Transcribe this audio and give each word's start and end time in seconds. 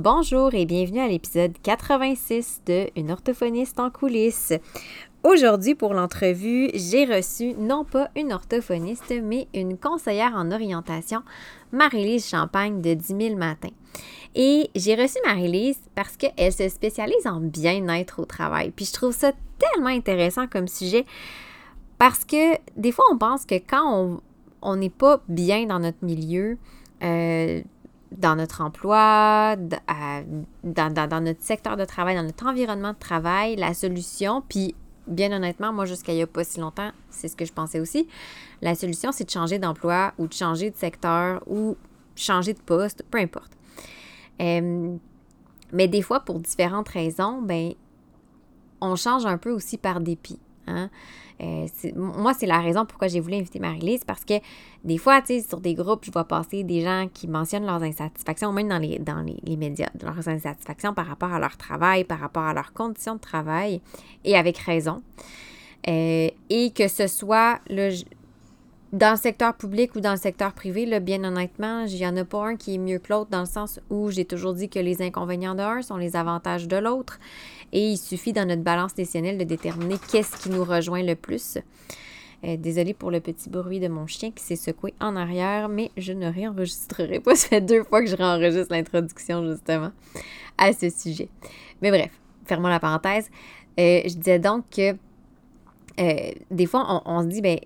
Bonjour 0.00 0.54
et 0.54 0.64
bienvenue 0.64 1.00
à 1.00 1.08
l'épisode 1.08 1.54
86 1.60 2.62
de 2.66 2.86
Une 2.94 3.10
orthophoniste 3.10 3.80
en 3.80 3.90
coulisses. 3.90 4.52
Aujourd'hui, 5.24 5.74
pour 5.74 5.92
l'entrevue, 5.92 6.70
j'ai 6.72 7.04
reçu 7.04 7.54
non 7.54 7.84
pas 7.84 8.08
une 8.14 8.32
orthophoniste, 8.32 9.12
mais 9.20 9.48
une 9.54 9.76
conseillère 9.76 10.34
en 10.36 10.52
orientation, 10.52 11.24
Marie-Lise 11.72 12.28
Champagne 12.28 12.80
de 12.80 12.94
10 12.94 13.06
000 13.06 13.34
Matins. 13.34 13.74
Et 14.36 14.70
j'ai 14.76 14.94
reçu 14.94 15.18
Marie-Lise 15.26 15.80
parce 15.96 16.16
qu'elle 16.16 16.52
se 16.52 16.68
spécialise 16.68 17.26
en 17.26 17.40
bien-être 17.40 18.22
au 18.22 18.24
travail. 18.24 18.70
Puis 18.70 18.84
je 18.84 18.92
trouve 18.92 19.12
ça 19.12 19.32
tellement 19.58 19.90
intéressant 19.90 20.46
comme 20.46 20.68
sujet 20.68 21.06
parce 21.98 22.24
que 22.24 22.56
des 22.76 22.92
fois, 22.92 23.06
on 23.10 23.18
pense 23.18 23.44
que 23.44 23.56
quand 23.56 24.20
on 24.62 24.76
n'est 24.76 24.90
pas 24.90 25.20
bien 25.26 25.66
dans 25.66 25.80
notre 25.80 26.04
milieu, 26.04 26.56
euh, 27.02 27.62
dans 28.12 28.36
notre 28.36 28.62
emploi, 28.62 29.56
dans, 29.56 31.22
notre 31.22 31.42
secteur 31.42 31.76
de 31.76 31.84
travail, 31.84 32.16
dans 32.16 32.22
notre 32.22 32.46
environnement 32.46 32.92
de 32.92 32.98
travail, 32.98 33.56
la 33.56 33.74
solution, 33.74 34.42
puis 34.48 34.74
bien 35.06 35.32
honnêtement, 35.32 35.72
moi, 35.72 35.84
jusqu'à 35.84 36.12
il 36.12 36.16
n'y 36.16 36.22
a 36.22 36.26
pas 36.26 36.44
si 36.44 36.60
longtemps, 36.60 36.90
c'est 37.10 37.28
ce 37.28 37.36
que 37.36 37.44
je 37.44 37.52
pensais 37.52 37.80
aussi, 37.80 38.08
la 38.62 38.74
solution, 38.74 39.12
c'est 39.12 39.24
de 39.24 39.30
changer 39.30 39.58
d'emploi 39.58 40.12
ou 40.18 40.26
de 40.26 40.32
changer 40.32 40.70
de 40.70 40.76
secteur 40.76 41.42
ou 41.46 41.76
changer 42.16 42.54
de 42.54 42.60
poste, 42.60 43.04
peu 43.10 43.18
importe. 43.18 43.52
Mais 44.40 45.88
des 45.88 46.02
fois, 46.02 46.20
pour 46.20 46.38
différentes 46.40 46.88
raisons, 46.88 47.42
ben, 47.42 47.72
on 48.80 48.96
change 48.96 49.26
un 49.26 49.38
peu 49.38 49.50
aussi 49.50 49.76
par 49.76 50.00
dépit. 50.00 50.38
Hein? 50.68 50.90
Euh, 51.40 51.66
moi, 51.94 52.34
c'est 52.34 52.46
la 52.46 52.60
raison 52.60 52.84
pourquoi 52.84 53.08
j'ai 53.08 53.20
voulu 53.20 53.36
inviter 53.36 53.60
Marie-Lise 53.60 54.02
parce 54.04 54.24
que 54.24 54.34
des 54.84 54.98
fois, 54.98 55.20
tu 55.20 55.38
sais, 55.38 55.48
sur 55.48 55.60
des 55.60 55.74
groupes, 55.74 56.04
je 56.04 56.10
vois 56.10 56.24
passer 56.24 56.64
des 56.64 56.82
gens 56.82 57.08
qui 57.12 57.28
mentionnent 57.28 57.66
leurs 57.66 57.82
insatisfactions, 57.82 58.52
même 58.52 58.68
dans 58.68 58.78
les, 58.78 58.98
dans 58.98 59.22
les, 59.22 59.56
médias, 59.56 59.88
leurs 60.02 60.28
insatisfactions 60.28 60.94
par 60.94 61.06
rapport 61.06 61.32
à 61.32 61.38
leur 61.38 61.56
travail, 61.56 62.04
par 62.04 62.18
rapport 62.18 62.42
à 62.42 62.54
leurs 62.54 62.72
conditions 62.72 63.14
de 63.14 63.20
travail, 63.20 63.80
et 64.24 64.36
avec 64.36 64.58
raison. 64.58 65.02
Euh, 65.88 66.28
et 66.50 66.70
que 66.72 66.88
ce 66.88 67.06
soit 67.06 67.60
le, 67.70 67.90
dans 68.92 69.12
le 69.12 69.16
secteur 69.16 69.54
public 69.54 69.94
ou 69.94 70.00
dans 70.00 70.12
le 70.12 70.18
secteur 70.18 70.52
privé, 70.52 70.98
bien 71.00 71.22
honnêtement, 71.22 71.84
il 71.84 71.94
n'y 71.94 72.06
en 72.06 72.16
a 72.16 72.24
pas 72.24 72.46
un 72.46 72.56
qui 72.56 72.74
est 72.74 72.78
mieux 72.78 72.98
que 72.98 73.12
l'autre 73.12 73.30
dans 73.30 73.40
le 73.40 73.46
sens 73.46 73.80
où 73.90 74.10
j'ai 74.10 74.24
toujours 74.24 74.54
dit 74.54 74.68
que 74.68 74.78
les 74.78 75.02
inconvénients 75.02 75.54
d'un 75.54 75.82
sont 75.82 75.98
les 75.98 76.16
avantages 76.16 76.66
de 76.66 76.76
l'autre. 76.76 77.20
Et 77.72 77.90
il 77.90 77.96
suffit 77.98 78.32
dans 78.32 78.46
notre 78.46 78.62
balance 78.62 78.94
décisionnelle 78.94 79.38
de 79.38 79.44
déterminer 79.44 79.96
qu'est-ce 80.10 80.36
qui 80.36 80.50
nous 80.50 80.64
rejoint 80.64 81.02
le 81.02 81.14
plus. 81.14 81.58
Euh, 82.44 82.56
désolée 82.56 82.94
pour 82.94 83.10
le 83.10 83.20
petit 83.20 83.50
bruit 83.50 83.80
de 83.80 83.88
mon 83.88 84.06
chien 84.06 84.30
qui 84.30 84.44
s'est 84.44 84.56
secoué 84.56 84.94
en 85.00 85.16
arrière, 85.16 85.68
mais 85.68 85.90
je 85.96 86.12
ne 86.12 86.32
réenregistrerai 86.32 87.20
pas. 87.20 87.34
Ça 87.36 87.48
fait 87.48 87.60
deux 87.60 87.82
fois 87.82 88.00
que 88.02 88.08
je 88.08 88.16
réenregistre 88.16 88.72
l'introduction 88.72 89.44
justement 89.50 89.90
à 90.56 90.72
ce 90.72 90.88
sujet. 90.88 91.28
Mais 91.82 91.90
bref, 91.90 92.10
fermons 92.44 92.68
la 92.68 92.80
parenthèse. 92.80 93.28
Euh, 93.78 94.02
je 94.04 94.14
disais 94.14 94.38
donc 94.38 94.64
que 94.70 94.96
euh, 96.00 96.30
des 96.50 96.66
fois, 96.66 97.02
on, 97.06 97.22
se 97.22 97.26
dit, 97.26 97.42
ben, 97.42 97.58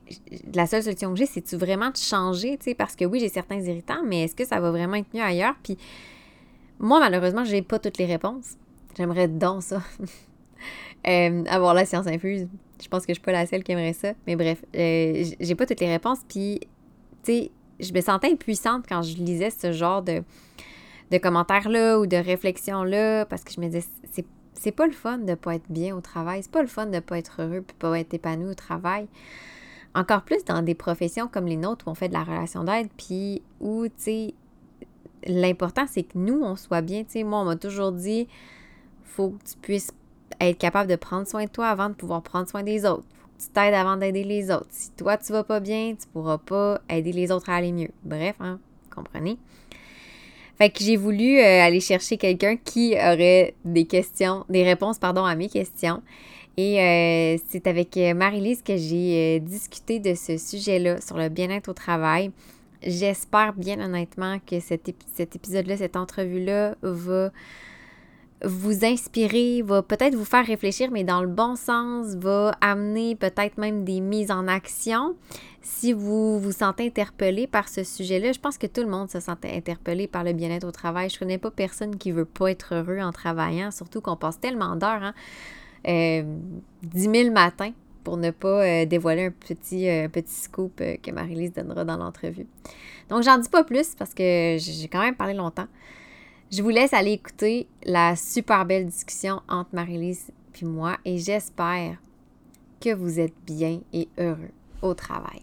la 0.55 0.67
seule 0.67 0.83
solution 0.83 1.12
que 1.12 1.19
j'ai, 1.19 1.27
c'est-tu 1.27 1.56
vraiment 1.56 1.91
de 1.91 1.97
changer, 1.98 2.56
tu 2.56 2.64
sais, 2.64 2.75
parce 2.75 2.97
que 2.97 3.05
oui, 3.05 3.20
j'ai 3.20 3.28
certains 3.28 3.61
irritants, 3.61 4.03
mais 4.06 4.25
est-ce 4.25 4.34
que 4.34 4.47
ça 4.47 4.58
va 4.58 4.70
vraiment 4.70 4.95
être 4.95 5.12
mieux 5.12 5.23
ailleurs? 5.23 5.55
Puis 5.62 5.77
moi, 6.78 6.98
malheureusement, 6.98 7.45
j'ai 7.45 7.61
pas 7.61 7.78
toutes 7.78 7.98
les 7.98 8.06
réponses. 8.06 8.56
J'aimerais 8.97 9.29
donc 9.29 9.62
ça. 9.62 9.83
euh, 11.09 11.45
avoir 11.47 11.75
la 11.75 11.85
science 11.85 12.07
infuse. 12.07 12.48
Je 12.83 12.89
pense 12.89 13.07
que 13.07 13.12
je 13.12 13.15
suis 13.15 13.23
pas 13.23 13.33
la 13.33 13.47
seule 13.47 13.62
qui 13.62 13.73
aimerait 13.73 13.93
ça. 13.93 14.12
Mais 14.27 14.37
bref, 14.37 14.65
euh, 14.75 15.25
j'ai 15.41 15.55
pas 15.55 15.67
toutes 15.67 15.81
les 15.81 15.91
réponses. 15.91 16.19
Puis, 16.29 16.61
tu 17.23 17.33
sais, 17.33 17.51
je 17.81 17.93
me 17.93 18.01
sentais 18.01 18.31
impuissante 18.31 18.85
quand 18.89 19.03
je 19.03 19.17
lisais 19.17 19.51
ce 19.51 19.73
genre 19.73 20.03
de, 20.03 20.23
de 21.11 21.19
commentaires-là 21.19 21.98
ou 21.98 22.07
de 22.07 22.17
réflexions-là 22.17 23.27
parce 23.27 23.45
que 23.45 23.53
je 23.53 23.61
me 23.61 23.67
disais, 23.67 23.87
c'est 24.55 24.73
pas 24.73 24.87
le 24.87 24.93
fun 24.93 25.19
de 25.19 25.35
pas 25.35 25.57
être 25.57 25.70
bien 25.70 25.97
au 25.97 26.01
travail, 26.01 26.43
c'est 26.43 26.53
pas 26.53 26.63
le 26.63 26.69
fun 26.69 26.87
de 26.87 27.01
pas 27.01 27.19
être 27.19 27.43
heureux 27.43 27.63
puis 27.67 27.77
pas 27.79 27.98
être 27.98 28.15
épanoui 28.15 28.51
au 28.51 28.55
travail. 28.55 29.09
Encore 29.95 30.23
plus 30.23 30.45
dans 30.45 30.63
des 30.63 30.74
professions 30.74 31.27
comme 31.27 31.47
les 31.47 31.57
nôtres 31.57 31.89
où 31.89 31.91
on 31.91 31.95
fait 31.95 32.09
de 32.09 32.14
la 32.14 32.23
relation 32.23 32.63
d'aide 32.63 32.89
puis 32.97 33.42
où, 33.61 33.89
tu 33.89 33.92
sais, 33.97 34.35
l'important 35.27 35.86
c'est 35.89 36.05
que 36.05 36.17
nous, 36.17 36.42
on 36.42 36.55
soit 36.55 36.80
bien. 36.80 37.03
Tu 37.03 37.11
sais, 37.11 37.24
moi, 37.24 37.41
on 37.41 37.45
m'a 37.45 37.57
toujours 37.57 37.92
dit, 37.92 38.29
faut 39.12 39.30
que 39.30 39.50
tu 39.50 39.56
puisses 39.61 39.90
être 40.40 40.58
capable 40.58 40.90
de 40.90 40.96
prendre 40.96 41.27
soin 41.27 41.45
de 41.45 41.50
toi 41.50 41.68
avant 41.68 41.89
de 41.89 41.95
pouvoir 41.95 42.23
prendre 42.23 42.48
soin 42.48 42.62
des 42.62 42.84
autres. 42.84 43.05
Faut 43.14 43.28
que 43.39 43.42
tu 43.42 43.48
t'aides 43.48 43.74
avant 43.74 43.96
d'aider 43.96 44.24
les 44.24 44.50
autres. 44.50 44.68
Si 44.70 44.90
toi, 44.92 45.17
tu 45.17 45.33
vas 45.33 45.45
pas 45.45 45.61
bien, 45.61 45.95
tu 45.95 46.06
pourras 46.12 46.39
pas 46.39 46.80
aider 46.89 47.12
les 47.12 47.30
autres 47.30 47.50
à 47.50 47.56
aller 47.56 47.73
mieux. 47.73 47.90
Bref, 48.02 48.36
hein, 48.40 48.58
comprenez? 48.95 49.39
Fait 50.58 50.70
que 50.70 50.83
j'ai 50.83 50.96
voulu 50.96 51.39
euh, 51.39 51.62
aller 51.62 51.80
chercher 51.80 52.17
quelqu'un 52.17 52.56
qui 52.56 52.95
aurait 52.95 53.55
des 53.64 53.84
questions, 53.84 54.45
des 54.48 54.64
réponses, 54.64 54.98
pardon, 54.98 55.24
à 55.24 55.34
mes 55.34 55.48
questions. 55.48 56.02
Et 56.56 56.80
euh, 56.80 57.39
c'est 57.48 57.67
avec 57.67 57.96
euh, 57.96 58.14
Marie-Lise 58.14 58.62
que 58.62 58.77
j'ai 58.77 59.40
discuté 59.40 59.98
de 59.98 60.14
ce 60.14 60.36
sujet-là 60.36 61.00
sur 61.00 61.17
le 61.17 61.29
bien-être 61.30 61.68
au 61.68 61.73
travail. 61.73 62.30
J'espère 62.84 63.55
bien 63.55 63.80
honnêtement 63.80 64.39
que 64.44 64.61
cet 64.61 64.89
épisode-là, 65.36 65.77
cette 65.77 65.96
entrevue-là 65.96 66.74
va 66.83 67.30
vous 68.45 68.85
inspirer, 68.85 69.63
va 69.63 69.83
peut-être 69.83 70.14
vous 70.14 70.25
faire 70.25 70.47
réfléchir, 70.47 70.91
mais 70.91 71.05
dans 71.05 71.23
le 71.23 71.29
bon 71.29 71.57
sens, 71.57 72.14
va 72.17 72.57
amener 72.61 73.14
peut-être 73.14 73.58
même 73.58 73.85
des 73.85 74.01
mises 74.01 74.30
en 74.30 74.48
action. 74.48 75.17
Si 75.61 75.92
vous 75.92 76.41
vous 76.41 76.53
sentez 76.53 76.86
interpellé 76.86 77.47
par 77.47 77.69
ce 77.69 77.85
sujet-là, 77.85 78.33
je 78.33 78.41
pense 78.41 78.58
que 78.58 78.67
tout 78.67 78.80
le 78.80 78.89
monde 78.89 79.11
se 79.11 79.20
sent 79.20 79.33
interpellé 79.45 80.07
par 80.07 80.25
le 80.25 80.33
bien-être 80.33 80.67
au 80.67 80.73
travail. 80.73 81.08
Je 81.08 81.19
connais 81.19 81.39
pas 81.39 81.51
personne 81.51 81.97
qui 81.97 82.11
veut 82.11 82.25
pas 82.25 82.51
être 82.51 82.75
heureux 82.75 82.98
en 82.98 83.13
travaillant, 83.13 83.70
surtout 83.70 84.01
qu'on 84.01 84.17
passe 84.17 84.41
tellement 84.41 84.77
d'heures, 84.77 85.03
hein? 85.03 85.14
Euh, 85.89 86.23
10 86.83 87.01
000 87.01 87.30
matins 87.33 87.73
pour 88.03 88.17
ne 88.17 88.30
pas 88.30 88.64
euh, 88.64 88.86
dévoiler 88.86 89.27
un 89.27 89.30
petit, 89.30 89.89
euh, 89.89 90.09
petit 90.09 90.35
scoop 90.35 90.80
euh, 90.80 90.97
que 91.03 91.11
Marie-Lise 91.11 91.53
donnera 91.53 91.85
dans 91.85 91.97
l'entrevue. 91.97 92.47
Donc, 93.09 93.23
j'en 93.23 93.39
dis 93.39 93.48
pas 93.48 93.64
plus 93.64 93.95
parce 93.95 94.14
que 94.14 94.57
j'ai 94.59 94.89
quand 94.89 95.01
même 95.01 95.14
parlé 95.14 95.35
longtemps. 95.35 95.67
Je 96.52 96.61
vous 96.61 96.68
laisse 96.68 96.92
aller 96.92 97.13
écouter 97.13 97.67
la 97.83 98.14
super 98.14 98.67
belle 98.67 98.85
discussion 98.85 99.40
entre 99.48 99.70
Marie-Lise 99.73 100.30
et 100.61 100.64
moi 100.67 100.98
et 101.02 101.17
j'espère 101.17 101.96
que 102.79 102.92
vous 102.92 103.18
êtes 103.18 103.33
bien 103.46 103.80
et 103.95 104.07
heureux 104.18 104.51
au 104.83 104.92
travail. 104.92 105.41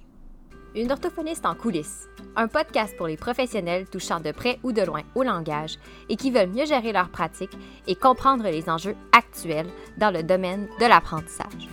Une 0.76 0.92
orthophoniste 0.92 1.48
en 1.48 1.56
coulisses, 1.56 2.08
un 2.36 2.48
podcast 2.48 2.96
pour 2.96 3.08
les 3.08 3.18
professionnels 3.18 3.90
touchant 3.90 4.20
de 4.20 4.32
près 4.32 4.60
ou 4.62 4.72
de 4.72 4.84
loin 4.84 5.02
au 5.16 5.24
langage 5.24 5.80
et 6.10 6.16
qui 6.16 6.30
veulent 6.30 6.52
mieux 6.52 6.68
gérer 6.68 6.92
leur 6.92 7.10
pratique 7.10 7.58
et 7.88 7.96
comprendre 7.96 8.44
les 8.44 8.70
enjeux 8.70 8.96
actuels 9.12 9.72
dans 9.98 10.12
le 10.12 10.22
domaine 10.22 10.68
de 10.80 10.86
l'apprentissage. 10.86 11.70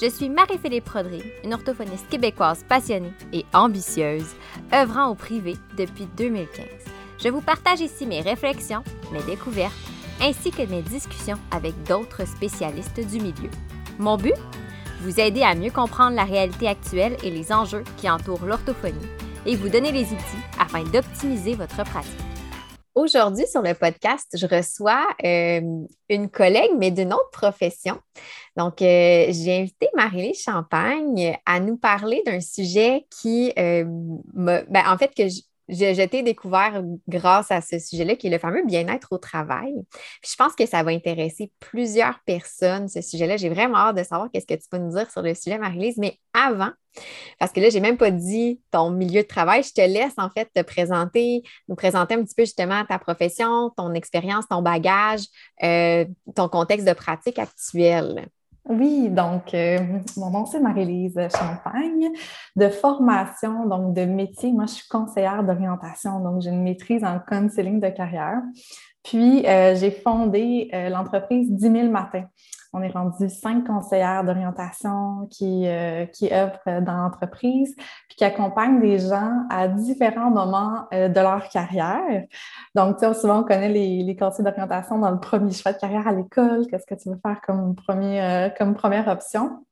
Je 0.00 0.08
suis 0.08 0.28
Marie-Philippe 0.28 0.84
Prodry, 0.84 1.24
une 1.42 1.52
orthophoniste 1.52 2.08
québécoise 2.08 2.64
passionnée 2.68 3.12
et 3.32 3.44
ambitieuse, 3.52 4.36
œuvrant 4.72 5.08
au 5.08 5.16
privé 5.16 5.56
depuis 5.76 6.06
2015. 6.16 6.97
Je 7.18 7.30
vous 7.30 7.40
partage 7.40 7.80
ici 7.80 8.06
mes 8.06 8.20
réflexions, 8.20 8.84
mes 9.12 9.22
découvertes, 9.24 9.74
ainsi 10.20 10.52
que 10.52 10.62
mes 10.62 10.82
discussions 10.82 11.38
avec 11.50 11.74
d'autres 11.82 12.24
spécialistes 12.24 13.00
du 13.00 13.18
milieu. 13.18 13.50
Mon 13.98 14.16
but? 14.16 14.34
Vous 15.00 15.18
aider 15.18 15.42
à 15.42 15.56
mieux 15.56 15.72
comprendre 15.72 16.14
la 16.14 16.22
réalité 16.22 16.68
actuelle 16.68 17.16
et 17.24 17.30
les 17.30 17.52
enjeux 17.52 17.82
qui 17.96 18.08
entourent 18.08 18.44
l'orthophonie 18.44 19.08
et 19.46 19.56
vous 19.56 19.68
donner 19.68 19.90
les 19.90 20.04
outils 20.04 20.44
afin 20.60 20.84
d'optimiser 20.84 21.56
votre 21.56 21.82
pratique. 21.84 22.12
Aujourd'hui, 22.94 23.46
sur 23.48 23.62
le 23.62 23.74
podcast, 23.74 24.36
je 24.36 24.46
reçois 24.46 25.04
euh, 25.24 25.60
une 26.08 26.30
collègue, 26.30 26.72
mais 26.78 26.92
d'une 26.92 27.12
autre 27.12 27.30
profession. 27.32 27.98
Donc, 28.56 28.80
euh, 28.82 29.26
j'ai 29.30 29.56
invité 29.60 29.88
Marie-Lise 29.96 30.42
Champagne 30.42 31.36
à 31.46 31.58
nous 31.58 31.76
parler 31.76 32.22
d'un 32.26 32.40
sujet 32.40 33.06
qui 33.20 33.52
euh, 33.58 33.84
ben, 34.34 34.84
en 34.86 34.98
fait, 34.98 35.14
que 35.16 35.28
je, 35.28 35.42
je, 35.68 36.06
t'ai 36.06 36.22
découvert 36.22 36.82
grâce 37.08 37.50
à 37.50 37.60
ce 37.60 37.78
sujet-là, 37.78 38.16
qui 38.16 38.28
est 38.28 38.30
le 38.30 38.38
fameux 38.38 38.64
bien-être 38.64 39.12
au 39.12 39.18
travail. 39.18 39.74
je 40.24 40.34
pense 40.36 40.54
que 40.54 40.66
ça 40.66 40.82
va 40.82 40.90
intéresser 40.90 41.52
plusieurs 41.60 42.20
personnes, 42.24 42.88
ce 42.88 43.00
sujet-là. 43.00 43.36
J'ai 43.36 43.48
vraiment 43.48 43.76
hâte 43.78 43.96
de 43.96 44.02
savoir 44.02 44.30
qu'est-ce 44.32 44.46
que 44.46 44.54
tu 44.54 44.68
peux 44.70 44.78
nous 44.78 44.94
dire 44.94 45.10
sur 45.10 45.22
le 45.22 45.34
sujet, 45.34 45.58
Marie-Lise. 45.58 45.98
Mais 45.98 46.18
avant, 46.32 46.70
parce 47.38 47.52
que 47.52 47.60
là, 47.60 47.68
je 47.70 47.74
n'ai 47.74 47.80
même 47.80 47.96
pas 47.96 48.10
dit 48.10 48.60
ton 48.70 48.90
milieu 48.90 49.22
de 49.22 49.26
travail, 49.26 49.62
je 49.62 49.72
te 49.72 49.80
laisse 49.80 50.14
en 50.16 50.30
fait 50.30 50.50
te 50.54 50.62
présenter, 50.62 51.42
nous 51.68 51.76
présenter 51.76 52.14
un 52.14 52.24
petit 52.24 52.34
peu 52.34 52.44
justement 52.44 52.84
ta 52.84 52.98
profession, 52.98 53.70
ton 53.76 53.92
expérience, 53.94 54.46
ton 54.48 54.62
bagage, 54.62 55.22
euh, 55.62 56.04
ton 56.34 56.48
contexte 56.48 56.86
de 56.86 56.92
pratique 56.92 57.38
actuel. 57.38 58.28
Oui, 58.68 59.08
donc 59.08 59.54
euh, 59.54 59.78
mon 60.16 60.30
nom 60.30 60.44
c'est 60.44 60.60
Marie-Lise 60.60 61.18
Champagne. 61.36 62.10
De 62.54 62.68
formation, 62.68 63.66
donc 63.66 63.94
de 63.94 64.04
métier, 64.04 64.52
moi 64.52 64.66
je 64.66 64.74
suis 64.74 64.88
conseillère 64.88 65.42
d'orientation, 65.42 66.20
donc 66.20 66.42
j'ai 66.42 66.50
une 66.50 66.62
maîtrise 66.62 67.02
en 67.02 67.18
counseling 67.18 67.80
de 67.80 67.88
carrière. 67.88 68.42
Puis, 69.02 69.42
j'ai 69.44 69.90
fondé 69.90 70.68
l'entreprise 70.90 71.50
10 71.50 71.62
000 71.62 71.88
matins. 71.88 72.26
On 72.74 72.82
est 72.82 72.90
rendu 72.90 73.30
cinq 73.30 73.66
conseillères 73.66 74.24
d'orientation 74.24 75.26
qui, 75.30 75.66
euh, 75.66 76.04
œuvrent 76.30 76.82
dans 76.82 76.96
l'entreprise, 76.96 77.74
puis 78.08 78.16
qui 78.18 78.24
accompagnent 78.24 78.80
des 78.80 78.98
gens 78.98 79.46
à 79.48 79.68
différents 79.68 80.30
moments 80.30 80.86
euh, 80.92 81.08
de 81.08 81.20
leur 81.20 81.48
carrière. 81.48 82.24
Donc, 82.74 82.98
souvent, 83.14 83.40
on 83.40 83.44
connaît 83.44 83.70
les, 83.70 84.02
les 84.02 84.16
conseillers 84.16 84.44
d'orientation 84.44 84.98
dans 84.98 85.10
le 85.10 85.18
premier 85.18 85.52
choix 85.52 85.72
de 85.72 85.78
carrière 85.78 86.06
à 86.06 86.12
l'école. 86.12 86.66
Qu'est-ce 86.66 86.86
que 86.86 86.94
tu 86.94 87.08
veux 87.08 87.18
faire 87.24 87.40
comme, 87.40 87.74
premier, 87.74 88.22
euh, 88.22 88.48
comme 88.50 88.74
première 88.74 89.08
option? 89.08 89.64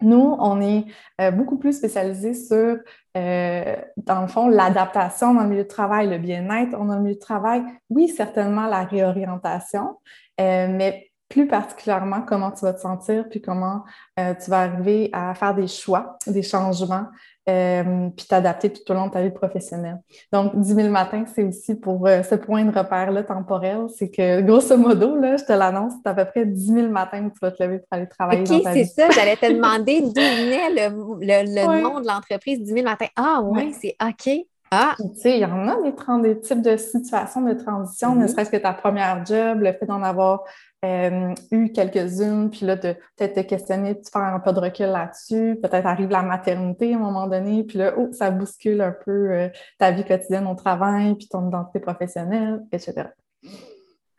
Nous, 0.00 0.36
on 0.40 0.60
est 0.60 0.86
beaucoup 1.32 1.58
plus 1.58 1.74
spécialisé 1.78 2.34
sur, 2.34 2.78
dans 3.14 4.20
le 4.20 4.26
fond, 4.26 4.48
l'adaptation 4.48 5.32
dans 5.32 5.44
le 5.44 5.48
milieu 5.48 5.62
de 5.62 5.68
travail, 5.68 6.08
le 6.08 6.18
bien-être 6.18 6.72
dans 6.72 6.96
le 6.96 7.02
milieu 7.02 7.14
de 7.14 7.20
travail. 7.20 7.62
Oui, 7.88 8.08
certainement 8.08 8.66
la 8.66 8.82
réorientation, 8.82 9.98
mais 10.40 11.11
plus 11.32 11.46
particulièrement 11.46 12.20
comment 12.20 12.50
tu 12.50 12.60
vas 12.60 12.74
te 12.74 12.80
sentir, 12.80 13.24
puis 13.30 13.40
comment 13.40 13.84
euh, 14.20 14.34
tu 14.34 14.50
vas 14.50 14.60
arriver 14.60 15.08
à 15.14 15.34
faire 15.34 15.54
des 15.54 15.66
choix, 15.66 16.18
des 16.26 16.42
changements, 16.42 17.06
euh, 17.48 18.10
puis 18.14 18.26
t'adapter 18.26 18.70
tout 18.70 18.82
au 18.90 18.94
long 18.94 19.06
de 19.06 19.12
ta 19.12 19.22
vie 19.22 19.30
professionnelle. 19.30 19.98
Donc, 20.30 20.54
10 20.54 20.74
000 20.74 20.88
matins, 20.90 21.24
c'est 21.34 21.42
aussi 21.42 21.74
pour 21.74 22.06
euh, 22.06 22.22
ce 22.22 22.34
point 22.34 22.66
de 22.66 22.78
repère-là 22.78 23.22
temporel, 23.22 23.86
c'est 23.96 24.10
que 24.10 24.42
grosso 24.42 24.76
modo, 24.76 25.16
là, 25.16 25.38
je 25.38 25.44
te 25.44 25.52
l'annonce, 25.52 25.94
c'est 26.04 26.10
à 26.10 26.12
peu 26.12 26.26
près 26.26 26.44
10 26.44 26.66
000 26.66 26.88
matins 26.88 27.24
où 27.24 27.30
tu 27.30 27.38
vas 27.40 27.50
te 27.50 27.62
lever 27.62 27.78
pour 27.78 27.88
aller 27.92 28.08
travailler. 28.08 28.42
OK, 28.42 28.62
c'est 28.74 28.84
ça, 28.84 29.08
j'allais 29.08 29.36
te 29.36 29.50
demander 29.50 30.02
d'où 30.02 30.10
venait 30.10 30.68
le, 30.68 30.90
le, 31.18 31.82
nom 31.82 31.98
de 32.00 32.06
l'entreprise 32.06 32.60
10 32.60 32.74
000 32.74 32.84
matins. 32.84 33.08
Ah 33.16 33.40
oui, 33.42 33.74
c'est 33.80 33.96
OK. 34.02 34.46
Ah. 34.74 34.94
tu 34.98 35.20
sais, 35.20 35.36
il 35.36 35.40
y 35.40 35.44
en 35.44 35.68
a 35.68 35.76
des, 35.82 36.34
des, 36.34 36.40
types 36.40 36.62
de 36.62 36.78
situations 36.78 37.42
de 37.42 37.52
transition, 37.52 38.14
ne 38.14 38.24
mm-hmm. 38.24 38.28
serait-ce 38.28 38.50
que 38.50 38.56
ta 38.56 38.72
première 38.72 39.24
job, 39.26 39.60
le 39.60 39.70
fait 39.74 39.84
d'en 39.84 40.02
avoir 40.02 40.44
euh, 40.86 41.34
eu 41.50 41.72
quelques-unes, 41.72 42.48
puis 42.50 42.64
là, 42.64 42.78
peut-être 42.78 43.34
te 43.34 43.40
questionner, 43.40 43.94
de 43.94 44.00
faire 44.10 44.22
un 44.22 44.40
peu 44.40 44.50
de 44.54 44.60
recul 44.60 44.86
là-dessus. 44.86 45.58
Peut-être 45.62 45.86
arrive 45.86 46.08
la 46.08 46.22
maternité 46.22 46.94
à 46.94 46.96
un 46.96 47.00
moment 47.00 47.26
donné, 47.26 47.64
puis 47.64 47.76
là, 47.78 47.92
oh, 47.98 48.08
ça 48.12 48.30
bouscule 48.30 48.80
un 48.80 48.92
peu 48.92 49.30
euh, 49.30 49.48
ta 49.78 49.90
vie 49.90 50.04
quotidienne 50.04 50.46
au 50.46 50.54
travail, 50.54 51.16
puis 51.16 51.28
ton 51.28 51.46
identité 51.48 51.78
professionnelle, 51.78 52.62
etc. 52.72 53.08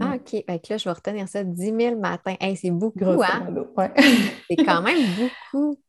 Ah, 0.01 0.15
OK. 0.15 0.43
Fait 0.45 0.69
là, 0.69 0.77
je 0.77 0.83
vais 0.83 0.91
retenir 0.91 1.27
ça 1.27 1.43
10 1.43 1.73
000 1.79 1.99
matins. 1.99 2.35
c'est 2.55 2.71
beaucoup, 2.71 3.05
hein? 3.21 3.47
c'est 4.49 4.57
quand 4.57 4.81
même 4.81 4.99
beaucoup. 5.15 5.79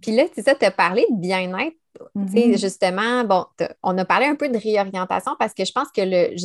Puis 0.00 0.14
là, 0.14 0.24
tu 0.28 0.42
sais, 0.42 0.54
tu 0.54 0.64
as 0.64 0.70
parlé 0.70 1.06
de 1.10 1.16
bien-être 1.20 1.76
Mm-hmm. 2.16 2.58
Justement, 2.58 3.24
bon, 3.24 3.44
on 3.82 3.96
a 3.98 4.04
parlé 4.04 4.26
un 4.26 4.34
peu 4.34 4.48
de 4.48 4.58
réorientation 4.58 5.32
parce 5.38 5.54
que 5.54 5.64
je 5.64 5.72
pense 5.72 5.88
que 5.94 6.02
le, 6.02 6.36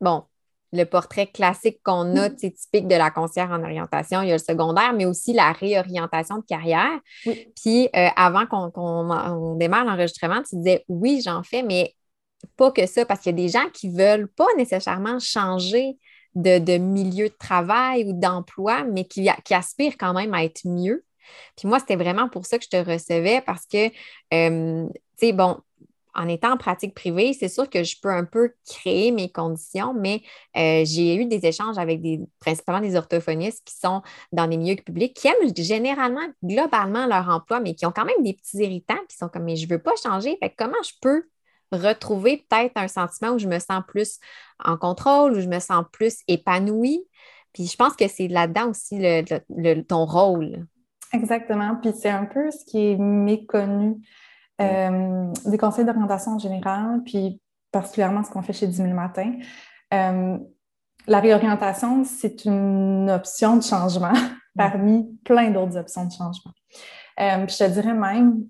bon, 0.00 0.24
le 0.72 0.84
portrait 0.84 1.26
classique 1.26 1.80
qu'on 1.82 2.16
a, 2.16 2.28
c'est 2.36 2.52
typique 2.52 2.88
de 2.88 2.94
la 2.94 3.10
conseillère 3.10 3.50
en 3.50 3.62
orientation. 3.62 4.22
Il 4.22 4.28
y 4.28 4.32
a 4.32 4.36
le 4.36 4.38
secondaire, 4.38 4.92
mais 4.94 5.04
aussi 5.04 5.32
la 5.32 5.52
réorientation 5.52 6.38
de 6.38 6.44
carrière. 6.44 6.98
Puis 7.24 7.88
euh, 7.94 8.08
avant 8.16 8.46
qu'on 8.46 9.56
démarre 9.56 9.84
l'enregistrement, 9.84 10.42
tu 10.42 10.56
disais 10.56 10.84
oui, 10.88 11.20
j'en 11.24 11.42
fais, 11.42 11.62
mais 11.62 11.94
pas 12.56 12.72
que 12.72 12.86
ça, 12.86 13.04
parce 13.04 13.20
qu'il 13.20 13.30
y 13.30 13.40
a 13.40 13.44
des 13.44 13.48
gens 13.48 13.68
qui 13.72 13.88
ne 13.88 13.98
veulent 13.98 14.28
pas 14.28 14.48
nécessairement 14.56 15.18
changer 15.18 15.96
de, 16.34 16.78
milieu 16.78 17.28
de 17.28 17.34
travail 17.38 18.04
ou 18.04 18.12
d'emploi, 18.12 18.84
mais 18.84 19.04
qui, 19.04 19.28
qui 19.44 19.54
aspirent 19.54 19.96
quand 19.98 20.14
même 20.14 20.34
à 20.34 20.44
être 20.44 20.66
mieux. 20.66 21.04
Puis 21.56 21.68
moi, 21.68 21.78
c'était 21.78 21.96
vraiment 21.96 22.28
pour 22.28 22.46
ça 22.46 22.58
que 22.58 22.64
je 22.64 22.70
te 22.70 22.76
recevais 22.76 23.42
parce 23.42 23.66
que, 23.66 23.86
euh, 24.34 24.88
tu 25.18 25.26
sais, 25.26 25.32
bon, 25.32 25.58
en 26.14 26.28
étant 26.28 26.52
en 26.52 26.56
pratique 26.56 26.94
privée, 26.94 27.32
c'est 27.32 27.48
sûr 27.48 27.68
que 27.70 27.82
je 27.82 27.96
peux 28.00 28.10
un 28.10 28.24
peu 28.24 28.52
créer 28.68 29.12
mes 29.12 29.30
conditions, 29.30 29.94
mais 29.94 30.22
euh, 30.56 30.84
j'ai 30.84 31.16
eu 31.16 31.26
des 31.26 31.46
échanges 31.46 31.78
avec 31.78 32.02
des, 32.02 32.20
principalement 32.38 32.80
des 32.80 32.96
orthophonistes 32.96 33.62
qui 33.64 33.74
sont 33.74 34.02
dans 34.32 34.46
les 34.46 34.56
milieux 34.56 34.76
publics, 34.76 35.14
qui 35.14 35.28
aiment 35.28 35.56
généralement, 35.56 36.26
globalement 36.44 37.06
leur 37.06 37.28
emploi, 37.28 37.60
mais 37.60 37.74
qui 37.74 37.86
ont 37.86 37.92
quand 37.92 38.04
même 38.04 38.22
des 38.22 38.34
petits 38.34 38.58
irritants, 38.58 39.00
qui 39.08 39.16
sont 39.16 39.28
comme, 39.28 39.44
mais 39.44 39.56
je 39.56 39.66
ne 39.66 39.70
veux 39.70 39.82
pas 39.82 39.94
changer. 40.02 40.36
Fait 40.42 40.54
comment 40.56 40.82
je 40.84 40.92
peux 41.00 41.24
retrouver 41.76 42.44
peut-être 42.48 42.72
un 42.76 42.88
sentiment 42.88 43.32
où 43.32 43.38
je 43.38 43.48
me 43.48 43.58
sens 43.58 43.82
plus 43.86 44.18
en 44.64 44.76
contrôle, 44.76 45.32
où 45.32 45.40
je 45.40 45.48
me 45.48 45.58
sens 45.58 45.84
plus 45.92 46.18
épanouie? 46.28 47.04
Puis 47.52 47.66
je 47.66 47.76
pense 47.76 47.94
que 47.94 48.08
c'est 48.08 48.28
là-dedans 48.28 48.70
aussi 48.70 49.00
ton 49.88 50.04
rôle. 50.04 50.66
Exactement. 51.12 51.76
Puis 51.80 51.92
c'est 51.94 52.10
un 52.10 52.24
peu 52.24 52.50
ce 52.50 52.64
qui 52.64 52.92
est 52.92 52.96
méconnu 52.96 53.96
euh, 54.60 55.32
des 55.44 55.58
conseils 55.58 55.84
d'orientation 55.84 56.32
en 56.32 56.38
général, 56.38 57.02
puis 57.04 57.40
particulièrement 57.70 58.22
ce 58.22 58.30
qu'on 58.30 58.42
fait 58.42 58.52
chez 58.52 58.66
10 58.66 58.76
000 58.76 58.88
matins. 58.90 59.34
Euh, 59.92 60.38
la 61.06 61.20
réorientation, 61.20 62.04
c'est 62.04 62.44
une 62.44 63.10
option 63.10 63.56
de 63.56 63.62
changement 63.62 64.12
parmi 64.56 65.18
plein 65.24 65.50
d'autres 65.50 65.76
options 65.76 66.06
de 66.06 66.12
changement. 66.12 66.52
Euh, 67.20 67.44
puis 67.46 67.56
je 67.58 67.64
te 67.64 67.70
dirais 67.70 67.94
même 67.94 68.46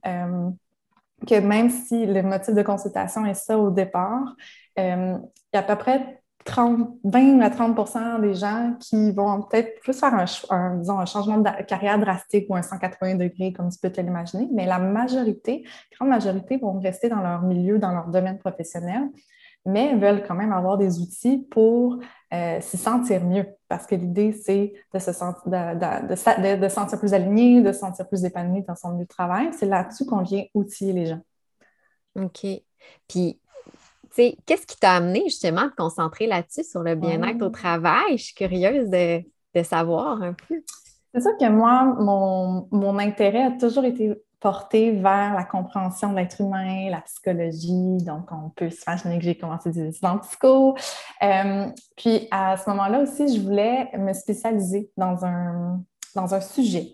que 1.26 1.40
même 1.40 1.70
si 1.70 2.06
le 2.06 2.22
motif 2.22 2.54
de 2.54 2.62
consultation 2.62 3.24
est 3.26 3.34
ça 3.34 3.58
au 3.58 3.70
départ, 3.70 4.36
il 4.76 4.82
y 4.82 5.56
a 5.56 5.60
à 5.60 5.62
peu 5.62 5.76
près 5.76 6.22
30, 6.44 6.98
20 7.04 7.40
à 7.40 7.50
30% 7.50 8.20
des 8.20 8.34
gens 8.34 8.74
qui 8.80 9.12
vont 9.12 9.42
peut-être 9.42 9.80
plus 9.80 9.98
faire 9.98 10.14
un, 10.14 10.76
disons, 10.76 10.98
un 10.98 11.06
changement 11.06 11.38
de 11.38 11.48
carrière 11.64 11.98
drastique 11.98 12.46
ou 12.48 12.56
un 12.56 12.62
180 12.62 13.14
degrés, 13.16 13.52
comme 13.52 13.70
tu 13.70 13.78
peux 13.78 13.90
te 13.90 14.00
l'imaginer, 14.00 14.48
mais 14.52 14.66
la 14.66 14.78
majorité, 14.78 15.64
grande 15.96 16.08
majorité, 16.08 16.56
vont 16.56 16.78
rester 16.80 17.08
dans 17.08 17.20
leur 17.20 17.42
milieu, 17.42 17.78
dans 17.78 17.92
leur 17.92 18.08
domaine 18.08 18.38
professionnel, 18.38 19.02
mais 19.64 19.94
veulent 19.94 20.24
quand 20.26 20.34
même 20.34 20.52
avoir 20.52 20.78
des 20.78 21.00
outils 21.00 21.46
pour 21.50 21.98
euh, 22.32 22.60
s'y 22.60 22.78
sentir 22.78 23.22
mieux. 23.24 23.46
Parce 23.68 23.86
que 23.86 23.94
l'idée, 23.94 24.32
c'est 24.32 24.72
de 24.94 24.98
se 24.98 25.12
sentir, 25.12 25.42
de, 25.46 26.56
de, 26.56 26.68
sentir 26.68 26.98
plus 26.98 27.12
aligné, 27.12 27.60
de 27.60 27.72
se 27.72 27.80
sentir 27.80 28.08
plus 28.08 28.24
épanoui 28.24 28.62
dans 28.62 28.74
son 28.74 28.92
milieu 28.92 29.04
de 29.04 29.08
travail. 29.08 29.50
C'est 29.52 29.66
là-dessus 29.66 30.06
qu'on 30.06 30.22
vient 30.22 30.44
outiller 30.54 30.92
les 30.92 31.06
gens. 31.06 31.20
OK. 32.16 32.46
Puis, 33.08 33.38
qu'est-ce 34.14 34.66
qui 34.66 34.78
t'a 34.78 34.92
amené 34.92 35.24
justement 35.24 35.62
à 35.62 35.70
te 35.70 35.76
concentrer 35.76 36.26
là-dessus, 36.26 36.64
sur 36.64 36.82
le 36.82 36.94
bien-être 36.94 37.42
au 37.42 37.50
travail? 37.50 38.16
Je 38.16 38.24
suis 38.24 38.34
curieuse 38.34 38.88
de, 38.88 39.62
savoir 39.62 40.22
un 40.22 40.32
peu. 40.32 40.62
C'est 41.14 41.20
sûr 41.20 41.36
que 41.38 41.48
moi, 41.48 41.84
mon, 42.70 42.98
intérêt 42.98 43.42
a 43.42 43.50
toujours 43.52 43.84
été 43.84 44.12
porté 44.42 44.90
vers 44.90 45.34
la 45.34 45.44
compréhension 45.44 46.10
de 46.10 46.16
l'être 46.16 46.40
humain, 46.40 46.90
la 46.90 47.00
psychologie. 47.02 47.98
Donc, 48.04 48.30
on 48.32 48.50
peut 48.50 48.70
s'imaginer 48.70 49.18
que 49.18 49.24
j'ai 49.24 49.36
commencé 49.36 49.70
des 49.70 49.88
études 49.88 50.04
en 50.04 50.18
psycho. 50.18 50.76
Euh, 51.22 51.66
puis, 51.96 52.26
à 52.32 52.56
ce 52.56 52.68
moment-là 52.70 53.00
aussi, 53.00 53.34
je 53.34 53.40
voulais 53.40 53.88
me 53.96 54.12
spécialiser 54.12 54.90
dans 54.96 55.24
un, 55.24 55.80
dans 56.16 56.34
un 56.34 56.40
sujet. 56.40 56.88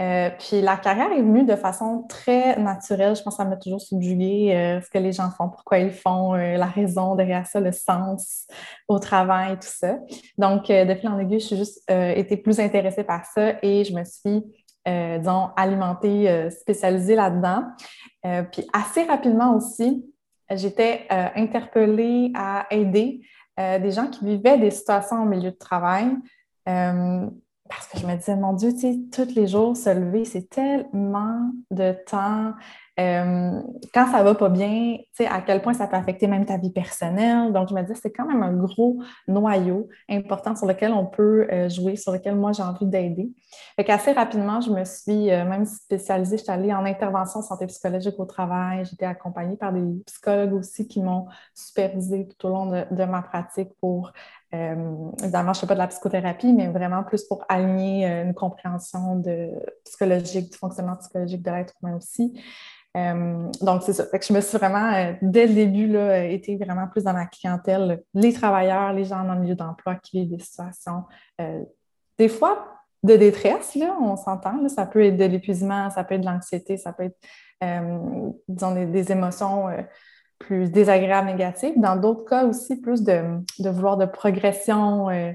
Euh, 0.00 0.30
puis 0.38 0.60
la 0.60 0.76
carrière 0.76 1.10
est 1.10 1.22
venue 1.22 1.44
de 1.44 1.56
façon 1.56 2.04
très 2.08 2.56
naturelle. 2.56 3.16
Je 3.16 3.22
pense 3.22 3.36
que 3.36 3.42
ça 3.42 3.48
m'a 3.48 3.56
toujours 3.56 3.80
subjugué 3.80 4.54
euh, 4.54 4.80
ce 4.80 4.88
que 4.90 4.98
les 4.98 5.10
gens 5.10 5.28
font, 5.30 5.48
pourquoi 5.48 5.78
ils 5.78 5.90
font, 5.90 6.34
la 6.34 6.66
raison 6.66 7.16
derrière 7.16 7.46
ça, 7.46 7.58
le 7.60 7.72
sens 7.72 8.46
au 8.86 9.00
travail, 9.00 9.54
tout 9.54 9.68
ça. 9.68 9.98
Donc, 10.36 10.68
depuis 10.68 11.08
en 11.08 11.18
aiguille, 11.18 11.40
je 11.40 11.46
suis 11.46 11.56
juste 11.56 11.82
été 11.88 12.36
plus 12.36 12.58
intéressée 12.60 13.04
par 13.04 13.24
ça 13.24 13.54
et 13.62 13.84
je 13.84 13.92
me 13.92 14.04
suis, 14.04 14.44
disons, 15.18 15.50
alimentée, 15.56 16.50
spécialisée 16.50 17.14
là-dedans. 17.14 17.64
puis 18.50 18.66
assez 18.72 19.04
rapidement 19.04 19.54
aussi, 19.54 20.04
j'étais 20.50 21.06
interpellée 21.10 22.32
à 22.34 22.66
aider 22.70 23.20
des 23.56 23.90
gens 23.90 24.06
qui 24.06 24.24
vivaient 24.24 24.58
des 24.58 24.70
situations 24.70 25.22
au 25.22 25.26
milieu 25.26 25.50
de 25.50 25.56
travail 25.56 26.16
parce 27.68 27.86
que 27.88 27.98
je 27.98 28.06
me 28.06 28.16
disais, 28.16 28.36
mon 28.36 28.52
Dieu, 28.52 28.72
tu 28.72 28.80
sais, 28.80 28.98
tous 29.12 29.34
les 29.34 29.46
jours 29.46 29.76
se 29.76 29.90
lever, 29.90 30.24
c'est 30.24 30.48
tellement 30.48 31.50
de 31.70 31.96
temps. 32.06 32.54
Euh, 32.98 33.62
quand 33.94 34.10
ça 34.10 34.24
va 34.24 34.34
pas 34.34 34.48
bien, 34.48 34.96
tu 34.98 35.04
sais, 35.12 35.26
à 35.26 35.40
quel 35.40 35.62
point 35.62 35.72
ça 35.72 35.86
peut 35.86 35.96
affecter 35.96 36.26
même 36.26 36.44
ta 36.44 36.56
vie 36.56 36.72
personnelle. 36.72 37.52
Donc, 37.52 37.68
je 37.68 37.74
me 37.74 37.82
disais, 37.82 37.94
c'est 37.94 38.10
quand 38.10 38.26
même 38.26 38.42
un 38.42 38.52
gros 38.52 39.00
noyau 39.28 39.88
important 40.08 40.56
sur 40.56 40.66
lequel 40.66 40.92
on 40.92 41.06
peut 41.06 41.46
euh, 41.52 41.68
jouer, 41.68 41.94
sur 41.94 42.12
lequel 42.12 42.34
moi, 42.34 42.50
j'ai 42.52 42.64
envie 42.64 42.86
d'aider. 42.86 43.30
Fait 43.76 43.84
qu'assez 43.84 44.12
rapidement, 44.12 44.60
je 44.60 44.70
me 44.70 44.84
suis 44.84 45.30
euh, 45.30 45.44
même 45.44 45.64
spécialisée. 45.64 46.38
Je 46.38 46.42
suis 46.42 46.52
allée 46.52 46.74
en 46.74 46.84
intervention 46.84 47.40
santé 47.40 47.66
psychologique 47.66 48.18
au 48.18 48.24
travail. 48.24 48.84
J'étais 48.84 49.06
accompagnée 49.06 49.56
par 49.56 49.72
des 49.72 49.82
psychologues 50.06 50.54
aussi 50.54 50.88
qui 50.88 51.00
m'ont 51.00 51.26
supervisée 51.54 52.26
tout 52.26 52.48
au 52.48 52.50
long 52.50 52.66
de, 52.66 53.04
ma 53.04 53.22
pratique 53.22 53.70
pour 53.80 54.12
évidemment, 54.52 55.52
je 55.52 55.58
ne 55.58 55.60
fais 55.60 55.66
pas 55.66 55.74
de 55.74 55.78
la 55.78 55.88
psychothérapie, 55.88 56.52
mais 56.52 56.68
vraiment 56.68 57.04
plus 57.04 57.24
pour 57.24 57.44
aligner 57.48 58.06
euh, 58.06 58.24
une 58.24 58.34
compréhension 58.34 59.16
de, 59.16 59.50
psychologique, 59.84 60.52
du 60.52 60.58
fonctionnement 60.58 60.96
psychologique 60.96 61.42
de 61.42 61.50
l'être 61.50 61.74
humain 61.82 61.96
aussi. 61.96 62.40
Euh, 62.96 63.50
donc, 63.60 63.82
c'est 63.82 63.92
ça. 63.92 64.04
Je 64.12 64.32
me 64.32 64.40
suis 64.40 64.56
vraiment, 64.56 65.14
dès 65.20 65.46
le 65.46 65.54
début, 65.54 65.86
là, 65.86 66.24
été 66.24 66.56
vraiment 66.56 66.88
plus 66.88 67.04
dans 67.04 67.12
ma 67.12 67.26
clientèle, 67.26 68.02
les 68.14 68.32
travailleurs, 68.32 68.92
les 68.92 69.04
gens 69.04 69.24
dans 69.24 69.34
le 69.34 69.40
milieu 69.40 69.54
d'emploi 69.54 69.96
qui 69.96 70.20
vivent 70.20 70.36
des 70.36 70.42
situations, 70.42 71.04
des 72.18 72.28
fois 72.28 72.66
de 73.04 73.14
détresse, 73.14 73.74
là, 73.74 73.96
on 74.00 74.16
s'entend. 74.16 74.66
Ça 74.68 74.86
peut 74.86 75.04
être 75.04 75.16
de 75.16 75.26
l'épuisement, 75.26 75.90
ça 75.90 76.02
peut 76.02 76.14
être 76.14 76.22
de 76.22 76.26
l'anxiété, 76.26 76.76
ça 76.78 76.92
peut 76.92 77.04
être, 77.04 77.18
disons, 78.48 78.74
des 78.86 79.12
émotions 79.12 79.68
plus 80.38 80.70
désagréable, 80.70 81.28
négatif. 81.28 81.72
Dans 81.76 81.96
d'autres 81.96 82.24
cas 82.24 82.44
aussi, 82.44 82.76
plus 82.76 83.02
de, 83.02 83.22
vouloir 83.58 83.96
de 83.96 84.06
progression. 84.06 85.10
Euh, 85.10 85.32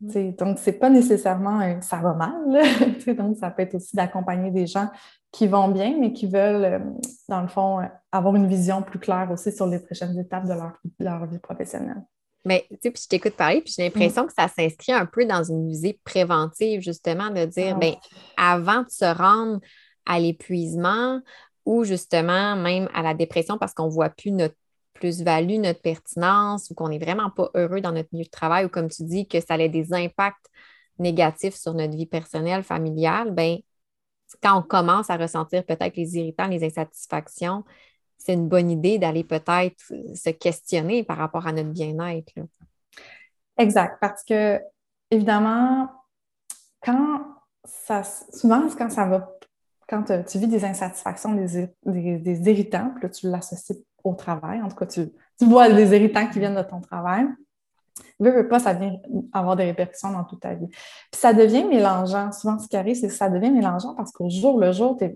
mm. 0.00 0.32
donc, 0.32 0.58
c'est 0.58 0.78
pas 0.78 0.90
nécessairement 0.90 1.80
ça 1.80 1.98
va 1.98 2.14
mal. 2.14 2.62
donc, 3.16 3.36
ça 3.36 3.50
peut 3.50 3.62
être 3.62 3.74
aussi 3.74 3.94
d'accompagner 3.96 4.50
des 4.50 4.66
gens 4.66 4.88
qui 5.32 5.46
vont 5.46 5.68
bien, 5.68 5.96
mais 6.00 6.12
qui 6.12 6.26
veulent, 6.26 6.64
euh, 6.64 6.78
dans 7.28 7.42
le 7.42 7.48
fond, 7.48 7.80
avoir 8.10 8.34
une 8.36 8.46
vision 8.46 8.82
plus 8.82 8.98
claire 8.98 9.28
aussi 9.30 9.52
sur 9.52 9.66
les 9.66 9.78
prochaines 9.78 10.18
étapes 10.18 10.46
de 10.46 10.54
leur, 11.04 11.26
vie 11.26 11.38
professionnelle. 11.38 12.02
Mais 12.44 12.64
tu 12.70 12.76
sais, 12.80 12.90
puis 12.92 13.02
je 13.02 13.08
t'écoute 13.08 13.34
parler, 13.34 13.60
puis 13.60 13.74
j'ai 13.76 13.82
l'impression 13.82 14.24
mm. 14.24 14.26
que 14.28 14.32
ça 14.32 14.48
s'inscrit 14.48 14.92
un 14.92 15.04
peu 15.04 15.24
dans 15.26 15.42
une 15.42 15.68
visée 15.68 16.00
préventive, 16.04 16.80
justement, 16.80 17.30
de 17.30 17.44
dire, 17.44 17.74
ah. 17.76 17.78
ben, 17.78 17.94
avant 18.36 18.82
de 18.82 18.88
se 18.88 19.04
rendre 19.04 19.60
à 20.06 20.20
l'épuisement, 20.20 21.20
ou 21.66 21.84
justement 21.84 22.56
même 22.56 22.88
à 22.94 23.02
la 23.02 23.12
dépression 23.12 23.58
parce 23.58 23.74
qu'on 23.74 23.86
ne 23.86 23.90
voit 23.90 24.10
plus 24.10 24.32
notre 24.32 24.54
plus-value, 24.94 25.58
notre 25.58 25.82
pertinence 25.82 26.70
ou 26.70 26.74
qu'on 26.74 26.88
n'est 26.88 26.98
vraiment 26.98 27.28
pas 27.28 27.50
heureux 27.54 27.82
dans 27.82 27.92
notre 27.92 28.08
milieu 28.12 28.24
de 28.24 28.30
travail 28.30 28.64
ou 28.64 28.68
comme 28.70 28.88
tu 28.88 29.04
dis 29.04 29.28
que 29.28 29.40
ça 29.40 29.54
a 29.54 29.68
des 29.68 29.92
impacts 29.92 30.46
négatifs 30.98 31.54
sur 31.54 31.74
notre 31.74 31.94
vie 31.94 32.06
personnelle, 32.06 32.62
familiale, 32.62 33.32
ben 33.32 33.58
quand 34.42 34.58
on 34.58 34.62
commence 34.62 35.10
à 35.10 35.16
ressentir 35.16 35.64
peut-être 35.64 35.96
les 35.96 36.16
irritants, 36.16 36.46
les 36.46 36.64
insatisfactions, 36.64 37.64
c'est 38.18 38.32
une 38.32 38.48
bonne 38.48 38.70
idée 38.70 38.98
d'aller 38.98 39.22
peut-être 39.22 39.76
se 40.14 40.30
questionner 40.30 41.04
par 41.04 41.18
rapport 41.18 41.46
à 41.46 41.52
notre 41.52 41.70
bien-être. 41.70 42.32
Exact, 43.58 43.98
parce 44.00 44.24
que 44.24 44.60
évidemment, 45.10 45.88
quand 46.82 47.20
ça, 47.64 48.02
souvent, 48.02 48.66
quand 48.76 48.90
ça 48.90 49.06
va 49.06 49.35
quand 49.88 50.04
tu 50.24 50.38
vis 50.38 50.48
des 50.48 50.64
insatisfactions, 50.64 51.34
des, 51.34 51.68
des, 51.84 52.50
irritants, 52.50 52.90
puis 52.94 53.04
là, 53.04 53.08
tu 53.08 53.28
l'associes 53.28 53.84
au 54.02 54.14
travail, 54.14 54.60
en 54.62 54.68
tout 54.68 54.76
cas, 54.76 54.86
tu, 54.86 55.08
vois 55.40 55.70
des 55.70 55.94
irritants 55.96 56.26
qui 56.28 56.38
viennent 56.38 56.56
de 56.56 56.62
ton 56.62 56.80
travail, 56.80 57.26
veux, 58.18 58.30
veux 58.30 58.48
pas, 58.48 58.58
ça 58.58 58.72
vient 58.72 58.96
avoir 59.32 59.56
des 59.56 59.64
répercussions 59.64 60.10
dans 60.10 60.24
toute 60.24 60.40
ta 60.40 60.54
vie. 60.54 60.68
Puis 60.68 61.20
ça 61.20 61.32
devient 61.32 61.64
mélangeant. 61.64 62.32
Souvent, 62.32 62.58
ce 62.58 62.68
qui 62.68 62.76
arrive, 62.76 62.96
c'est 62.96 63.08
que 63.08 63.14
ça 63.14 63.28
devient 63.28 63.50
mélangeant 63.50 63.94
parce 63.94 64.12
qu'au 64.12 64.28
jour 64.28 64.58
le 64.58 64.72
jour, 64.72 64.96
tu 64.98 65.06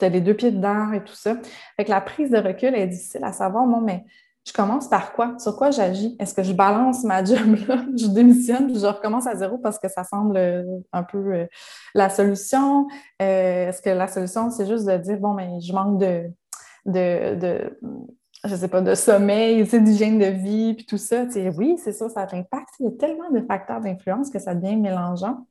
as 0.00 0.08
les 0.08 0.20
deux 0.20 0.34
pieds 0.34 0.50
dedans 0.50 0.92
et 0.92 1.02
tout 1.02 1.14
ça. 1.14 1.36
Fait 1.76 1.84
que 1.84 1.90
la 1.90 2.00
prise 2.00 2.30
de 2.30 2.38
recul 2.38 2.74
est 2.74 2.86
difficile 2.86 3.24
à 3.24 3.32
savoir. 3.32 3.66
Bon, 3.66 3.80
mais 3.80 4.04
je 4.48 4.52
commence 4.52 4.88
par 4.88 5.12
quoi? 5.12 5.34
Sur 5.38 5.56
quoi 5.56 5.70
j'agis? 5.70 6.16
Est-ce 6.18 6.32
que 6.32 6.42
je 6.42 6.52
balance 6.52 7.04
ma 7.04 7.22
job 7.22 7.54
là? 7.68 7.84
Je 7.96 8.06
démissionne, 8.06 8.74
je 8.74 8.86
recommence 8.86 9.26
à 9.26 9.36
zéro 9.36 9.58
parce 9.58 9.78
que 9.78 9.88
ça 9.88 10.04
semble 10.04 10.36
euh, 10.36 10.64
un 10.92 11.02
peu 11.02 11.18
euh, 11.18 11.46
la 11.94 12.08
solution. 12.08 12.88
Euh, 13.20 13.68
est-ce 13.68 13.82
que 13.82 13.90
la 13.90 14.08
solution, 14.08 14.50
c'est 14.50 14.66
juste 14.66 14.86
de 14.86 14.96
dire, 14.96 15.18
bon, 15.18 15.34
mais 15.34 15.60
je 15.60 15.72
manque 15.72 16.00
de, 16.00 16.30
de, 16.86 17.34
de 17.34 17.78
je 18.44 18.54
sais 18.54 18.68
pas, 18.68 18.80
de 18.80 18.94
sommeil, 18.94 19.64
d'hygiène 19.64 20.18
de 20.18 20.26
vie, 20.26 20.74
puis 20.74 20.86
tout 20.86 20.96
ça. 20.98 21.24
oui, 21.56 21.76
c'est 21.82 21.92
ça, 21.92 22.08
ça 22.08 22.22
a 22.22 22.34
l'impact. 22.34 22.68
Il 22.80 22.86
y 22.86 22.88
a 22.88 22.92
tellement 22.92 23.30
de 23.30 23.40
facteurs 23.42 23.80
d'influence 23.80 24.30
que 24.30 24.38
ça 24.38 24.54
devient 24.54 24.76
mélangeant. 24.76 25.46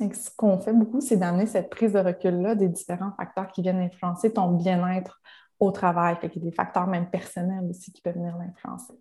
Ce 0.00 0.30
qu'on 0.36 0.58
fait 0.58 0.74
beaucoup, 0.74 1.00
c'est 1.00 1.16
d'amener 1.16 1.46
cette 1.46 1.70
prise 1.70 1.92
de 1.94 2.00
recul-là 2.00 2.54
des 2.56 2.68
différents 2.68 3.12
facteurs 3.16 3.48
qui 3.48 3.62
viennent 3.62 3.80
influencer 3.80 4.32
ton 4.32 4.50
bien-être 4.50 5.22
au 5.60 5.70
travail. 5.70 6.16
Fait 6.20 6.34
y 6.34 6.38
a 6.38 6.42
des 6.42 6.52
facteurs 6.52 6.86
même 6.86 7.10
personnels 7.10 7.64
aussi 7.68 7.92
qui 7.92 8.00
peuvent 8.00 8.14
venir 8.14 8.36
l'influencer. 8.36 8.94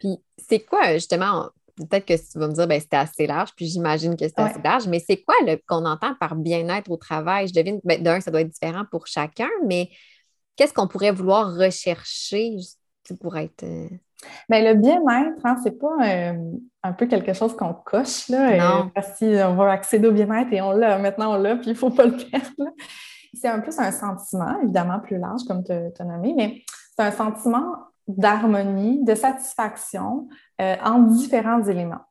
Puis 0.00 0.18
c'est 0.38 0.60
quoi 0.60 0.92
justement, 0.94 1.50
peut-être 1.76 2.06
que 2.06 2.14
tu 2.14 2.38
vas 2.38 2.48
me 2.48 2.52
dire, 2.52 2.66
ben, 2.66 2.80
c'était 2.80 2.96
assez 2.96 3.26
large, 3.26 3.50
puis 3.56 3.66
j'imagine 3.66 4.16
que 4.16 4.26
c'est 4.26 4.38
assez 4.38 4.60
large, 4.62 4.86
mais 4.86 5.00
c'est 5.00 5.22
quoi 5.22 5.34
qu'on 5.66 5.84
entend 5.84 6.14
par 6.14 6.36
bien-être 6.36 6.90
au 6.90 6.96
travail? 6.96 7.48
Je 7.48 7.54
devine, 7.54 7.80
ben, 7.84 8.02
d'un, 8.02 8.20
ça 8.20 8.30
doit 8.30 8.42
être 8.42 8.50
différent 8.50 8.84
pour 8.90 9.06
chacun, 9.06 9.50
mais 9.66 9.90
qu'est-ce 10.56 10.72
qu'on 10.72 10.88
pourrait 10.88 11.12
vouloir 11.12 11.54
rechercher 11.54 12.56
pour 13.20 13.36
être. 13.36 13.64
Euh, 13.64 13.88
ben, 14.48 14.64
le 14.64 14.74
bien-être, 14.74 15.44
hein, 15.44 15.56
c'est 15.62 15.78
pas 15.78 15.96
euh, 16.02 16.52
un 16.82 16.92
peu 16.92 17.06
quelque 17.06 17.32
chose 17.34 17.54
qu'on 17.56 17.74
coche, 17.74 18.28
là, 18.28 18.56
non. 18.56 18.90
parce 18.94 19.18
qu'on 19.18 19.54
va 19.54 19.72
accéder 19.72 20.08
au 20.08 20.12
bien-être 20.12 20.52
et 20.52 20.62
on 20.62 20.72
l'a, 20.72 20.98
maintenant 20.98 21.34
on 21.34 21.38
l'a, 21.38 21.56
puis 21.56 21.66
il 21.66 21.72
ne 21.72 21.78
faut 21.78 21.90
pas 21.90 22.06
le 22.06 22.16
perdre. 22.16 22.72
C'est 23.34 23.48
un 23.48 23.60
peu 23.60 23.70
un 23.78 23.92
sentiment, 23.92 24.60
évidemment 24.62 25.00
plus 25.00 25.18
large, 25.18 25.42
comme 25.46 25.62
tu 25.64 25.72
as 25.72 26.04
nommé, 26.04 26.34
mais 26.36 26.62
c'est 26.96 27.04
un 27.04 27.12
sentiment 27.12 27.76
d'harmonie, 28.06 29.02
de 29.04 29.14
satisfaction 29.14 30.28
euh, 30.60 30.76
en 30.84 31.00
différents 31.00 31.62
éléments. 31.64 32.02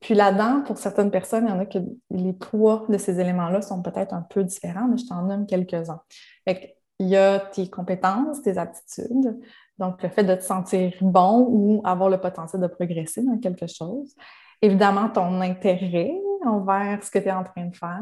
Puis 0.00 0.14
là-dedans, 0.14 0.62
pour 0.62 0.78
certaines 0.78 1.10
personnes, 1.10 1.46
il 1.46 1.50
y 1.50 1.52
en 1.52 1.60
a 1.60 1.66
que 1.66 1.78
les 2.10 2.32
poids 2.32 2.84
de 2.88 2.98
ces 2.98 3.20
éléments-là 3.20 3.62
sont 3.62 3.82
peut-être 3.82 4.12
un 4.12 4.22
peu 4.22 4.42
différents, 4.42 4.88
mais 4.88 4.96
je 4.96 5.06
t'en 5.06 5.22
nomme 5.22 5.46
quelques-uns. 5.46 6.00
Il 6.46 7.08
y 7.08 7.16
a 7.16 7.38
tes 7.38 7.70
compétences, 7.70 8.42
tes 8.42 8.58
aptitudes, 8.58 9.40
donc 9.78 10.02
le 10.02 10.08
fait 10.08 10.24
de 10.24 10.34
te 10.34 10.42
sentir 10.42 10.92
bon 11.00 11.46
ou 11.48 11.82
avoir 11.84 12.08
le 12.08 12.20
potentiel 12.20 12.60
de 12.62 12.66
progresser 12.66 13.22
dans 13.22 13.38
quelque 13.38 13.66
chose. 13.66 14.14
Évidemment, 14.60 15.08
ton 15.08 15.40
intérêt 15.40 16.12
envers 16.46 17.02
ce 17.02 17.10
que 17.10 17.18
tu 17.18 17.26
es 17.26 17.32
en 17.32 17.44
train 17.44 17.66
de 17.66 17.76
faire. 17.76 18.00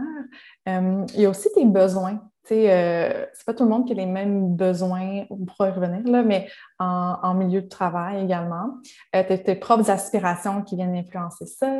Euh, 0.69 1.05
il 1.15 1.21
y 1.21 1.27
a 1.27 1.31
aussi 1.31 1.49
tes 1.55 1.65
besoins. 1.65 2.21
Euh, 2.53 3.27
c'est 3.33 3.47
pas 3.47 3.55
tout 3.55 3.65
le 3.65 3.71
monde 3.71 3.87
qui 3.87 3.93
a 3.93 3.97
les 3.97 4.07
mêmes 4.07 4.57
besoins, 4.57 5.25
on 5.31 5.45
pourra 5.45 5.69
y 5.69 5.73
revenir, 5.73 6.03
là, 6.05 6.23
mais 6.23 6.49
en, 6.79 7.35
milieu 7.35 7.63
de 7.63 7.69
travail 7.69 8.25
également. 8.25 8.79
Euh, 9.15 9.23
tu 9.27 9.33
as 9.33 9.39
tes 9.39 9.55
propres 9.55 9.91
aspirations 9.91 10.63
qui 10.63 10.77
viennent 10.77 10.97
influencer 10.97 11.47
ça. 11.47 11.71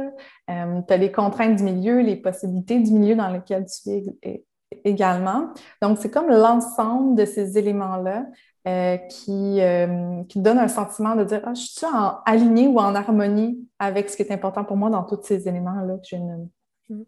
Euh, 0.51 0.81
tu 0.87 0.93
as 0.93 0.97
les 0.97 1.11
contraintes 1.11 1.57
du 1.57 1.65
milieu, 1.65 2.01
les 2.01 2.17
possibilités 2.17 2.79
du 2.79 2.93
milieu 2.93 3.17
dans 3.17 3.31
lequel 3.31 3.67
tu 3.67 3.91
es 4.23 4.45
également. 4.85 5.49
Donc, 5.83 5.99
c'est 5.99 6.11
comme 6.11 6.29
l'ensemble 6.29 7.17
de 7.17 7.25
ces 7.25 7.59
éléments-là 7.59 8.27
euh, 8.69 8.97
qui, 8.97 9.61
euh, 9.61 10.23
qui 10.25 10.39
donne 10.41 10.59
un 10.59 10.69
sentiment 10.69 11.17
de 11.17 11.25
dire 11.25 11.41
ah, 11.45 11.55
je 11.55 11.63
suis 11.63 11.87
en 11.87 12.19
aligné 12.27 12.67
ou 12.67 12.79
en 12.79 12.95
harmonie 12.95 13.67
avec 13.79 14.11
ce 14.11 14.17
qui 14.17 14.23
est 14.23 14.33
important 14.33 14.65
pour 14.65 14.77
moi 14.77 14.91
dans 14.91 15.03
tous 15.03 15.21
ces 15.23 15.49
éléments-là 15.49 15.97
que 15.97 16.07
je 16.07 16.17
nomme. 16.17 16.49
Mm. 16.91 17.03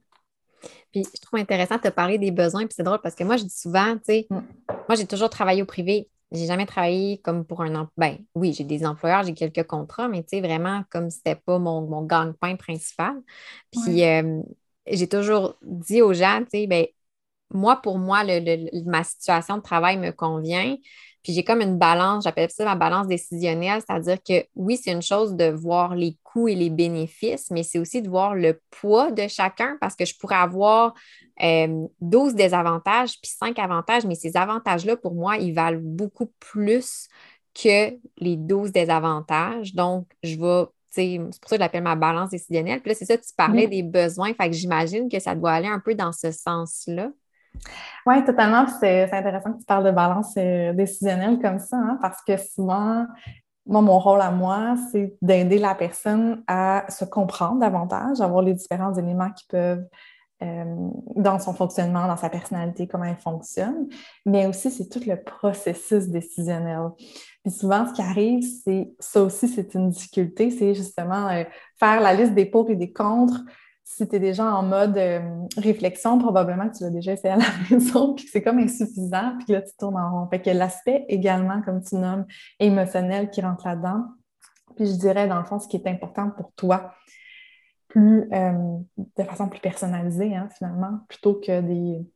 Puis 0.93 1.05
je 1.15 1.21
trouve 1.21 1.41
intéressant 1.41 1.77
de 1.77 1.83
te 1.83 1.89
parler 1.89 2.19
des 2.19 2.31
besoins, 2.31 2.65
puis 2.65 2.75
c'est 2.75 2.83
drôle 2.83 3.01
parce 3.03 3.15
que 3.15 3.25
moi, 3.25 3.37
je 3.37 3.45
dis 3.45 3.55
souvent, 3.55 3.95
tu 3.97 4.01
sais, 4.07 4.27
mm. 4.31 4.41
moi, 4.89 4.97
j'ai 4.97 5.07
toujours 5.07 5.29
travaillé 5.29 5.63
au 5.63 5.67
privé. 5.67 6.09
J'ai 6.31 6.47
jamais 6.47 6.65
travaillé 6.65 7.19
comme 7.19 7.45
pour 7.45 7.61
un 7.61 7.87
Ben 7.99 8.17
oui, 8.35 8.55
j'ai 8.55 8.65
des 8.65 8.87
employeurs, 8.87 9.23
j'ai 9.23 9.35
quelques 9.35 9.67
contrats, 9.67 10.09
mais 10.09 10.23
tu 10.23 10.31
sais, 10.31 10.41
vraiment 10.41 10.83
comme 10.91 11.11
c'était 11.11 11.37
pas 11.37 11.59
mon, 11.59 11.83
mon 11.83 12.07
gagne-pain 12.07 12.57
principal. 12.57 13.17
Puis 13.71 14.03
euh, 14.05 14.41
j'ai 14.87 15.09
toujours 15.09 15.57
dit 15.61 16.01
aux 16.01 16.15
gens, 16.15 16.41
tu 16.45 16.61
sais, 16.61 16.67
ben 16.67 16.87
moi, 17.53 17.77
pour 17.77 17.99
moi, 17.99 18.23
le, 18.25 18.85
ma 18.85 19.05
situation 19.05 19.59
de 19.59 19.63
travail 19.63 19.99
me 19.99 20.11
convient. 20.11 20.77
Puis 21.23 21.33
j'ai 21.33 21.45
comme 21.45 21.61
une 21.61 21.79
balance, 21.79 22.25
j'appelle 22.25 22.51
ça 22.51 22.65
ma 22.65 22.75
balance 22.75 23.07
décisionnelle, 23.07 23.81
c'est-à-dire 23.87 24.19
que 24.23 24.45
oui, 24.57 24.77
c'est 24.77 24.93
une 24.93 25.03
chose 25.03 25.35
de 25.35 25.51
voir 25.51 25.95
les 25.95 26.17
coûts 26.25 26.49
et 26.49 26.55
les 26.55 26.71
bénéfices, 26.71 27.51
mais 27.51 27.63
c'est 27.63 27.79
aussi 27.79 28.03
de 28.03 28.09
voir 28.09 28.35
le 28.35 28.61
poids 28.71 29.11
de 29.11 29.29
chacun 29.29 29.77
parce 29.81 29.95
que 29.95 30.05
je 30.05 30.17
pourrais 30.19 30.37
avoir 30.37 30.95
12 31.41 32.33
euh, 32.33 32.37
désavantages 32.37 33.21
puis 33.21 33.31
5 33.31 33.59
avantages, 33.59 34.05
mais 34.05 34.15
ces 34.15 34.37
avantages-là, 34.37 34.97
pour 34.97 35.15
moi, 35.15 35.37
ils 35.37 35.55
valent 35.55 35.81
beaucoup 35.83 36.31
plus 36.39 37.09
que 37.55 37.91
les 38.19 38.37
12 38.37 38.73
désavantages. 38.73 39.75
Donc, 39.75 40.07
je 40.23 40.37
vais 40.37 40.67
c'est 40.93 41.19
pour 41.19 41.49
ça 41.49 41.57
que 41.57 41.57
je 41.57 41.61
l'appelle 41.61 41.83
ma 41.83 41.97
balance 41.97 42.31
décisionnelle. 42.31 42.81
Puis 42.81 42.91
là, 42.91 42.95
c'est 42.95 43.07
ça, 43.07 43.17
tu 43.17 43.33
parlais 43.35 43.67
des 43.67 43.83
besoins. 43.83 44.35
Fait 44.35 44.51
que 44.51 44.55
j'imagine 44.55 45.09
que 45.09 45.19
ça 45.21 45.35
doit 45.35 45.53
aller 45.53 45.69
un 45.69 45.81
peu 45.81 45.95
dans 45.95 46.13
ce 46.13 46.31
sens-là. 46.31 47.11
Oui, 48.07 48.25
totalement. 48.25 48.67
C'est 48.81 49.05
intéressant 49.13 49.53
que 49.53 49.59
tu 49.59 49.65
parles 49.65 49.85
de 49.85 49.91
balance 49.91 50.35
euh, 50.37 50.73
décisionnelle 50.73 51.39
comme 51.41 51.59
ça, 51.59 51.77
hein, 51.77 51.99
parce 52.01 52.23
que 52.23 52.37
souvent, 52.37 53.07
moi, 53.67 53.81
mon 53.81 53.99
rôle 53.99 54.21
à 54.21 54.31
moi, 54.31 54.75
c'est 54.91 55.15
d'aider 55.23 55.59
la 55.59 55.75
personne 55.75 56.43
à 56.49 56.85
se 56.89 57.05
comprendre 57.05 57.61
davantage, 57.61 58.21
à 58.21 58.27
voir 58.27 58.43
les 58.43 58.55
différents 58.55 58.95
éléments 58.95 59.31
qui 59.31 59.47
peuvent 59.47 59.85
euh, 60.43 60.65
dans 61.15 61.39
son 61.39 61.53
fonctionnement, 61.53 62.09
dans 62.09 62.17
sa 62.17 62.29
personnalité, 62.29 62.89
comment 62.89 63.05
elle 63.05 63.17
fonctionne, 63.17 63.87
mais 64.27 64.47
aussi 64.47 64.73
c'est 64.73 64.89
tout 64.89 65.01
le 65.07 65.23
processus 65.23 66.09
décisionnel. 66.09 66.89
Puis 67.45 67.53
souvent, 67.53 67.87
ce 67.87 67.93
qui 67.93 68.03
arrive, 68.03 68.43
c'est 68.65 68.93
ça 68.99 69.23
aussi, 69.23 69.47
c'est 69.47 69.75
une 69.75 69.91
difficulté, 69.91 70.51
c'est 70.51 70.75
justement 70.75 71.29
euh, 71.29 71.45
faire 71.79 72.01
la 72.01 72.13
liste 72.15 72.35
des 72.35 72.47
pour 72.47 72.69
et 72.71 72.77
des 72.77 72.93
contre, 72.93 73.43
si 73.95 74.09
tu 74.09 74.17
es 74.17 74.19
déjà 74.19 74.47
en 74.47 74.63
mode 74.63 74.97
euh, 74.97 75.21
réflexion, 75.59 76.19
probablement 76.19 76.69
que 76.69 76.79
tu 76.79 76.85
l'as 76.85 76.91
déjà 76.91 77.13
essayé 77.13 77.35
à 77.35 77.37
la 77.37 77.45
maison, 77.71 78.15
puis 78.15 78.27
c'est 78.27 78.43
comme 78.43 78.59
insuffisant, 78.59 79.37
puis 79.39 79.53
là, 79.53 79.61
tu 79.61 79.73
tournes 79.79 79.99
en 79.99 80.11
rond. 80.11 80.29
Fait 80.29 80.41
que 80.41 80.51
l'aspect 80.51 81.05
également, 81.09 81.61
comme 81.63 81.83
tu 81.83 81.97
nommes, 81.97 82.25
émotionnel 82.59 83.31
qui 83.31 83.43
rentre 83.43 83.67
là-dedans. 83.67 84.05
Puis 84.77 84.87
je 84.87 84.99
dirais, 84.99 85.29
dans 85.29 85.39
le 85.39 85.45
fond, 85.45 85.59
ce 85.59 85.69
qui 85.69 85.77
est 85.77 85.87
important 85.87 86.31
pour 86.31 86.53
toi, 86.55 86.95
plus, 87.89 88.31
euh, 88.33 88.79
de 88.97 89.25
façon 89.25 89.51
plus 89.51 89.61
personnalisée, 89.61 90.35
hein, 90.35 90.49
finalement, 90.57 91.01
plutôt 91.09 91.35
que 91.35 91.61
des, 91.61 92.07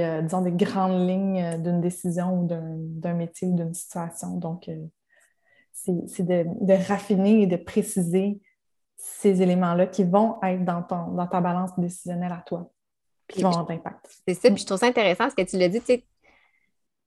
euh, 0.00 0.22
disons, 0.22 0.40
des 0.42 0.50
grandes 0.50 1.08
lignes 1.08 1.62
d'une 1.62 1.80
décision 1.80 2.40
ou 2.40 2.48
d'un 2.48 3.14
métier 3.14 3.46
ou 3.46 3.54
d'une 3.54 3.74
situation. 3.74 4.36
Donc, 4.38 4.68
c'est 5.72 6.26
de 6.26 6.88
raffiner 6.88 7.42
et 7.42 7.46
de 7.46 7.56
préciser 7.56 8.40
ces 9.02 9.42
éléments-là 9.42 9.86
qui 9.86 10.04
vont 10.04 10.36
être 10.44 10.64
dans, 10.64 10.82
ton, 10.82 11.08
dans 11.08 11.26
ta 11.26 11.40
balance 11.40 11.70
décisionnelle 11.76 12.30
à 12.30 12.42
toi, 12.46 12.70
puis 13.26 13.38
qui 13.38 13.42
vont 13.42 13.50
avoir 13.50 13.66
d'impact. 13.66 14.06
C'est 14.26 14.34
ça, 14.34 14.48
puis 14.48 14.58
je 14.58 14.66
trouve 14.66 14.78
ça 14.78 14.86
intéressant 14.86 15.28
ce 15.28 15.34
que 15.34 15.42
tu 15.42 15.58
l'as 15.58 15.68
dit, 15.68 15.80
tu 15.80 15.86
sais, 15.86 16.04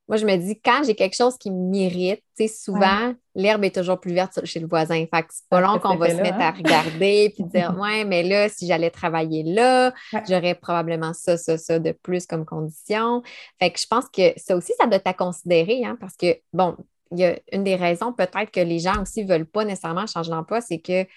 moi, 0.07 0.17
je 0.17 0.25
me 0.25 0.35
dis, 0.35 0.59
quand 0.61 0.83
j'ai 0.85 0.93
quelque 0.93 1.15
chose 1.15 1.35
qui 1.37 1.49
m'irrite, 1.49 2.21
tu 2.37 2.47
sais, 2.47 2.53
souvent, 2.53 3.15
l'herbe 3.33 3.63
est 3.63 3.73
toujours 3.73 3.99
plus 3.99 4.13
verte 4.13 4.45
chez 4.45 4.59
le 4.59 4.67
voisin. 4.67 5.03
Fait 5.11 5.23
que 5.23 5.29
c'est 5.31 5.47
pas 5.49 5.61
long 5.61 5.79
qu'on 5.79 5.95
va 5.95 6.09
se 6.09 6.21
mettre 6.21 6.37
à 6.37 6.49
hein? 6.49 6.53
regarder 6.55 7.31
puis 7.33 7.43
dire, 7.51 7.75
ouais, 7.79 8.05
mais 8.05 8.21
là, 8.21 8.47
si 8.47 8.67
j'allais 8.67 8.91
travailler 8.91 9.41
là, 9.41 9.93
j'aurais 10.29 10.53
probablement 10.53 11.13
ça, 11.13 11.37
ça, 11.37 11.57
ça 11.57 11.79
de 11.79 11.91
plus 11.91 12.27
comme 12.27 12.45
condition. 12.45 13.23
Fait 13.57 13.71
que 13.71 13.79
je 13.79 13.87
pense 13.87 14.07
que 14.09 14.33
ça 14.37 14.55
aussi, 14.55 14.73
ça 14.77 14.85
doit 14.85 14.97
être 14.97 15.07
à 15.07 15.13
considérer, 15.13 15.83
hein, 15.83 15.97
parce 15.99 16.15
que, 16.15 16.37
bon, 16.53 16.75
il 17.11 17.19
y 17.19 17.25
a 17.25 17.39
une 17.51 17.63
des 17.63 17.75
raisons 17.75 18.13
peut-être 18.13 18.51
que 18.51 18.59
les 18.59 18.77
gens 18.77 19.01
aussi 19.01 19.25
ne 19.25 19.29
veulent 19.29 19.47
pas 19.47 19.65
nécessairement 19.65 20.05
changer 20.05 20.29
d'emploi, 20.29 20.61
c'est 20.61 20.79
que 20.79 21.07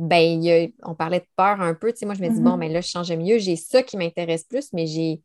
ben, 0.00 0.72
on 0.82 0.94
parlait 0.94 1.20
de 1.20 1.26
peur 1.36 1.60
un 1.60 1.74
peu. 1.74 1.92
Tu 1.92 1.98
sais, 1.98 2.06
moi, 2.06 2.14
je 2.14 2.22
me 2.22 2.28
dis, 2.30 2.40
bon, 2.40 2.56
mais 2.56 2.66
mm-hmm. 2.66 2.68
ben 2.68 2.72
là, 2.72 2.80
je 2.80 2.88
change 2.88 3.12
mieux. 3.12 3.38
J'ai 3.38 3.56
ça 3.56 3.82
qui 3.82 3.98
m'intéresse 3.98 4.44
plus, 4.44 4.72
mais 4.72 4.86
j'ai 4.86 5.20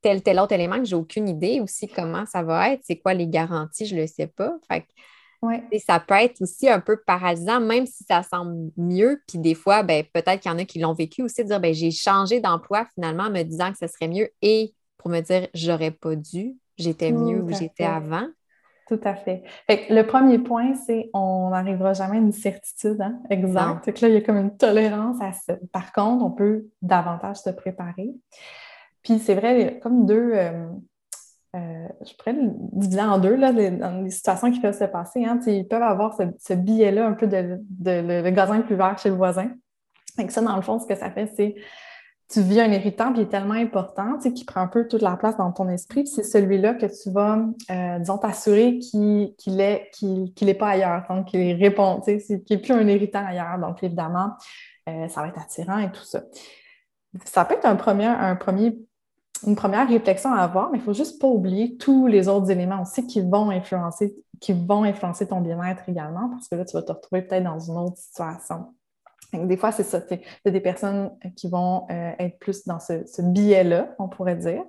tel, 0.00 0.22
tel 0.22 0.38
autre 0.38 0.52
élément 0.52 0.78
que 0.78 0.84
j'ai 0.84 0.94
aucune 0.94 1.28
idée 1.28 1.60
aussi 1.60 1.88
comment 1.88 2.24
ça 2.24 2.44
va 2.44 2.70
être. 2.70 2.82
C'est 2.84 2.98
quoi 2.98 3.14
les 3.14 3.26
garanties, 3.26 3.84
je 3.84 3.96
ne 3.96 4.02
le 4.02 4.06
sais 4.06 4.28
pas. 4.28 4.54
Fait 4.70 4.82
que, 4.82 5.78
ça 5.84 5.98
peut 5.98 6.14
être 6.14 6.40
aussi 6.40 6.68
un 6.68 6.78
peu 6.78 7.00
paralysant, 7.04 7.60
même 7.60 7.84
si 7.84 8.04
ça 8.04 8.22
semble 8.22 8.70
mieux. 8.76 9.20
Puis 9.26 9.38
des 9.38 9.56
fois, 9.56 9.82
ben, 9.82 10.04
peut-être 10.12 10.40
qu'il 10.40 10.52
y 10.52 10.54
en 10.54 10.58
a 10.58 10.64
qui 10.64 10.78
l'ont 10.78 10.92
vécu 10.92 11.22
aussi, 11.22 11.42
de 11.42 11.48
dire, 11.48 11.60
ben, 11.60 11.74
j'ai 11.74 11.90
changé 11.90 12.38
d'emploi 12.38 12.86
finalement 12.94 13.24
en 13.24 13.30
me 13.30 13.42
disant 13.42 13.72
que 13.72 13.78
ce 13.78 13.88
serait 13.88 14.08
mieux 14.08 14.30
et 14.40 14.72
pour 14.98 15.10
me 15.10 15.20
dire, 15.20 15.48
j'aurais 15.52 15.90
pas 15.90 16.14
dû, 16.14 16.54
j'étais 16.78 17.10
mieux 17.10 17.42
où 17.42 17.52
j'étais 17.52 17.82
avant. 17.82 18.28
Tout 18.92 19.00
à 19.04 19.14
fait. 19.14 19.42
le 19.68 20.02
premier 20.02 20.38
point, 20.38 20.74
c'est 20.74 21.08
on 21.14 21.48
n'arrivera 21.48 21.94
jamais 21.94 22.18
à 22.18 22.20
une 22.20 22.30
certitude 22.30 23.00
hein, 23.00 23.20
exacte. 23.30 23.86
là, 24.02 24.08
il 24.08 24.14
y 24.14 24.18
a 24.18 24.20
comme 24.20 24.36
une 24.36 24.54
tolérance 24.54 25.16
à 25.22 25.32
ça. 25.32 25.56
Par 25.72 25.92
contre, 25.92 26.22
on 26.22 26.30
peut 26.30 26.66
davantage 26.82 27.38
se 27.38 27.48
préparer. 27.48 28.10
Puis 29.02 29.18
c'est 29.18 29.34
vrai, 29.34 29.58
il 29.58 29.64
y 29.64 29.68
a 29.68 29.70
comme 29.80 30.04
deux, 30.04 30.32
euh, 30.34 30.68
euh, 31.56 31.88
je 32.04 32.14
pourrais 32.16 32.34
le 32.34 32.50
diviser 32.72 33.00
en 33.00 33.18
deux, 33.18 33.34
là, 33.34 33.50
dans 33.54 34.04
les 34.04 34.10
situations 34.10 34.50
qui 34.50 34.60
peuvent 34.60 34.78
se 34.78 34.84
passer. 34.84 35.24
Hein, 35.24 35.40
ils 35.46 35.66
peuvent 35.66 35.80
avoir 35.80 36.14
ce, 36.14 36.24
ce 36.38 36.52
billet-là, 36.52 37.06
un 37.06 37.14
peu 37.14 37.26
de, 37.26 37.58
le 37.80 38.30
gazon 38.30 38.60
plus 38.60 38.76
vert 38.76 38.98
chez 38.98 39.08
le 39.08 39.16
voisin. 39.16 39.52
Et 40.18 40.28
ça, 40.28 40.42
dans 40.42 40.56
le 40.56 40.60
fond, 40.60 40.78
ce 40.78 40.86
que 40.86 40.96
ça 40.96 41.10
fait, 41.10 41.32
c'est 41.34 41.54
tu 42.28 42.40
vis 42.40 42.60
un 42.60 42.72
irritant, 42.72 43.12
puis 43.12 43.20
il 43.20 43.24
est 43.24 43.28
tellement 43.28 43.54
important, 43.54 44.14
tu 44.16 44.22
sais, 44.22 44.32
qui 44.32 44.44
prend 44.44 44.62
un 44.62 44.66
peu 44.66 44.88
toute 44.88 45.02
la 45.02 45.16
place 45.16 45.36
dans 45.36 45.52
ton 45.52 45.68
esprit, 45.68 46.06
c'est 46.06 46.22
celui-là 46.22 46.74
que 46.74 46.86
tu 46.86 47.10
vas, 47.10 47.38
euh, 47.70 47.98
disons, 47.98 48.18
t'assurer 48.18 48.78
qu'il 48.78 49.34
n'est 49.46 49.90
est 50.00 50.54
pas 50.54 50.68
ailleurs, 50.68 51.04
donc 51.08 51.26
qu'il 51.26 51.54
répond, 51.54 52.00
tu 52.00 52.18
sais, 52.20 52.40
qu'il 52.42 52.56
n'est 52.56 52.62
plus 52.62 52.72
un 52.72 52.86
irritant 52.88 53.24
ailleurs. 53.26 53.58
Donc, 53.58 53.82
évidemment, 53.82 54.30
euh, 54.88 55.08
ça 55.08 55.20
va 55.20 55.28
être 55.28 55.38
attirant 55.38 55.78
et 55.78 55.92
tout 55.92 56.04
ça. 56.04 56.22
Ça 57.24 57.44
peut 57.44 57.54
être 57.54 57.66
un 57.66 57.76
premier, 57.76 58.06
un 58.06 58.36
premier, 58.36 58.78
une 59.46 59.56
première 59.56 59.86
réflexion 59.86 60.32
à 60.32 60.40
avoir, 60.40 60.70
mais 60.70 60.78
il 60.78 60.80
ne 60.80 60.86
faut 60.86 60.94
juste 60.94 61.20
pas 61.20 61.28
oublier 61.28 61.76
tous 61.76 62.06
les 62.06 62.28
autres 62.28 62.50
éléments 62.50 62.80
aussi 62.80 63.06
qui 63.06 63.20
vont 63.20 63.50
influencer, 63.50 64.14
qui 64.40 64.54
vont 64.54 64.84
influencer 64.84 65.26
ton 65.26 65.40
bien-être 65.40 65.86
également, 65.88 66.30
parce 66.30 66.48
que 66.48 66.54
là, 66.54 66.64
tu 66.64 66.74
vas 66.76 66.82
te 66.82 66.92
retrouver 66.92 67.22
peut-être 67.22 67.44
dans 67.44 67.58
une 67.58 67.76
autre 67.76 67.98
situation. 67.98 68.74
Des 69.32 69.56
fois, 69.56 69.72
c'est 69.72 69.82
ça. 69.82 70.00
Il 70.10 70.20
y 70.44 70.48
a 70.48 70.50
des 70.50 70.60
personnes 70.60 71.10
qui 71.36 71.48
vont 71.48 71.86
euh, 71.90 72.12
être 72.18 72.38
plus 72.38 72.66
dans 72.66 72.78
ce, 72.78 73.22
biais-là, 73.22 73.94
on 73.98 74.08
pourrait 74.08 74.36
dire. 74.36 74.62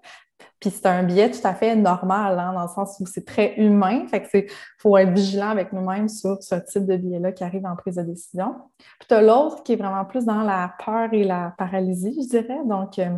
Puis 0.59 0.69
c'est 0.69 0.85
un 0.85 1.03
biais 1.03 1.29
tout 1.29 1.45
à 1.45 1.53
fait 1.53 1.75
normal, 1.75 2.39
hein, 2.39 2.53
dans 2.53 2.63
le 2.63 2.69
sens 2.69 2.97
où 2.99 3.05
c'est 3.05 3.25
très 3.25 3.55
humain. 3.55 4.07
Fait 4.07 4.21
que 4.23 4.45
faut 4.77 4.97
être 4.97 5.11
vigilant 5.11 5.49
avec 5.49 5.73
nous-mêmes 5.73 6.07
sur 6.07 6.41
ce 6.41 6.55
type 6.55 6.85
de 6.85 6.95
biais-là 6.95 7.33
qui 7.33 7.43
arrive 7.43 7.65
en 7.65 7.75
prise 7.75 7.95
de 7.95 8.03
décision. 8.03 8.55
Puis 8.77 9.07
tu 9.09 9.13
as 9.13 9.21
l'autre 9.21 9.63
qui 9.63 9.73
est 9.73 9.77
vraiment 9.77 10.05
plus 10.05 10.25
dans 10.25 10.43
la 10.43 10.73
peur 10.83 11.09
et 11.11 11.23
la 11.23 11.53
paralysie, 11.57 12.17
je 12.23 12.29
dirais. 12.29 12.59
Donc, 12.65 12.99
euh, 12.99 13.09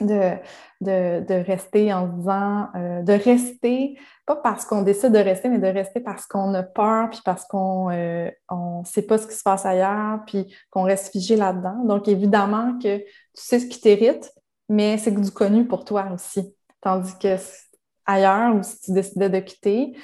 de, 0.00 0.36
de, 0.80 1.44
rester 1.46 1.92
en 1.92 2.06
disant, 2.06 2.68
euh, 2.74 3.02
de 3.02 3.12
rester, 3.12 3.98
pas 4.26 4.36
parce 4.36 4.64
qu'on 4.64 4.82
décide 4.82 5.12
de 5.12 5.18
rester, 5.18 5.48
mais 5.48 5.58
de 5.58 5.66
rester 5.66 6.00
parce 6.00 6.26
qu'on 6.26 6.52
a 6.54 6.62
peur, 6.62 7.10
puis 7.10 7.20
parce 7.24 7.44
qu'on 7.44 7.90
ne 7.90 8.28
euh, 8.28 8.84
sait 8.84 9.02
pas 9.02 9.18
ce 9.18 9.26
qui 9.26 9.34
se 9.34 9.42
passe 9.42 9.64
ailleurs, 9.64 10.20
puis 10.26 10.54
qu'on 10.70 10.82
reste 10.82 11.12
figé 11.12 11.36
là-dedans. 11.36 11.84
Donc, 11.84 12.08
évidemment 12.08 12.78
que 12.78 12.98
tu 12.98 13.04
sais 13.34 13.60
ce 13.60 13.66
qui 13.66 13.80
t'irrite, 13.80 14.32
mais 14.68 14.98
c'est 14.98 15.12
du 15.12 15.30
connu 15.30 15.66
pour 15.66 15.84
toi 15.84 16.08
aussi. 16.12 16.54
Tandis 16.80 17.16
que 17.18 17.36
ailleurs, 18.04 18.54
ou 18.54 18.62
si 18.62 18.80
tu 18.80 18.92
décidais 18.92 19.30
de 19.30 19.40
quitter, 19.40 19.96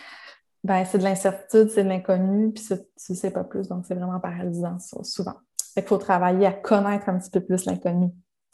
ben, 0.65 0.85
c'est 0.85 0.99
de 0.99 1.05
l'incertitude, 1.05 1.71
c'est 1.71 1.85
de 1.85 1.89
l'inconnu, 1.89 2.53
puis 2.53 2.65
tu 2.65 3.13
ne 3.13 3.17
sais 3.17 3.31
pas 3.31 3.45
plus. 3.45 3.69
Donc, 3.69 3.85
c'est 3.87 3.95
vraiment 3.95 4.21
paralysant 4.21 4.79
souvent. 5.03 5.35
Il 5.77 5.83
faut 5.83 5.99
travailler 5.99 6.47
à 6.47 6.53
connaître 6.53 7.09
un 7.09 7.19
petit 7.19 7.31
peu 7.31 7.41
plus 7.41 7.65
l'inconnu 7.67 8.11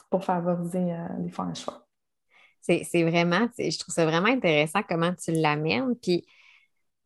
pour 0.09 0.23
favoriser 0.23 0.93
euh, 0.93 1.07
des 1.19 1.29
fois 1.29 1.45
un 1.45 1.53
choix. 1.53 1.85
C'est 2.61 3.03
vraiment, 3.03 3.47
je 3.57 3.79
trouve 3.79 3.93
ça 3.93 4.05
vraiment 4.05 4.27
intéressant 4.27 4.81
comment 4.87 5.13
tu 5.13 5.31
l'amènes. 5.31 5.95
Puis, 5.95 6.25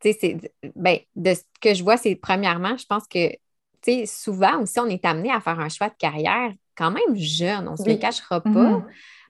tu 0.00 0.12
sais, 0.12 0.36
ben, 0.74 0.98
de 1.16 1.32
ce 1.32 1.42
que 1.60 1.72
je 1.72 1.82
vois, 1.82 1.96
c'est 1.96 2.16
premièrement, 2.16 2.76
je 2.76 2.84
pense 2.84 3.06
que, 3.06 3.30
tu 3.30 3.38
sais, 3.82 4.06
souvent 4.06 4.60
aussi, 4.60 4.78
on 4.80 4.86
est 4.86 5.04
amené 5.04 5.30
à 5.30 5.40
faire 5.40 5.58
un 5.58 5.68
choix 5.68 5.88
de 5.88 5.94
carrière 5.94 6.52
quand 6.76 6.90
même 6.90 7.16
jeune, 7.16 7.68
on 7.68 7.72
ne 7.72 7.76
se 7.76 7.88
le 7.88 7.96
cachera 7.96 8.40
pas. 8.40 8.50
Mm-hmm. 8.50 8.84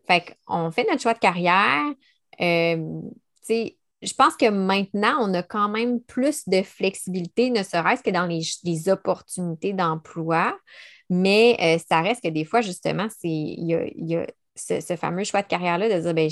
Fait 0.06 0.36
qu'on 0.46 0.70
fait 0.70 0.86
notre 0.88 1.02
choix 1.02 1.14
de 1.14 1.18
carrière. 1.18 1.92
Euh, 2.40 2.76
tu 2.76 3.42
sais, 3.42 3.78
je 4.02 4.12
pense 4.12 4.36
que 4.36 4.48
maintenant, 4.48 5.16
on 5.20 5.32
a 5.34 5.42
quand 5.42 5.68
même 5.68 6.00
plus 6.00 6.48
de 6.48 6.62
flexibilité, 6.62 7.50
ne 7.50 7.62
serait-ce 7.62 8.02
que 8.02 8.10
dans 8.10 8.26
les, 8.26 8.42
les 8.64 8.88
opportunités 8.88 9.72
d'emploi. 9.72 10.58
Mais 11.14 11.56
euh, 11.60 11.78
ça 11.88 12.00
reste 12.00 12.24
que 12.24 12.28
des 12.28 12.44
fois, 12.44 12.60
justement, 12.60 13.06
il 13.22 13.66
y 13.68 14.16
a, 14.16 14.26
ce, 14.56 14.96
fameux 14.96 15.22
choix 15.22 15.42
de 15.42 15.46
carrière-là 15.46 15.88
de 15.88 16.00
dire, 16.00 16.14
ben, 16.14 16.28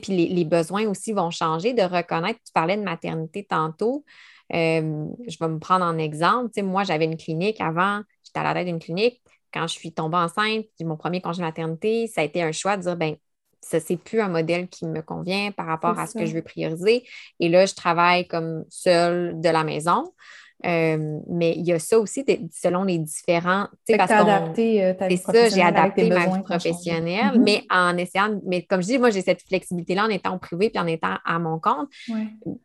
puis 0.00 0.16
les, 0.16 0.28
les, 0.28 0.44
besoins 0.44 0.86
aussi 0.86 1.12
vont 1.12 1.30
changer, 1.30 1.72
de 1.72 1.82
reconnaître, 1.82 2.38
tu 2.44 2.52
parlais 2.52 2.76
de 2.76 2.82
maternité 2.82 3.44
tantôt. 3.44 4.04
Euh, 4.54 5.06
je 5.26 5.36
vais 5.40 5.48
me 5.48 5.58
prendre 5.58 5.84
en 5.84 5.98
exemple. 5.98 6.62
moi, 6.62 6.84
j'avais 6.84 7.06
une 7.06 7.16
clinique 7.16 7.60
avant, 7.60 8.02
j'étais 8.22 8.38
à 8.38 8.44
la 8.44 8.54
tête 8.54 8.66
d'une 8.66 8.78
clinique. 8.78 9.20
Quand 9.52 9.66
je 9.66 9.72
suis 9.72 9.92
tombée 9.92 10.18
enceinte, 10.18 10.66
mon 10.80 10.96
premier 10.96 11.20
congé 11.20 11.38
de 11.38 11.46
maternité, 11.46 12.06
ça 12.06 12.20
a 12.20 12.24
été 12.24 12.42
un 12.42 12.52
choix 12.52 12.76
de 12.76 12.82
dire, 12.82 12.96
ben, 12.96 13.16
ça, 13.60 13.80
c'est 13.80 13.96
plus 13.96 14.20
un 14.20 14.28
modèle 14.28 14.68
qui 14.68 14.86
me 14.86 15.02
convient 15.02 15.50
par 15.50 15.66
rapport 15.66 15.98
à 15.98 16.06
ce 16.06 16.16
que 16.16 16.26
je 16.26 16.34
veux 16.34 16.42
prioriser. 16.42 17.04
Et 17.40 17.48
là, 17.48 17.66
je 17.66 17.74
travaille 17.74 18.28
comme 18.28 18.64
seule 18.68 19.40
de 19.40 19.48
la 19.48 19.64
maison. 19.64 20.12
Euh, 20.64 21.18
mais 21.28 21.54
il 21.56 21.66
y 21.66 21.72
a 21.72 21.78
ça 21.78 21.98
aussi 21.98 22.24
selon 22.50 22.84
les 22.84 22.98
différents. 22.98 23.68
Tu 23.86 23.94
as 23.94 24.04
adapté 24.04 24.82
euh, 24.82 24.94
ta 24.94 25.08
C'est 25.10 25.16
ça, 25.16 25.48
j'ai 25.50 25.62
adapté 25.62 26.08
ma 26.08 26.26
vie 26.26 26.42
professionnelle, 26.42 27.34
mm-hmm. 27.34 27.42
mais 27.42 27.62
en 27.70 27.96
essayant, 27.98 28.40
mais 28.46 28.62
comme 28.62 28.80
je 28.80 28.86
dis, 28.86 28.98
moi, 28.98 29.10
j'ai 29.10 29.20
cette 29.20 29.42
flexibilité-là 29.42 30.06
en 30.06 30.08
étant 30.08 30.38
privé 30.38 30.70
puis 30.70 30.78
en 30.78 30.86
étant 30.86 31.16
à 31.24 31.38
mon 31.38 31.58
compte, 31.58 31.88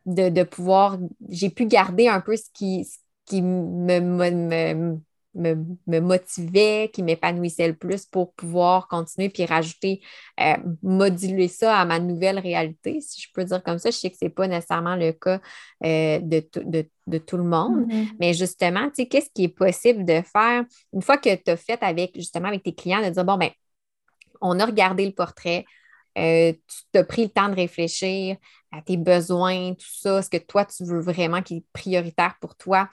de, 0.06 0.30
de, 0.30 0.42
pouvoir, 0.42 0.98
j'ai 1.28 1.50
pu 1.50 1.66
garder 1.66 2.08
un 2.08 2.20
peu 2.20 2.36
ce 2.36 2.48
qui, 2.54 2.84
ce 2.84 2.98
qui 3.26 3.42
me, 3.42 4.00
me 4.00 4.30
me, 4.30 4.98
motivait, 5.34 6.90
qui 6.92 7.02
m'épanouissait 7.02 7.68
le 7.68 7.74
plus 7.74 8.04
pour 8.04 8.34
pouvoir 8.34 8.88
continuer 8.88 9.30
puis 9.30 9.44
rajouter, 9.46 10.00
euh, 10.40 10.56
moduler 10.82 11.48
ça 11.48 11.78
à 11.78 11.84
ma 11.84 11.98
nouvelle 11.98 12.38
réalité, 12.38 13.00
si 13.00 13.20
je 13.20 13.28
peux 13.32 13.44
dire 13.44 13.62
comme 13.62 13.78
ça. 13.78 13.90
Je 13.90 13.96
sais 13.96 14.10
que 14.10 14.16
ce 14.16 14.26
n'est 14.26 14.30
pas 14.30 14.46
nécessairement 14.46 14.96
le 14.96 15.12
cas 15.12 15.40
euh, 15.84 16.18
de, 16.20 17.18
tout 17.18 17.36
le 17.36 17.44
monde, 17.44 17.86
mm-hmm. 17.86 18.08
mais 18.20 18.34
justement, 18.34 18.88
tu 18.88 18.96
sais, 18.96 19.06
qu'est-ce 19.06 19.30
qui 19.34 19.44
est 19.44 19.48
possible 19.48 20.04
de 20.04 20.20
faire 20.22 20.64
une 20.92 21.02
fois 21.02 21.16
que 21.16 21.34
tu 21.34 21.50
as 21.50 21.56
fait 21.56 21.82
avec, 21.82 22.12
justement, 22.14 22.48
avec 22.48 22.62
tes 22.62 22.74
clients, 22.74 23.02
de 23.02 23.10
dire, 23.10 23.24
bon, 23.24 23.38
ben, 23.38 23.50
on 24.40 24.58
a 24.60 24.66
regardé 24.66 25.06
le 25.06 25.12
portrait, 25.12 25.64
euh, 26.18 26.52
tu 26.92 26.98
as 26.98 27.04
pris 27.04 27.22
le 27.22 27.30
temps 27.30 27.48
de 27.48 27.54
réfléchir 27.54 28.36
à 28.70 28.82
tes 28.82 28.96
besoins, 28.96 29.74
tout 29.74 29.86
ça, 29.88 30.20
ce 30.20 30.28
que 30.28 30.36
toi, 30.36 30.64
tu 30.64 30.84
veux 30.84 31.00
vraiment 31.00 31.42
qui 31.42 31.56
est 31.56 31.64
prioritaire 31.72 32.36
pour 32.40 32.56
toi, 32.56 32.88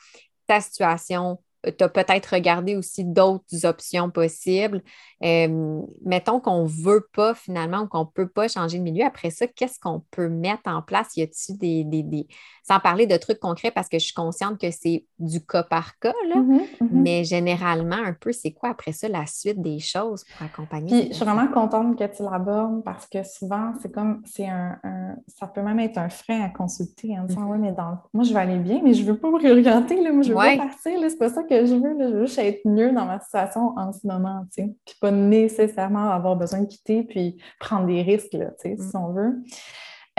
ta 0.48 0.62
situation, 0.62 1.40
tu 1.64 1.84
as 1.84 1.90
peut-être 1.90 2.28
regardé 2.28 2.76
aussi 2.76 3.04
d'autres 3.04 3.66
options 3.66 4.10
possibles. 4.10 4.82
Euh, 5.24 5.82
mettons 6.06 6.40
qu'on 6.40 6.64
ne 6.64 6.70
veut 6.70 7.06
pas 7.14 7.34
finalement 7.34 7.82
ou 7.82 7.88
qu'on 7.88 8.02
ne 8.02 8.14
peut 8.14 8.30
pas 8.30 8.48
changer 8.48 8.78
de 8.78 8.84
milieu. 8.84 9.06
Après 9.06 9.30
ça, 9.30 9.48
qu'est-ce 9.48 9.80
qu'on 9.80 10.02
peut 10.12 10.30
mettre 10.30 10.64
en 10.68 10.82
place? 10.82 11.18
Y 11.18 11.24
a-t-il 11.24 11.58
des, 11.58 11.84
des, 11.84 12.28
Sans 12.64 12.80
parler 12.80 13.06
de 13.06 13.18
trucs 13.18 13.40
concrets 13.40 13.72
parce 13.72 13.90
que 13.90 14.00
je 14.00 14.06
suis 14.06 14.14
consciente 14.14 14.60
que 14.60 14.72
c'est 14.72 15.06
du 15.20 15.46
cas 15.46 15.64
par 15.64 16.00
cas, 16.00 16.14
là, 16.30 16.38
mm-hmm, 16.38 16.60
mm-hmm. 16.60 16.88
mais 16.92 17.24
généralement, 17.26 17.98
un 17.98 18.14
peu, 18.14 18.32
c'est 18.32 18.52
quoi 18.52 18.70
après 18.70 18.94
ça 18.94 19.10
la 19.10 19.26
suite 19.26 19.62
des 19.62 19.80
choses 19.80 20.24
pour 20.24 20.46
accompagner? 20.46 21.08
je 21.10 21.14
suis 21.14 21.26
vraiment 21.26 21.48
contente 21.48 21.98
que 21.98 22.06
tu 22.06 22.24
l'abordes 22.24 22.84
parce 22.84 23.08
que 23.08 23.24
souvent, 23.24 23.74
c'est 23.82 23.92
comme, 23.92 24.22
c'est 24.26 24.48
un, 24.48 24.80
ça 25.28 25.48
peut 25.48 25.62
même 25.62 25.80
être 25.80 25.98
un 25.98 26.10
frein 26.10 26.42
à 26.42 26.50
consulter 26.50 27.18
en 27.20 27.24
disant, 27.26 27.50
oui, 27.50 27.58
mais 27.60 27.74
dans, 27.74 27.98
moi, 28.14 28.24
je 28.24 28.34
vais 28.34 28.40
aller 28.40 28.58
bien, 28.58 28.80
mais 28.84 28.94
je 28.94 29.04
ne 29.04 29.12
veux 29.12 29.18
pas 29.18 29.30
me 29.30 29.38
réorienter, 29.38 30.02
là, 30.02 30.14
moi, 30.14 30.22
je 30.22 30.30
veux 30.30 30.36
pas 30.36 30.58
partir, 30.58 31.00
c'est 31.02 31.20
pas 31.20 31.30
ça 31.30 31.44
que 31.50 31.66
je 31.66 31.76
veux, 31.76 31.98
je 32.00 32.14
veux 32.14 32.26
juste 32.26 32.40
être 32.40 32.62
mieux 32.66 32.92
dans 32.92 33.06
ma 33.06 33.20
situation 33.20 33.74
en 33.78 33.92
ce 33.92 34.06
moment, 34.08 34.46
tu 34.54 34.64
sais. 34.64 34.76
Puis 34.86 34.96
pas 35.02 35.12
nécessairement 35.12 36.10
avoir 36.10 36.36
besoin 36.36 36.62
de 36.62 36.68
quitter 36.68 37.04
puis 37.04 37.38
prendre 37.60 37.88
des 37.88 38.02
risques, 38.02 38.34
là, 38.34 38.52
tu 38.62 38.70
sais, 38.70 38.78
si 38.78 38.96
mm. 38.96 39.02
on 39.02 39.12
veut. 39.12 39.44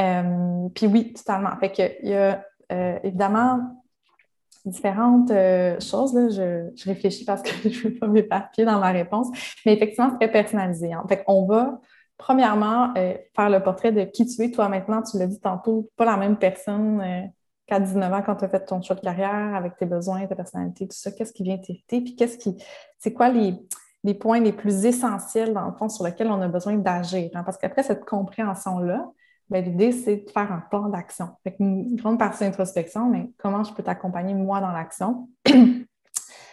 Euh, 0.00 0.68
puis 0.74 0.86
oui, 0.86 1.12
totalement. 1.12 1.56
Fait 1.58 1.70
qu'il 1.70 2.10
y 2.10 2.14
a 2.14 2.44
euh, 2.72 2.98
évidemment 3.02 3.60
différentes 4.64 5.30
euh, 5.30 5.78
choses. 5.80 6.14
Là. 6.14 6.28
Je, 6.28 6.84
réfléchis 6.84 7.24
parce 7.24 7.42
que 7.42 7.50
je 7.68 7.88
ne 7.88 7.92
veux 7.92 7.98
pas 7.98 8.06
m'éparpiller 8.06 8.66
dans 8.66 8.78
ma 8.78 8.90
réponse. 8.90 9.28
Mais 9.64 9.74
effectivement, 9.74 10.10
c'est 10.10 10.26
très 10.26 10.32
personnalisé. 10.32 10.92
Hein. 10.92 11.04
Fait 11.08 11.22
qu'on 11.24 11.46
va 11.46 11.80
premièrement, 12.20 12.92
euh, 12.96 13.14
faire 13.34 13.48
le 13.48 13.62
portrait 13.62 13.92
de 13.92 14.04
qui 14.04 14.26
tu 14.26 14.42
es. 14.42 14.50
Toi, 14.50 14.68
maintenant, 14.68 15.02
tu 15.02 15.18
l'as 15.18 15.26
dit 15.26 15.40
tantôt, 15.40 15.90
pas 15.96 16.04
la 16.04 16.18
même 16.18 16.36
personne 16.36 17.00
euh, 17.00 17.26
qu'à 17.70 17.80
19 17.80 18.12
ans 18.12 18.22
quand 18.24 18.36
tu 18.36 18.44
as 18.44 18.48
fait 18.48 18.64
ton 18.64 18.82
choix 18.82 18.96
de 18.96 19.00
carrière 19.00 19.54
avec 19.54 19.76
tes 19.76 19.86
besoins, 19.86 20.26
ta 20.26 20.34
personnalité, 20.34 20.86
tout 20.86 20.96
ça. 20.96 21.12
Qu'est-ce 21.12 21.32
qui 21.32 21.42
vient 21.42 21.56
t'irriter? 21.56 22.00
Puis 22.00 22.16
qu'est-ce 22.16 22.36
qui. 22.36 22.62
C'est 22.98 23.12
quoi 23.12 23.28
les, 23.30 24.14
points 24.14 24.40
les 24.40 24.52
plus 24.52 24.84
essentiels, 24.84 25.54
dans 25.54 25.66
le 25.66 25.72
fond, 25.72 25.88
sur 25.88 26.04
lesquels 26.04 26.28
on 26.28 26.40
a 26.42 26.48
besoin 26.48 26.76
d'agir? 26.76 27.30
Hein? 27.34 27.44
Parce 27.44 27.56
qu'après 27.56 27.82
cette 27.82 28.04
compréhension-là, 28.04 29.08
ben, 29.48 29.64
l'idée, 29.64 29.92
c'est 29.92 30.16
de 30.16 30.30
faire 30.30 30.52
un 30.52 30.62
plan 30.70 30.88
d'action. 30.88 31.30
Une 31.58 31.96
grande 31.96 32.18
partie 32.18 32.44
d'introspection, 32.44 33.08
mais 33.08 33.30
comment 33.38 33.64
je 33.64 33.72
peux 33.72 33.82
t'accompagner, 33.82 34.34
moi, 34.34 34.60
dans 34.60 34.72
l'action? 34.72 35.28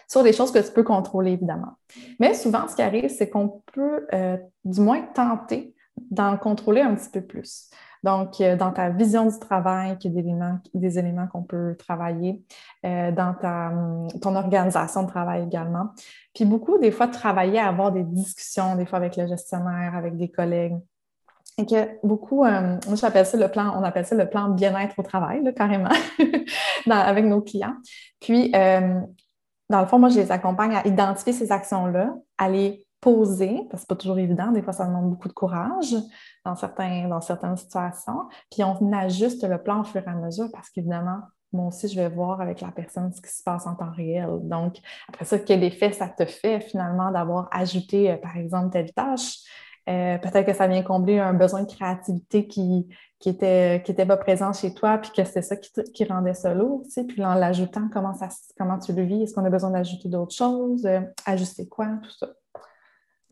sur 0.08 0.22
des 0.22 0.32
choses 0.32 0.50
que 0.50 0.58
tu 0.58 0.72
peux 0.72 0.82
contrôler, 0.82 1.32
évidemment. 1.32 1.74
Mais 2.18 2.34
souvent, 2.34 2.66
ce 2.66 2.74
qui 2.74 2.82
arrive, 2.82 3.08
c'est 3.08 3.28
qu'on 3.28 3.62
peut 3.72 4.06
euh, 4.14 4.38
du 4.64 4.80
moins 4.80 5.02
tenter 5.02 5.74
d'en 6.10 6.36
contrôler 6.36 6.80
un 6.80 6.94
petit 6.94 7.10
peu 7.10 7.20
plus. 7.20 7.70
Donc, 8.04 8.40
euh, 8.40 8.56
dans 8.56 8.72
ta 8.72 8.90
vision 8.90 9.26
du 9.26 9.38
travail, 9.38 9.96
il 10.02 10.06
y 10.06 10.08
a 10.08 10.14
des 10.14 10.28
éléments, 10.28 10.58
des 10.74 10.98
éléments 10.98 11.26
qu'on 11.26 11.42
peut 11.42 11.76
travailler, 11.78 12.42
euh, 12.84 13.10
dans 13.12 13.34
ta, 13.34 13.68
hum, 13.68 14.08
ton 14.20 14.36
organisation 14.36 15.02
de 15.02 15.08
travail 15.08 15.44
également. 15.44 15.88
Puis 16.34 16.44
beaucoup, 16.44 16.78
des 16.78 16.90
fois, 16.90 17.08
travailler 17.08 17.58
à 17.58 17.68
avoir 17.68 17.92
des 17.92 18.04
discussions, 18.04 18.76
des 18.76 18.86
fois 18.86 18.98
avec 18.98 19.16
le 19.16 19.26
gestionnaire, 19.26 19.94
avec 19.94 20.16
des 20.16 20.28
collègues. 20.28 20.76
Et 21.60 21.66
que 21.66 21.98
beaucoup, 22.06 22.44
moi 22.44 22.78
j'appelle 22.94 23.26
ça 23.26 23.36
le 23.36 23.48
plan, 23.48 23.74
on 23.76 23.82
appelle 23.82 24.06
ça 24.06 24.14
le 24.14 24.30
plan 24.30 24.48
bien-être 24.50 24.96
au 24.96 25.02
travail, 25.02 25.42
carrément, 25.56 25.88
avec 26.88 27.24
nos 27.24 27.40
clients. 27.40 27.74
Puis, 28.20 28.52
dans 29.70 29.80
le 29.80 29.86
fond, 29.86 29.98
moi, 29.98 30.08
je 30.08 30.20
les 30.20 30.32
accompagne 30.32 30.74
à 30.76 30.86
identifier 30.86 31.32
ces 31.32 31.52
actions-là, 31.52 32.14
à 32.38 32.48
les 32.48 32.86
poser, 33.00 33.66
parce 33.70 33.74
que 33.74 33.78
c'est 33.80 33.88
pas 33.88 33.96
toujours 33.96 34.18
évident, 34.18 34.50
des 34.50 34.62
fois, 34.62 34.72
ça 34.72 34.86
demande 34.86 35.10
beaucoup 35.10 35.28
de 35.28 35.32
courage 35.32 35.94
dans, 36.44 36.56
certains, 36.56 37.08
dans 37.08 37.20
certaines 37.20 37.56
situations. 37.56 38.28
Puis 38.50 38.64
on 38.64 38.92
ajuste 38.92 39.44
le 39.48 39.62
plan 39.62 39.80
au 39.80 39.84
fur 39.84 40.02
et 40.02 40.10
à 40.10 40.14
mesure 40.14 40.48
parce 40.52 40.70
qu'évidemment, 40.70 41.20
moi 41.52 41.68
aussi, 41.68 41.88
je 41.88 41.98
vais 41.98 42.08
voir 42.08 42.40
avec 42.40 42.60
la 42.60 42.70
personne 42.70 43.12
ce 43.12 43.22
qui 43.22 43.30
se 43.30 43.42
passe 43.42 43.66
en 43.66 43.74
temps 43.74 43.90
réel. 43.90 44.28
Donc, 44.42 44.76
après 45.08 45.24
ça, 45.24 45.38
quel 45.38 45.64
effet 45.64 45.92
ça 45.92 46.08
te 46.08 46.26
fait 46.26 46.60
finalement 46.60 47.10
d'avoir 47.10 47.48
ajouté, 47.52 48.10
euh, 48.10 48.16
par 48.16 48.36
exemple, 48.36 48.70
telle 48.70 48.92
tâche? 48.92 49.38
Euh, 49.88 50.18
peut-être 50.18 50.44
que 50.44 50.52
ça 50.52 50.66
vient 50.66 50.82
combler 50.82 51.18
un 51.18 51.32
besoin 51.32 51.62
de 51.62 51.72
créativité 51.72 52.46
qui, 52.46 52.86
qui 53.18 53.30
était, 53.30 53.82
qui 53.84 53.92
était 53.92 54.04
pas 54.04 54.18
présent 54.18 54.52
chez 54.52 54.74
toi, 54.74 54.98
puis 54.98 55.10
que 55.16 55.24
c'est 55.24 55.40
ça 55.40 55.56
qui, 55.56 55.70
qui, 55.94 56.04
rendait 56.04 56.34
ça 56.34 56.52
lourd. 56.52 56.82
Puis 57.08 57.24
en 57.24 57.32
l'ajoutant, 57.32 57.88
comment, 57.90 58.12
ça, 58.12 58.28
comment 58.58 58.78
tu 58.78 58.92
le 58.92 59.04
vis? 59.04 59.22
Est-ce 59.22 59.34
qu'on 59.34 59.46
a 59.46 59.50
besoin 59.50 59.70
d'ajouter 59.70 60.10
d'autres 60.10 60.34
choses? 60.34 60.84
Euh, 60.84 61.00
ajuster 61.24 61.66
quoi? 61.66 61.86
Tout 62.02 62.10
ça. 62.10 62.28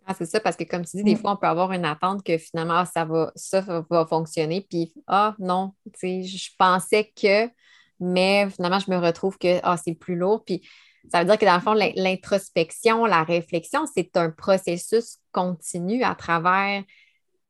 Ah, 0.07 0.14
c'est 0.14 0.27
ça, 0.27 0.38
parce 0.38 0.57
que 0.57 0.62
comme 0.62 0.85
tu 0.85 0.97
dis, 0.99 1.03
des 1.03 1.14
mm. 1.16 1.19
fois, 1.19 1.33
on 1.33 1.37
peut 1.37 1.49
avoir 1.49 1.73
une 1.73 1.85
attente 1.85 2.23
que 2.23 2.38
finalement, 2.38 2.85
ça 2.85 3.05
va, 3.05 3.33
ça 3.35 3.61
va 3.90 4.07
fonctionner, 4.07 4.64
puis 4.69 4.95
ah 5.09 5.35
non, 5.40 5.73
tu 5.92 5.99
sais, 5.99 6.23
je 6.23 6.51
pensais 6.57 7.12
que, 7.21 7.51
mais 7.99 8.49
finalement, 8.51 8.79
je 8.79 8.90
me 8.90 8.99
retrouve 8.99 9.37
que 9.37 9.59
ah, 9.64 9.77
c'est 9.77 9.95
plus 9.95 10.14
lourd. 10.14 10.45
Puis 10.45 10.62
ça 11.11 11.21
veut 11.21 11.25
dire 11.25 11.38
que 11.38 11.45
dans 11.45 11.55
le 11.55 11.61
fond, 11.61 11.75
l'introspection, 11.75 13.05
la 13.05 13.25
réflexion, 13.25 13.85
c'est 13.92 14.16
un 14.16 14.31
processus 14.31 15.19
continu 15.33 16.05
à 16.05 16.14
travers 16.14 16.85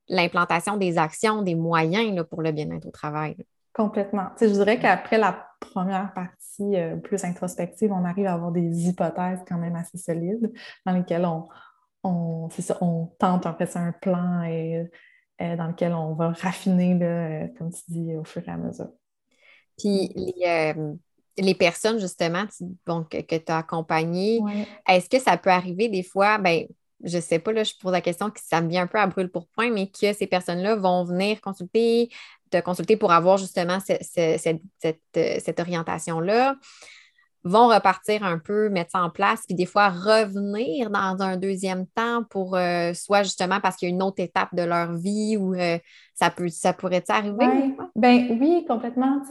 l'implantation 0.09 0.77
des 0.77 0.99
actions, 0.99 1.43
des 1.43 1.55
moyens 1.55 2.25
pour 2.31 2.41
le 2.41 2.53
bien-être 2.53 2.87
au 2.87 2.91
travail. 2.91 3.37
Complètement. 3.75 4.29
je 4.41 4.47
dirais 4.47 4.79
qu'après 4.79 5.19
la 5.19 5.47
première 5.61 6.15
partie 6.15 6.77
euh, 6.77 6.97
plus 6.97 7.23
introspective, 7.25 7.93
on 7.93 8.05
arrive 8.05 8.27
à 8.27 8.33
avoir 8.33 8.51
des 8.51 8.89
hypothèses 8.89 9.41
quand 9.47 9.59
même 9.59 9.77
assez 9.77 9.99
solides 9.99 10.51
dans 10.87 10.93
lesquelles 10.93 11.27
on, 11.27 11.47
on, 12.07 12.49
on 12.81 13.07
tente 13.19 13.47
en 13.47 13.55
fait 13.55 13.77
un 13.77 13.93
plan 13.93 14.43
et, 14.45 14.89
euh, 15.41 15.57
dans 15.57 15.67
lequel 15.67 15.93
on 15.93 16.15
va 16.15 16.31
raffiner, 16.31 16.99
euh, 17.03 17.47
comme 17.59 17.71
tu 17.71 17.83
dis, 17.89 18.17
au 18.17 18.25
fur 18.25 18.43
et 18.47 18.51
à 18.51 18.57
mesure. 18.57 18.89
Puis 19.79 20.11
les, 21.37 21.55
personnes, 21.55 21.99
justement, 21.99 22.47
que, 23.11 23.37
tu 23.37 23.53
as 23.53 23.59
accompagnées, 23.59 24.41
est-ce 24.89 25.11
que 25.11 25.19
ça 25.19 25.37
peut 25.37 25.51
arriver 25.51 25.89
des 25.89 26.03
fois, 26.03 26.39
ben, 26.39 26.65
je 27.05 27.21
sais 27.21 27.39
pas, 27.39 27.53
là, 27.53 27.63
je 27.65 27.75
pose 27.79 27.93
la 27.93 28.01
question 28.01 28.31
que 28.31 28.41
ça 28.43 28.63
me 28.63 28.69
vient 28.69 28.85
un 28.85 28.87
peu 28.87 28.99
à 28.99 29.07
brûle 29.07 29.31
pour 29.31 29.47
point, 29.49 29.71
mais 29.71 29.89
que 29.89 30.15
ces 30.15 30.27
personnes-là 30.27 30.77
vont 30.77 31.05
venir 31.05 31.43
consulter, 31.43 32.09
te 32.51 32.61
consulter 32.61 32.97
pour 32.97 33.13
avoir 33.13 33.37
justement 33.37 33.79
cette, 33.81 35.61
orientation-là, 35.61 36.57
vont 37.45 37.69
repartir 37.69 38.25
un 38.25 38.39
peu, 38.39 38.69
mettre 38.69 38.93
ça 38.93 39.03
en 39.03 39.11
place, 39.11 39.43
puis 39.47 39.55
des 39.55 39.67
fois 39.67 39.89
revenir 39.89 40.91
dans 40.91 41.17
un 41.21 41.37
deuxième 41.37 41.87
temps 41.87 42.25
pour 42.29 42.57
euh, 42.57 42.93
soit 42.95 43.23
justement 43.23 43.61
parce 43.61 43.77
qu'il 43.77 43.89
y 43.89 43.93
a 43.93 43.95
une 43.95 44.03
autre 44.03 44.21
étape 44.23 44.55
de 44.55 44.63
leur 44.63 44.95
vie 44.95 45.37
ou 45.37 45.55
euh, 45.55 45.79
ça, 46.15 46.31
peut, 46.31 46.49
ça 46.49 46.73
pourrait 46.73 47.05
arriver? 47.09 47.75
Ben, 47.95 48.39
oui, 48.41 48.65
complètement. 48.67 49.23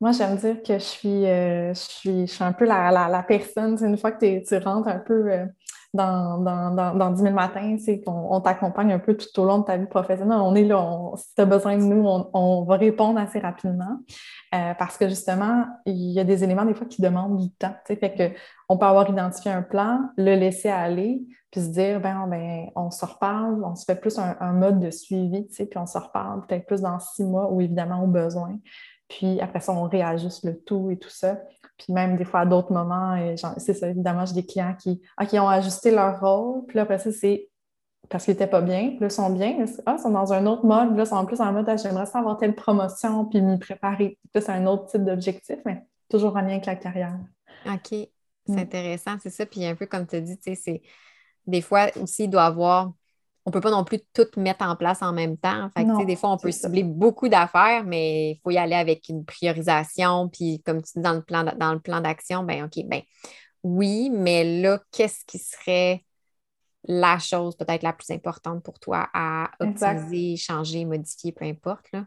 Moi, 0.00 0.10
j'aime 0.10 0.36
dire 0.36 0.62
que 0.62 0.74
je 0.74 0.84
suis, 0.84 1.24
euh, 1.24 1.72
je 1.72 1.80
suis, 1.80 2.26
je 2.26 2.32
suis 2.32 2.44
un 2.44 2.52
peu 2.52 2.64
la, 2.64 2.90
la, 2.90 3.22
personne, 3.22 3.78
une 3.80 3.96
fois 3.96 4.10
que 4.12 4.44
tu 4.46 4.56
rentres 4.56 4.88
un 4.88 4.98
peu 4.98 5.46
dans, 5.94 6.38
dans, 6.38 6.94
dans, 6.94 7.10
10 7.10 7.22
000 7.22 7.34
matins, 7.34 7.76
c'est 7.78 8.00
qu'on 8.00 8.34
on, 8.34 8.40
t'accompagne 8.40 8.92
un 8.92 8.98
peu 8.98 9.16
tout 9.16 9.40
au 9.40 9.44
long 9.44 9.58
de 9.60 9.64
ta 9.64 9.76
vie 9.76 9.86
professionnelle. 9.86 10.40
On 10.40 10.54
est 10.56 10.64
là, 10.64 11.12
si 11.16 11.34
tu 11.34 11.40
as 11.40 11.46
besoin 11.46 11.78
de 11.78 11.82
nous, 11.82 12.04
on, 12.34 12.64
va 12.64 12.76
répondre 12.76 13.18
assez 13.20 13.38
rapidement 13.38 14.00
euh, 14.54 14.74
parce 14.76 14.98
que 14.98 15.08
justement, 15.08 15.66
il 15.86 16.10
y 16.10 16.18
a 16.18 16.24
des 16.24 16.42
éléments 16.42 16.64
des 16.64 16.74
fois 16.74 16.86
qui 16.86 17.00
demandent 17.00 17.40
du 17.40 17.50
temps. 17.50 17.74
Fait 17.86 17.96
que 17.96 18.36
on 18.68 18.76
peut 18.76 18.86
avoir 18.86 19.08
identifié 19.08 19.52
un 19.52 19.62
plan, 19.62 20.00
le 20.16 20.34
laisser 20.34 20.68
aller, 20.68 21.22
puis 21.52 21.60
se 21.60 21.68
dire, 21.68 22.00
ben, 22.00 22.26
ben 22.26 22.66
on 22.74 22.90
se 22.90 23.04
reparle, 23.04 23.62
on 23.64 23.76
se 23.76 23.84
fait 23.84 23.94
plus 23.94 24.18
un, 24.18 24.52
mode 24.52 24.80
de 24.80 24.90
suivi, 24.90 25.46
puis 25.46 25.68
on 25.76 25.86
se 25.86 25.96
reparle 25.96 26.44
peut-être 26.46 26.66
plus 26.66 26.80
dans 26.80 26.98
six 26.98 27.22
mois 27.22 27.52
ou 27.52 27.60
évidemment 27.60 28.02
au 28.02 28.08
besoin. 28.08 28.58
Puis 29.08 29.40
après 29.40 29.60
ça, 29.60 29.72
on 29.72 29.84
réajuste 29.84 30.44
le 30.44 30.58
tout 30.58 30.90
et 30.90 30.98
tout 30.98 31.10
ça. 31.10 31.38
Puis 31.84 31.92
même 31.92 32.16
des 32.16 32.24
fois, 32.24 32.40
à 32.40 32.46
d'autres 32.46 32.72
moments, 32.72 33.14
c'est 33.58 33.74
ça, 33.74 33.88
évidemment, 33.88 34.24
j'ai 34.24 34.34
des 34.34 34.46
clients 34.46 34.74
qui, 34.74 35.02
ah, 35.18 35.26
qui 35.26 35.38
ont 35.38 35.48
ajusté 35.48 35.90
leur 35.90 36.18
rôle. 36.18 36.64
Puis 36.66 36.76
là, 36.76 36.82
après 36.82 36.98
ça, 36.98 37.12
c'est 37.12 37.50
parce 38.08 38.24
qu'ils 38.24 38.32
n'étaient 38.32 38.46
pas 38.46 38.62
bien. 38.62 38.88
Puis 38.88 39.00
là, 39.00 39.06
ils 39.08 39.10
sont 39.10 39.28
bien. 39.28 39.66
Ah, 39.84 39.96
ils 39.98 40.02
sont 40.02 40.10
dans 40.10 40.32
un 40.32 40.46
autre 40.46 40.64
mode. 40.64 40.96
Là, 40.96 41.02
ils 41.02 41.06
sont 41.06 41.16
en 41.16 41.26
plus 41.26 41.40
en 41.42 41.52
mode, 41.52 41.68
ah, 41.68 41.76
j'aimerais 41.76 42.06
ça 42.06 42.20
avoir 42.20 42.38
telle 42.38 42.54
promotion, 42.54 43.26
puis 43.26 43.42
m'y 43.42 43.58
préparer. 43.58 44.18
Puis 44.32 44.42
c'est 44.42 44.50
un 44.50 44.66
autre 44.66 44.86
type 44.86 45.04
d'objectif, 45.04 45.58
mais 45.66 45.84
toujours 46.08 46.34
en 46.36 46.40
lien 46.40 46.52
avec 46.52 46.66
la 46.66 46.76
carrière. 46.76 47.18
OK. 47.66 47.88
C'est 47.90 48.08
mm. 48.48 48.58
intéressant, 48.58 49.16
c'est 49.22 49.30
ça. 49.30 49.44
Puis 49.44 49.66
un 49.66 49.74
peu 49.74 49.84
comme 49.84 50.06
tu 50.06 50.16
as 50.16 50.20
dit, 50.20 50.38
tu 50.38 50.54
sais, 50.54 50.54
c'est 50.54 50.82
des 51.46 51.60
fois 51.60 51.88
aussi, 52.00 52.24
il 52.24 52.30
doit 52.30 52.44
avoir 52.44 52.92
on 53.46 53.50
ne 53.50 53.52
peut 53.52 53.60
pas 53.60 53.70
non 53.70 53.84
plus 53.84 54.00
tout 54.14 54.26
mettre 54.38 54.64
en 54.64 54.74
place 54.74 55.02
en 55.02 55.12
même 55.12 55.36
temps. 55.36 55.68
Fait 55.76 55.84
des 56.06 56.16
fois, 56.16 56.30
on 56.30 56.38
peut 56.38 56.50
cibler 56.50 56.82
beaucoup 56.82 57.28
d'affaires, 57.28 57.84
mais 57.84 58.32
il 58.32 58.40
faut 58.42 58.50
y 58.50 58.56
aller 58.56 58.74
avec 58.74 59.08
une 59.10 59.24
priorisation. 59.24 60.30
Puis, 60.30 60.62
comme 60.64 60.82
tu 60.82 60.92
dis 60.96 61.02
dans 61.02 61.12
le 61.12 61.22
plan, 61.22 61.44
dans 61.44 61.74
le 61.74 61.80
plan 61.80 62.00
d'action, 62.00 62.42
ben 62.42 62.64
OK, 62.64 62.82
ben 62.86 63.02
oui, 63.62 64.10
mais 64.10 64.62
là, 64.62 64.80
qu'est-ce 64.92 65.24
qui 65.26 65.38
serait 65.38 66.04
la 66.86 67.18
chose 67.18 67.56
peut-être 67.56 67.82
la 67.82 67.92
plus 67.92 68.10
importante 68.10 68.62
pour 68.62 68.78
toi 68.78 69.08
à 69.12 69.50
optimiser, 69.60 70.36
changer, 70.36 70.84
modifier, 70.84 71.32
peu 71.32 71.44
importe. 71.44 71.92
Là? 71.92 72.06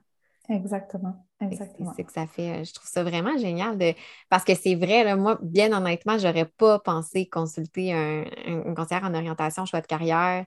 Exactement. 0.50 1.16
Exactement. 1.40 1.94
C'est 1.96 2.04
que 2.04 2.12
ça 2.12 2.26
fait. 2.26 2.66
Je 2.66 2.74
trouve 2.74 2.90
ça 2.90 3.04
vraiment 3.04 3.38
génial 3.38 3.78
de. 3.78 3.94
Parce 4.30 4.44
que 4.44 4.56
c'est 4.56 4.76
vrai, 4.76 5.04
là, 5.04 5.16
moi, 5.16 5.38
bien 5.44 5.72
honnêtement, 5.72 6.18
je 6.18 6.28
n'aurais 6.28 6.46
pas 6.46 6.80
pensé 6.80 7.28
consulter 7.28 7.94
un, 7.94 8.24
un, 8.48 8.74
conseiller 8.74 9.02
en 9.04 9.14
orientation, 9.14 9.66
choix 9.66 9.82
de 9.82 9.88
carrière 9.88 10.46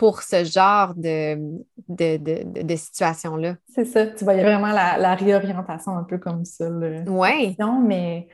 pour 0.00 0.22
ce 0.22 0.44
genre 0.44 0.94
de, 0.96 1.36
de, 1.90 2.74
situation-là. 2.74 3.56
C'est 3.68 3.84
ça. 3.84 4.06
Tu 4.06 4.24
vois, 4.24 4.32
il 4.32 4.38
y 4.38 4.40
a 4.40 4.44
vraiment 4.44 4.72
la, 4.72 5.14
réorientation 5.14 5.94
un 5.94 6.04
peu 6.04 6.16
comme 6.16 6.46
ça. 6.46 6.70
Oui. 6.70 7.54
Mais 7.86 8.26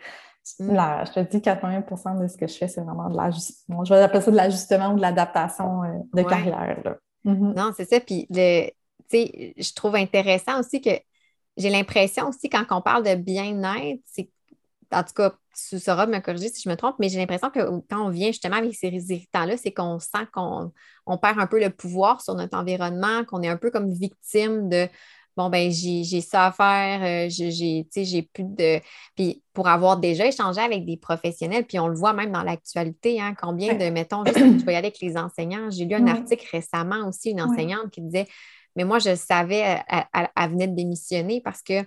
mm. 0.61 0.76
je 1.09 1.12
te 1.12 1.20
dis 1.29 1.38
80% 1.38 2.22
de 2.22 2.29
ce 2.29 2.37
que 2.37 2.46
je 2.46 2.57
fais, 2.57 2.68
c'est 2.68 2.83
vraiment 2.83 3.11
de 3.11 3.16
l'ajustement. 3.16 3.85
Je 3.85 3.92
vais 3.92 4.00
appeler 4.00 4.20
ça 4.20 4.31
de 4.31 4.37
l'ajustement 4.37 4.92
ou 4.92 4.94
de 4.94 5.00
l'adaptation 5.00 5.83
euh, 5.83 5.88
de 6.14 6.22
carrière. 6.22 6.98
Mm-hmm. 7.24 7.57
Non, 7.57 7.72
c'est 7.76 7.90
ça. 7.90 7.98
Puis, 7.98 8.29
je 8.31 9.74
trouve 9.74 9.96
intéressant 9.96 10.61
aussi 10.61 10.81
que 10.81 10.90
j'ai 11.57 11.70
l'impression 11.70 12.29
aussi, 12.29 12.48
quand 12.48 12.62
on 12.70 12.81
parle 12.81 13.02
de 13.02 13.16
bien-être, 13.16 14.00
c'est 14.05 14.31
en 14.92 15.03
tout 15.03 15.14
cas, 15.14 15.35
tu 15.68 15.79
sauras 15.79 16.07
me 16.07 16.18
corriger 16.20 16.49
si 16.49 16.62
je 16.62 16.68
me 16.68 16.77
trompe, 16.77 16.96
mais 16.99 17.09
j'ai 17.09 17.18
l'impression 17.18 17.51
que 17.51 17.61
quand 17.88 18.07
on 18.07 18.11
vient 18.11 18.29
justement 18.29 18.57
avec 18.57 18.75
ces 18.75 18.88
irritants-là, 18.88 19.57
c'est 19.57 19.72
qu'on 19.72 19.99
sent 19.99 20.27
qu'on 20.33 21.18
perd 21.18 21.38
un 21.38 21.46
peu 21.46 21.61
le 21.61 21.70
pouvoir 21.70 22.20
sur 22.20 22.35
notre 22.35 22.57
environnement, 22.57 23.25
qu'on 23.25 23.42
est 23.42 23.49
un 23.49 23.57
peu 23.57 23.70
comme 23.70 23.90
victime 23.90 24.68
de 24.68 24.88
bon, 25.37 25.51
ben 25.51 25.70
j'ai 25.70 26.20
ça 26.20 26.46
à 26.46 26.53
faire, 26.53 27.29
euh, 27.29 27.29
j'ai 27.29 28.22
plus 28.33 28.44
de. 28.44 28.81
Puis 29.14 29.42
pour 29.53 29.68
avoir 29.68 29.99
déjà 29.99 30.27
échangé 30.27 30.61
avec 30.61 30.87
des 30.87 30.96
professionnels, 30.96 31.66
puis 31.66 31.79
on 31.79 31.88
le 31.88 31.94
voit 31.94 32.12
même 32.12 32.33
dans 32.33 32.42
l'actualité, 32.42 33.20
hein, 33.20 33.35
combien 33.38 33.75
de, 33.75 33.90
mettons, 33.90 34.25
juste, 34.25 34.38
je 34.38 34.64
vais 34.64 34.72
y 34.72 34.77
aller 34.77 34.88
avec 34.88 35.01
les 35.01 35.16
enseignants. 35.16 35.70
J'ai 35.70 35.85
lu 35.85 35.94
un 35.94 36.07
article 36.07 36.46
récemment 36.51 37.07
aussi, 37.09 37.31
une 37.31 37.42
enseignante 37.42 37.90
qui 37.90 38.01
disait, 38.01 38.27
mais 38.77 38.85
moi, 38.85 38.99
je 38.99 39.14
savais, 39.14 39.81
elle 39.88 40.51
venait 40.51 40.68
de 40.68 40.75
démissionner 40.75 41.40
parce 41.40 41.62
que 41.62 41.83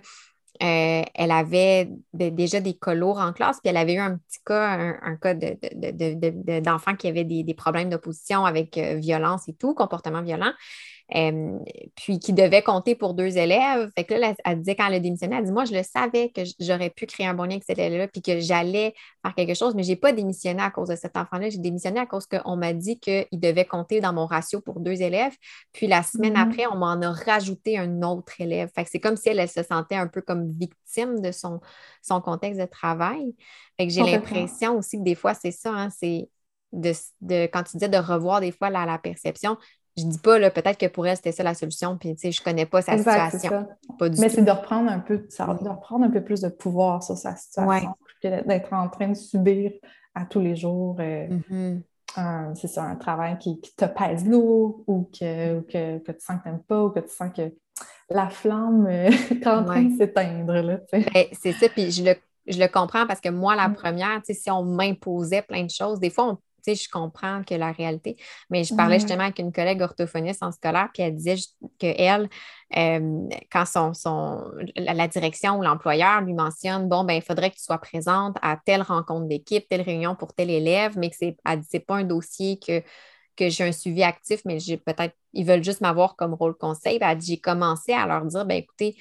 euh, 0.62 1.02
elle 1.14 1.30
avait 1.30 1.88
déjà 2.12 2.60
des 2.60 2.74
colos 2.74 3.16
en 3.16 3.32
classe, 3.32 3.60
puis 3.60 3.70
elle 3.70 3.78
avait 3.78 3.94
eu 3.94 3.98
un 3.98 4.18
petit 4.18 4.40
cas, 4.44 4.94
un, 5.02 5.16
cas 5.16 5.34
d'enfant 6.60 6.96
qui 6.96 7.08
avait 7.08 7.24
des, 7.24 7.54
problèmes 7.54 7.88
d'opposition 7.88 8.44
avec 8.44 8.76
euh, 8.76 8.96
violence 8.96 9.48
et 9.48 9.54
tout, 9.54 9.74
comportement 9.74 10.22
violent. 10.22 10.52
Euh, 11.16 11.58
puis 11.96 12.20
qui 12.20 12.32
devait 12.32 12.62
compter 12.62 12.94
pour 12.94 13.14
deux 13.14 13.36
élèves. 13.36 13.90
Fait 13.96 14.04
que 14.04 14.14
là, 14.14 14.32
elle, 14.44 14.58
disait 14.60 14.76
quand 14.76 14.86
elle 14.86 14.94
a 14.94 15.00
démissionné, 15.00 15.36
elle 15.36 15.44
dit 15.44 15.50
Moi, 15.50 15.64
je 15.64 15.74
le 15.74 15.82
savais 15.82 16.30
que 16.30 16.42
j'aurais 16.60 16.90
pu 16.90 17.06
créer 17.06 17.26
un 17.26 17.34
bon 17.34 17.44
lien 17.44 17.52
avec 17.52 17.64
cet 17.64 17.78
élève-là, 17.78 18.06
puis 18.06 18.22
que 18.22 18.38
j'allais 18.38 18.94
faire 19.22 19.34
quelque 19.34 19.54
chose, 19.54 19.74
mais 19.74 19.82
je 19.82 19.88
n'ai 19.88 19.96
pas 19.96 20.12
démissionné 20.12 20.62
à 20.62 20.70
cause 20.70 20.88
de 20.88 20.94
cet 20.94 21.16
enfant-là. 21.16 21.50
J'ai 21.50 21.58
démissionné 21.58 21.98
à 21.98 22.06
cause 22.06 22.26
qu'on 22.26 22.56
m'a 22.56 22.72
dit 22.72 23.00
qu'il 23.00 23.26
devait 23.32 23.64
compter 23.64 24.00
dans 24.00 24.12
mon 24.12 24.26
ratio 24.26 24.60
pour 24.60 24.78
deux 24.78 25.02
élèves. 25.02 25.34
Puis 25.72 25.88
la 25.88 26.04
semaine 26.04 26.34
mm-hmm. 26.34 26.48
après, 26.48 26.66
on 26.68 26.76
m'en 26.76 27.00
a 27.02 27.10
rajouté 27.10 27.76
un 27.76 28.02
autre 28.02 28.40
élève. 28.40 28.70
Fait 28.72 28.84
que 28.84 28.90
c'est 28.90 29.00
comme 29.00 29.16
si 29.16 29.30
elle, 29.30 29.48
se 29.48 29.64
sentait 29.64 29.96
un 29.96 30.06
peu 30.06 30.20
comme 30.20 30.52
victime 30.52 31.20
de 31.20 31.32
son, 31.32 31.60
son 32.02 32.20
contexte 32.20 32.60
de 32.60 32.66
travail. 32.66 33.34
Fait 33.78 33.88
que 33.88 33.92
j'ai 33.92 34.02
l'impression 34.02 34.78
aussi 34.78 34.98
que 34.98 35.02
des 35.02 35.16
fois, 35.16 35.34
c'est 35.34 35.50
ça, 35.50 35.72
hein, 35.72 35.90
c'est 35.90 36.28
de, 36.72 37.46
quand 37.46 37.64
tu 37.64 37.78
disais 37.78 37.88
de 37.88 37.96
revoir 37.96 38.40
des 38.40 38.52
fois 38.52 38.70
la 38.70 38.96
perception, 38.98 39.56
je 39.96 40.04
dis 40.04 40.18
pas, 40.18 40.38
là, 40.38 40.50
peut-être 40.50 40.78
que 40.78 40.86
pour 40.86 41.06
elle, 41.06 41.16
c'était 41.16 41.32
ça 41.32 41.42
la 41.42 41.54
solution, 41.54 41.96
puis 41.98 42.14
tu 42.14 42.20
sais, 42.20 42.32
je 42.32 42.42
connais 42.42 42.66
pas 42.66 42.82
sa 42.82 42.96
situation. 42.96 43.66
Mais 44.18 44.28
c'est 44.28 44.42
de 44.42 44.50
reprendre 44.50 44.90
un 44.90 45.00
peu, 45.00 45.18
de 45.18 45.68
reprendre 45.68 46.04
un 46.04 46.10
peu 46.10 46.22
plus 46.22 46.40
de 46.40 46.48
pouvoir 46.48 47.02
sur 47.02 47.16
sa 47.16 47.36
situation, 47.36 47.94
d'être 48.22 48.72
en 48.72 48.88
train 48.88 49.08
de 49.08 49.14
subir 49.14 49.72
à 50.14 50.24
tous 50.24 50.40
les 50.40 50.56
jours. 50.56 50.96
Euh, 51.00 51.28
mm-hmm. 51.50 52.54
c'est 52.54 52.68
ça, 52.68 52.84
un 52.84 52.96
travail 52.96 53.38
qui, 53.38 53.60
te 53.60 53.84
pèse 53.84 54.26
lourd 54.26 54.82
ou 54.86 55.10
que, 55.12 55.60
que, 55.60 55.98
que, 55.98 56.12
tu 56.12 56.20
sens 56.20 56.38
que 56.38 56.42
tu 56.44 56.48
n'aimes 56.48 56.62
pas 56.62 56.84
ou 56.84 56.90
que 56.90 57.00
tu 57.00 57.14
sens 57.14 57.30
que 57.34 57.52
la 58.08 58.28
flamme 58.28 58.86
euh, 58.86 59.10
est 59.30 59.46
en 59.46 59.64
train 59.64 59.82
de 59.82 59.96
s'éteindre. 59.96 60.80
Ben, 60.92 61.26
c'est 61.32 61.52
ça, 61.52 61.68
puis 61.68 61.90
je 61.90 62.04
le, 62.04 62.14
je 62.46 62.58
le 62.58 62.68
comprends 62.68 63.06
parce 63.06 63.20
que 63.20 63.28
moi, 63.28 63.54
la 63.54 63.68
mm. 63.68 63.74
première, 63.74 64.20
si 64.24 64.50
on 64.50 64.64
m'imposait 64.64 65.42
plein 65.42 65.64
de 65.64 65.70
choses, 65.70 66.00
des 66.00 66.10
fois, 66.10 66.32
on 66.32 66.38
sais, 66.62 66.74
je 66.74 66.88
comprends 66.88 67.42
que 67.42 67.54
la 67.54 67.72
réalité. 67.72 68.16
Mais 68.50 68.64
je 68.64 68.74
parlais 68.74 68.98
justement 68.98 69.24
avec 69.24 69.38
une 69.38 69.52
collègue 69.52 69.82
orthophoniste 69.82 70.42
en 70.42 70.52
scolaire, 70.52 70.88
puis 70.92 71.02
elle 71.02 71.14
disait 71.14 71.36
qu'elle, 71.78 72.28
euh, 72.76 73.28
quand 73.50 73.66
son, 73.66 73.94
son, 73.94 74.50
la, 74.76 75.08
direction 75.08 75.58
ou 75.58 75.62
l'employeur 75.62 76.20
lui 76.22 76.34
mentionne 76.34 76.88
Bon, 76.88 77.04
ben, 77.04 77.14
il 77.14 77.22
faudrait 77.22 77.50
que 77.50 77.56
tu 77.56 77.64
sois 77.64 77.78
présente 77.78 78.36
à 78.42 78.58
telle 78.64 78.82
rencontre 78.82 79.26
d'équipe, 79.26 79.68
telle 79.68 79.82
réunion 79.82 80.14
pour 80.14 80.34
tel 80.34 80.50
élève, 80.50 80.96
mais 80.98 81.10
que 81.10 81.16
c'est, 81.18 81.36
c'est 81.68 81.80
pas 81.80 81.96
un 81.96 82.04
dossier 82.04 82.58
que, 82.58 82.82
que 83.36 83.48
j'ai 83.48 83.64
un 83.64 83.72
suivi 83.72 84.02
actif, 84.02 84.42
mais 84.44 84.58
j'ai 84.60 84.76
peut-être, 84.76 85.14
ils 85.32 85.46
veulent 85.46 85.64
juste 85.64 85.80
m'avoir 85.80 86.16
comme 86.16 86.34
rôle 86.34 86.56
conseil. 86.56 86.98
Elle 87.00 87.18
dit 87.18 87.34
J'ai 87.34 87.40
commencé 87.40 87.92
à 87.92 88.06
leur 88.06 88.24
dire 88.24 88.44
ben, 88.44 88.56
écoutez, 88.56 88.96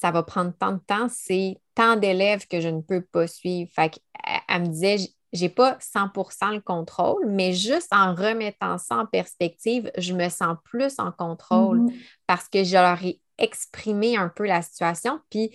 ça 0.00 0.10
va 0.10 0.22
prendre 0.22 0.52
tant 0.58 0.72
de 0.72 0.78
temps, 0.78 1.08
c'est 1.10 1.58
tant 1.74 1.96
d'élèves 1.96 2.46
que 2.46 2.60
je 2.60 2.68
ne 2.68 2.80
peux 2.80 3.02
pas 3.02 3.26
suivre. 3.26 3.70
Fait 3.74 4.00
elle 4.48 4.62
me 4.62 4.66
disait, 4.68 4.96
j'ai 5.32 5.48
pas 5.48 5.78
100% 5.78 6.54
le 6.54 6.60
contrôle, 6.60 7.26
mais 7.28 7.52
juste 7.52 7.92
en 7.92 8.14
remettant 8.14 8.78
ça 8.78 8.96
en 8.96 9.06
perspective, 9.06 9.90
je 9.96 10.12
me 10.12 10.28
sens 10.28 10.56
plus 10.64 10.98
en 10.98 11.12
contrôle 11.12 11.80
mm-hmm. 11.80 11.94
parce 12.26 12.48
que 12.48 12.64
je 12.64 12.74
leur 12.74 13.02
ai 13.04 13.20
exprimé 13.38 14.16
un 14.16 14.28
peu 14.28 14.46
la 14.46 14.62
situation, 14.62 15.20
puis 15.30 15.50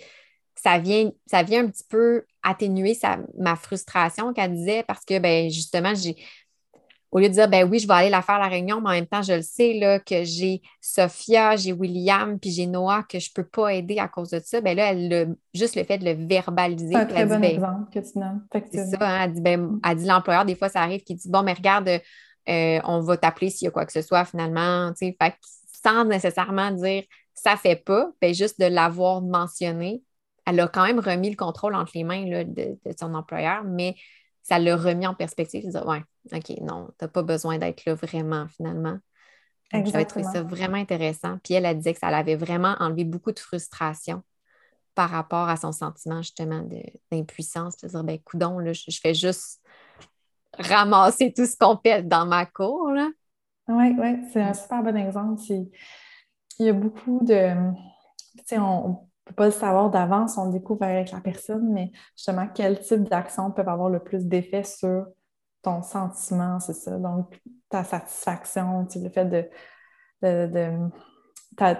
ça 0.56 0.80
vient, 0.80 1.12
ça 1.28 1.44
vient 1.44 1.66
un 1.66 1.70
petit 1.70 1.84
peu 1.88 2.24
atténuer 2.42 2.98
ma 3.38 3.56
frustration 3.56 4.34
qu'elle 4.34 4.54
disait 4.54 4.84
parce 4.84 5.04
que 5.04 5.20
ben, 5.20 5.50
justement, 5.50 5.94
j'ai 5.94 6.16
au 7.16 7.20
lieu 7.20 7.30
de 7.30 7.34
dire, 7.34 7.48
ben 7.48 7.64
oui, 7.64 7.80
je 7.80 7.88
vais 7.88 7.94
aller 7.94 8.10
la 8.10 8.22
faire 8.22 8.40
la 8.40 8.50
réunion, 8.50 8.82
mais 8.82 8.90
en 8.90 8.92
même 8.92 9.08
temps, 9.08 9.22
je 9.22 9.32
le 9.32 9.42
sais 9.42 9.72
là, 9.76 10.00
que 10.00 10.26
j'ai 10.26 10.62
Sophia, 10.82 11.56
j'ai 11.56 11.72
William, 11.72 12.38
puis 12.38 12.52
j'ai 12.52 12.66
Noah 12.66 13.04
que 13.04 13.20
je 13.20 13.30
ne 13.30 13.42
peux 13.42 13.48
pas 13.48 13.74
aider 13.74 14.00
à 14.00 14.10
cause 14.10 14.32
de 14.32 14.42
ça, 14.44 14.60
ben 14.60 14.76
là, 14.76 14.92
elle 14.92 15.38
juste 15.54 15.78
le 15.78 15.86
fait 15.86 15.98
de 15.98 16.04
le 16.04 16.28
verbaliser. 16.28 16.92
C'est 16.92 17.00
un 17.00 17.06
très 17.06 17.26
bon 17.26 17.40
ben, 17.40 17.56
exemple 17.56 17.90
que 17.94 18.00
tu 18.00 18.20
nommes. 18.20 18.46
C'est 18.52 18.86
ça, 18.88 18.98
hein, 19.00 19.24
elle 19.24 19.32
dit, 19.32 19.40
ben, 19.40 19.80
elle 19.82 19.96
dit 19.96 20.06
l'employeur, 20.06 20.44
des 20.44 20.56
fois, 20.56 20.68
ça 20.68 20.82
arrive 20.82 21.04
qui 21.04 21.16
dit, 21.16 21.30
bon, 21.30 21.42
mais 21.42 21.54
regarde, 21.54 21.88
euh, 21.88 22.80
on 22.84 23.00
va 23.00 23.16
t'appeler 23.16 23.50
s'il 23.50 23.64
y 23.64 23.68
a 23.70 23.72
quoi 23.72 23.86
que 23.86 23.94
ce 23.94 24.02
soit 24.02 24.26
finalement, 24.26 24.92
tu 24.92 25.08
sais, 25.08 25.18
sans 25.72 26.04
nécessairement 26.04 26.72
dire, 26.72 27.04
ça 27.34 27.56
fait 27.56 27.78
pas, 27.78 28.12
ben 28.20 28.34
juste 28.34 28.60
de 28.60 28.66
l'avoir 28.66 29.22
mentionné, 29.22 30.04
elle 30.46 30.60
a 30.60 30.68
quand 30.68 30.86
même 30.86 31.00
remis 31.00 31.30
le 31.30 31.38
contrôle 31.38 31.76
entre 31.76 31.94
les 31.96 32.04
mains 32.04 32.26
là, 32.26 32.44
de, 32.44 32.78
de 32.86 32.94
son 33.00 33.14
employeur, 33.14 33.64
mais 33.64 33.96
ça 34.44 34.60
l'a 34.60 34.76
remis 34.76 35.08
en 35.08 35.14
perspective. 35.14 35.66
Dire, 35.66 35.88
ouais, 35.88 36.02
OK, 36.34 36.50
non, 36.62 36.88
tu 36.98 37.06
n'as 37.06 37.08
pas 37.08 37.24
besoin 37.24 37.58
d'être 37.58 37.86
là 37.86 37.96
vraiment, 37.96 38.48
finalement. 38.48 38.98
J'avais 39.72 40.06
trouvé 40.06 40.24
ça 40.24 40.44
vraiment 40.44 40.78
intéressant. 40.78 41.38
Puis 41.44 41.54
elle 41.54 41.66
a 41.66 41.74
dit 41.74 41.94
que 41.94 42.00
ça 42.00 42.12
l'avait 42.12 42.36
vraiment 42.36 42.76
enlevé 42.80 43.04
beaucoup 43.04 43.32
de 43.32 43.40
frustration 43.40 44.24
par 44.94 45.10
rapport 45.10 45.50
à 45.50 45.58
son 45.58 45.72
sentiment 45.72 46.22
justement 46.22 46.66
d'impuissance. 47.12 47.78
De, 47.78 47.88
dire, 47.88 48.04
ben, 48.04 48.20
coudon, 48.20 48.60
là, 48.60 48.74
je, 48.74 49.00
fais 49.02 49.14
juste 49.14 49.62
ramasser 50.58 51.34
tout 51.34 51.46
ce 51.46 51.58
qu'on 51.58 51.78
fait 51.78 52.04
dans 52.04 52.26
ma 52.26 52.46
cour. 52.46 52.92
Oui, 53.68 53.96
oui, 53.98 54.26
c'est 54.32 54.42
un 54.42 54.54
super 54.54 54.84
bon 54.84 54.96
exemple. 54.96 55.42
Il 55.50 56.66
y 56.66 56.70
a 56.70 56.74
beaucoup 56.74 57.20
de. 57.24 57.54
Tu 58.38 58.44
sais, 58.46 58.60
on, 58.60 58.90
ne 58.90 58.96
peut 59.26 59.36
pas 59.36 59.46
le 59.46 59.52
savoir 59.52 59.90
d'avance, 59.90 60.38
on 60.38 60.50
découvre 60.50 60.84
avec 60.84 61.12
la 61.12 61.20
personne, 61.20 61.74
mais 61.74 61.92
justement, 62.16 62.48
quel 62.54 62.80
type 62.80 63.04
d'actions 63.04 63.52
peuvent 63.52 63.68
avoir 63.68 63.90
le 63.90 64.00
plus 64.00 64.26
d'effet 64.26 64.64
sur 64.64 65.08
ton 65.66 65.82
sentiment, 65.82 66.60
c'est 66.60 66.74
ça. 66.74 66.98
Donc, 66.98 67.42
ta 67.70 67.84
satisfaction, 67.84 68.88
le 68.96 69.10
fait 69.10 69.50
de, 70.22 70.70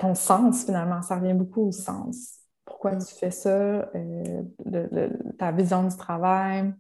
ton 0.02 0.16
sens, 0.16 0.66
finalement, 0.66 1.04
ça 1.04 1.18
revient 1.18 1.36
beaucoup 1.36 1.68
au 1.68 1.72
sens. 1.72 2.40
Pourquoi 2.66 2.96
tu 2.96 3.14
fais 3.14 3.30
ça, 3.30 3.50
euh, 3.50 4.42
ta 5.38 5.52
vision 5.52 5.84
du 5.88 5.96
travail, 5.96 6.74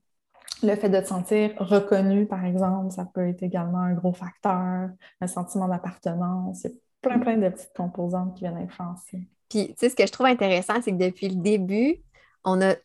le 0.63 0.75
fait 0.75 0.89
de 0.89 0.99
te 0.99 1.05
sentir 1.05 1.53
reconnu, 1.57 2.25
par 2.25 2.43
exemple, 2.43 2.91
ça 2.91 3.05
peut 3.05 3.29
être 3.29 3.43
également 3.43 3.79
un 3.79 3.93
gros 3.93 4.13
facteur, 4.13 4.89
un 5.21 5.27
sentiment 5.27 5.67
d'appartenance. 5.67 6.63
Il 6.63 6.71
y 6.71 6.73
a 6.73 6.77
plein, 7.01 7.19
plein 7.19 7.37
de 7.37 7.49
petites 7.49 7.75
composantes 7.75 8.33
qui 8.33 8.45
viennent 8.45 8.57
influencer. 8.57 9.27
Puis, 9.47 9.67
tu 9.67 9.75
sais, 9.77 9.89
ce 9.89 9.95
que 9.95 10.07
je 10.07 10.11
trouve 10.11 10.25
intéressant, 10.25 10.81
c'est 10.81 10.91
que 10.91 11.05
depuis 11.05 11.29
le 11.29 11.35
début, 11.35 11.97
on 12.43 12.55
n'a 12.55 12.75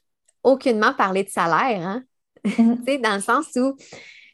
aucunement 0.43 0.93
parlé 0.93 1.25
de 1.25 1.31
salaire, 1.31 1.87
hein? 1.87 2.03
Dans 3.03 3.15
le 3.15 3.21
sens 3.21 3.47
où 3.57 3.77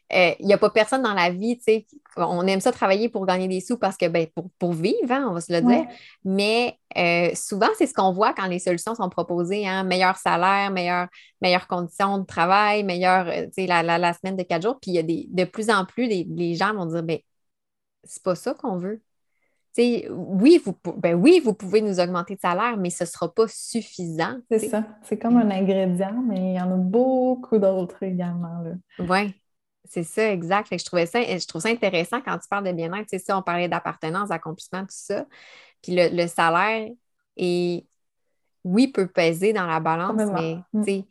il 0.09 0.17
euh, 0.17 0.45
n'y 0.45 0.53
a 0.53 0.57
pas 0.57 0.69
personne 0.69 1.01
dans 1.01 1.13
la 1.13 1.29
vie, 1.29 1.57
tu 1.57 1.63
sais, 1.65 1.85
on 2.15 2.47
aime 2.47 2.61
ça 2.61 2.71
travailler 2.71 3.09
pour 3.09 3.25
gagner 3.25 3.49
des 3.49 3.59
sous 3.59 3.77
parce 3.77 3.97
que, 3.97 4.07
ben, 4.07 4.27
pour, 4.57 4.73
vivre, 4.73 5.11
hein, 5.11 5.27
on 5.29 5.33
va 5.33 5.41
se 5.41 5.51
le 5.51 5.61
dire. 5.61 5.85
Mais 6.23 6.79
euh, 6.97 7.31
souvent, 7.35 7.67
c'est 7.77 7.87
ce 7.87 7.93
qu'on 7.93 8.13
voit 8.13 8.33
quand 8.33 8.47
les 8.47 8.59
solutions 8.59 8.95
sont 8.95 9.09
proposées, 9.09 9.67
hein, 9.67 9.83
meilleur 9.83 10.15
salaire, 10.15 10.71
meilleure, 10.71 11.07
meilleures 11.41 11.67
conditions 11.67 12.19
de 12.19 12.25
travail, 12.25 12.83
meilleure, 12.83 13.27
euh, 13.27 13.45
tu 13.47 13.63
sais, 13.63 13.67
la, 13.67 13.83
la, 13.83 14.13
semaine 14.13 14.37
de 14.37 14.43
quatre 14.43 14.63
jours. 14.63 14.79
Puis 14.81 14.91
il 14.91 14.95
y 14.95 14.99
a 14.99 15.03
des, 15.03 15.27
de 15.29 15.43
plus 15.43 15.69
en 15.69 15.83
plus, 15.85 16.07
les, 16.07 16.55
gens 16.55 16.73
vont 16.73 16.85
dire, 16.85 17.03
ben, 17.03 17.19
c'est 18.05 18.23
pas 18.23 18.35
ça 18.35 18.53
qu'on 18.53 18.77
veut 18.77 19.01
oui 19.77 20.61
vous, 20.63 20.75
ben 20.97 21.15
oui, 21.15 21.41
vous 21.43 21.53
pouvez 21.53 21.81
nous 21.81 21.99
augmenter 21.99 22.35
de 22.35 22.39
salaire, 22.39 22.77
mais 22.77 22.89
ce 22.89 23.03
ne 23.03 23.07
sera 23.07 23.33
pas 23.33 23.47
suffisant. 23.47 24.37
C'est 24.49 24.69
ça. 24.69 24.83
C'est 25.03 25.17
comme 25.17 25.37
un 25.37 25.49
ingrédient, 25.51 26.23
mais 26.25 26.53
il 26.53 26.55
y 26.55 26.61
en 26.61 26.71
a 26.71 26.77
beaucoup 26.77 27.57
d'autres 27.57 28.01
également. 28.03 28.63
Oui, 28.99 29.33
c'est 29.83 30.03
ça, 30.03 30.31
exact. 30.31 30.67
je, 30.71 30.83
trouvais 30.83 31.05
ça, 31.05 31.21
je 31.21 31.45
trouve 31.45 31.61
ça 31.61 31.69
intéressant 31.69 32.21
quand 32.21 32.37
tu 32.37 32.47
parles 32.49 32.65
de 32.65 32.71
bien-être. 32.71 33.07
C'est 33.09 33.19
ça, 33.19 33.37
on 33.37 33.41
parlait 33.41 33.69
d'appartenance, 33.69 34.29
d'accomplissement, 34.29 34.81
tout 34.81 34.87
ça. 34.89 35.25
Puis 35.81 35.93
le, 35.95 36.27
salaire, 36.27 36.89
est, 37.37 37.85
oui, 38.63 38.87
peut 38.87 39.07
peser 39.07 39.53
dans 39.53 39.67
la 39.67 39.79
balance, 39.79 40.21
mais 40.33 40.57
mm. 40.73 41.03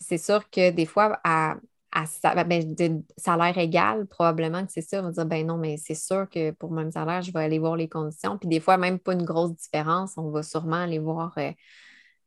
c'est 0.00 0.18
sûr 0.18 0.48
que 0.50 0.70
des 0.70 0.86
fois, 0.86 1.20
à, 1.24 1.56
à 1.94 2.44
ben, 2.44 2.74
de 2.74 3.02
salaire 3.16 3.56
égal, 3.56 4.06
probablement 4.06 4.66
que 4.66 4.72
c'est 4.72 4.82
ça. 4.82 5.00
On 5.00 5.04
va 5.04 5.10
dire, 5.12 5.26
ben 5.26 5.46
non, 5.46 5.56
mais 5.56 5.76
c'est 5.76 5.94
sûr 5.94 6.28
que 6.28 6.50
pour 6.50 6.70
le 6.70 6.76
même 6.76 6.90
salaire, 6.90 7.22
je 7.22 7.32
vais 7.32 7.40
aller 7.40 7.60
voir 7.60 7.76
les 7.76 7.88
conditions. 7.88 8.36
Puis 8.36 8.48
des 8.48 8.60
fois, 8.60 8.76
même 8.76 8.98
pas 8.98 9.12
une 9.12 9.22
grosse 9.22 9.54
différence, 9.54 10.14
on 10.16 10.30
va 10.30 10.42
sûrement 10.42 10.82
aller 10.82 10.98
voir 10.98 11.32
euh, 11.38 11.52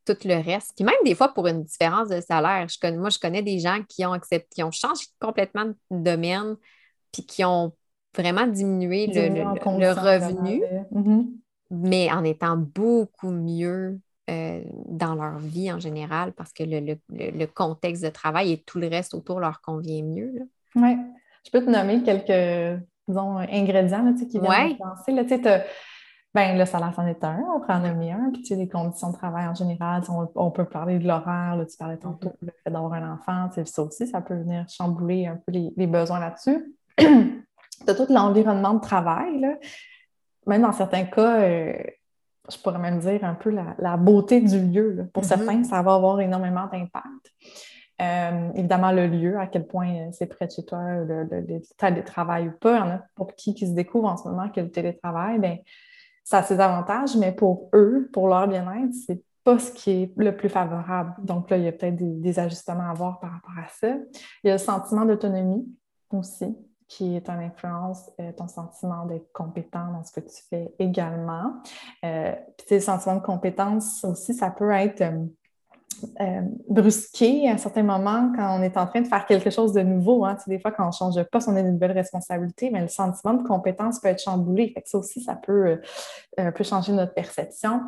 tout 0.06 0.17
le 0.23 0.41
reste. 0.41 0.71
Puis 0.75 0.86
même 0.86 0.95
des 1.03 1.15
fois, 1.15 1.34
pour 1.34 1.47
une 1.47 1.63
différence 1.63 2.08
de 2.08 2.21
salaire, 2.21 2.67
je 2.69 2.80
connais, 2.80 2.97
moi, 2.97 3.10
je 3.10 3.19
connais 3.19 3.43
des 3.43 3.60
gens 3.60 3.84
qui 3.88 4.06
ont 4.06 4.13
accepté, 4.13 4.47
qui 4.56 4.63
ont 4.63 4.71
changé 4.71 5.06
complètement 5.19 5.65
de 5.65 5.73
domaine, 5.91 6.56
puis 7.12 7.25
qui 7.25 7.43
ont 7.43 7.73
vraiment 8.15 8.47
diminué 8.47 9.08
le, 9.08 9.43
revenu, 9.93 10.63
mm-hmm. 10.93 11.25
mais 11.71 12.12
en 12.12 12.23
étant 12.23 12.56
beaucoup 12.56 13.32
mieux 13.32 13.99
euh, 14.30 14.62
dans 14.86 15.16
leur 15.16 15.38
vie 15.40 15.72
en 15.72 15.80
général 15.80 16.34
parce 16.34 16.54
que 16.54 16.63
le, 16.63 17.46
contexte 17.46 18.04
de 18.04 18.10
travail 18.10 18.54
et 18.54 18.58
tout 18.58 18.80
le 18.80 18.88
reste 18.88 19.13
autour 19.13 19.40
leur 19.40 19.62
convient 19.62 20.04
mieux. 20.04 20.34
Oui. 20.76 20.98
Je 21.46 21.52
peux 21.52 21.63
te 21.63 21.70
nommer 21.70 22.04
quelques 22.04 22.82
disons, 23.08 23.38
ingrédients 23.38 24.04
là, 24.04 24.12
qui 24.13 24.40
viennent 24.40 24.78
penser. 24.78 25.12
Là, 25.12 25.24
ben, 26.34 26.56
le 26.56 26.66
salaire, 26.66 26.94
c'en 26.96 27.08
est 27.08 27.24
un, 27.24 27.40
on 27.56 27.60
prend 27.62 27.76
en 27.76 27.80
nommer 27.80 28.12
un. 28.12 28.30
Puis, 28.32 28.44
tu 28.44 28.50
sais, 28.50 28.56
les 28.56 28.68
conditions 28.68 29.10
de 29.12 29.18
travail 29.18 29.48
en 29.48 29.56
général, 29.56 30.04
on, 30.36 30.52
peut 30.52 30.66
parler 30.66 31.00
de 31.00 31.08
l'horaire, 31.08 31.58
tu 31.68 31.78
parlais 31.78 31.98
tantôt, 31.98 32.30
mm-hmm. 32.30 32.46
le 32.46 32.52
fait 32.63 32.70
d'avoir 32.70 32.94
un 32.94 33.13
enfant, 33.13 33.50
ça 33.66 33.82
aussi, 33.82 34.06
ça 34.06 34.22
peut 34.22 34.36
venir 34.36 34.66
chambouler 34.70 35.26
un 35.26 35.38
peu 35.38 35.52
les, 35.52 35.88
besoins 35.88 36.20
là-dessus. 36.20 36.76
tu 36.98 37.44
as 37.88 37.96
tout 37.96 38.06
l'environnement 38.10 38.76
de 38.76 38.82
travail, 38.82 39.40
là. 39.40 39.56
Même 40.46 40.62
dans 40.62 40.72
certains 40.72 41.06
cas, 41.06 41.42
euh, 41.42 41.74
je 42.49 42.57
pourrais 42.57 42.79
même 42.79 42.99
dire 42.99 43.23
un 43.23 43.36
peu 43.36 43.49
la, 43.49 43.97
beauté 43.97 44.41
du 44.41 44.60
lieu. 44.60 45.10
Pour 45.13 45.23
mm-hmm. 45.23 45.25
certains, 45.25 45.63
ça 45.63 45.81
va 45.81 45.95
avoir 45.95 46.19
énormément 46.21 46.67
d'impact. 46.71 47.33
Euh, 47.99 48.51
évidemment, 48.53 48.91
le 48.91 49.07
lieu, 49.07 49.39
à 49.39 49.47
quel 49.47 49.65
point 49.65 49.89
euh, 49.89 50.10
c'est 50.12 50.27
près 50.27 50.45
de 50.45 50.51
chez 50.51 50.63
toi, 50.63 50.81
le, 51.03 51.62
télétravail 51.77 52.49
ou 52.49 52.51
pas. 52.51 52.75
Il 52.75 52.79
y 52.79 52.81
en 52.81 52.89
a 52.91 53.01
pour 53.15 53.33
qui 53.33 53.55
qui 53.55 53.65
se 53.65 53.73
découvrent 53.73 54.10
en 54.10 54.17
ce 54.17 54.27
moment 54.27 54.49
que 54.49 54.62
le 54.62 54.69
télétravail, 54.69 55.39
bien, 55.39 55.57
ça 56.23 56.39
a 56.39 56.43
ses 56.43 56.60
avantages, 56.60 57.15
mais 57.15 57.31
pour 57.31 57.69
eux, 57.73 58.10
pour 58.13 58.27
leur 58.27 58.47
bien-être, 58.47 58.93
c'est 58.93 59.21
pas 59.43 59.57
ce 59.57 59.71
qui 59.71 59.91
est 59.91 60.13
le 60.17 60.36
plus 60.36 60.49
favorable. 60.49 61.15
Donc 61.23 61.49
là, 61.49 61.57
il 61.57 61.63
y 61.63 61.67
a 61.67 61.71
peut-être 61.71 61.95
des, 61.95 62.38
ajustements 62.38 62.83
à 62.83 62.91
avoir 62.91 63.19
par 63.19 63.31
rapport 63.31 63.57
à 63.57 63.67
ça. 63.69 63.95
Il 64.43 64.47
y 64.47 64.49
a 64.49 64.53
le 64.53 64.60
sentiment 64.60 65.05
d'autonomie 65.05 65.65
aussi, 66.12 66.55
qui 66.88 67.15
est 67.15 67.30
une 67.30 67.39
influence, 67.39 68.10
euh, 68.19 68.32
ton 68.32 68.47
sentiment 68.47 69.06
d'être 69.06 69.32
compétent 69.34 69.91
dans 69.91 70.04
ce 70.04 70.12
que 70.12 70.21
tu 70.21 70.41
fais 70.50 70.73
également. 70.80 71.54
Euh, 72.06 72.34
puis 72.58 72.76
le 72.76 72.80
sentiment 72.80 73.15
de 73.15 73.21
compétence 73.21 74.04
aussi, 74.04 74.34
ça 74.34 74.52
peut 74.52 74.71
être 74.71 75.04
euh, 76.19 76.41
brusqué 76.69 77.49
à 77.49 77.53
un 77.53 77.57
certain 77.57 77.83
moment 77.83 78.31
quand 78.36 78.60
on 78.60 78.62
est 78.62 78.77
en 78.77 78.88
train 78.88 79.01
de 79.01 79.07
faire 79.07 79.25
quelque 79.25 79.49
chose 79.49 79.73
de 79.73 79.81
nouveau. 79.81 80.25
Hein. 80.25 80.38
des 80.47 80.60
fois, 80.60 80.71
quand 80.71 80.88
on 80.88 80.91
change 80.91 81.15
de 81.15 81.23
poste, 81.23 81.47
on 81.47 81.55
a 81.55 81.60
une 81.60 81.71
nouvelle 81.71 81.91
responsabilité, 81.91 82.69
mais 82.71 82.81
le 82.81 82.88
sentiment 82.88 83.33
de 83.33 83.43
compétence 83.43 83.99
peut 83.99 84.07
être 84.07 84.21
chamboulé. 84.21 84.69
Fait 84.73 84.81
que 84.81 84.89
ça 84.89 84.97
aussi, 84.97 85.21
ça 85.21 85.36
peut, 85.36 85.79
euh, 86.39 86.51
peut 86.51 86.63
changer 86.63 86.91
notre 86.93 87.13
perception. 87.13 87.81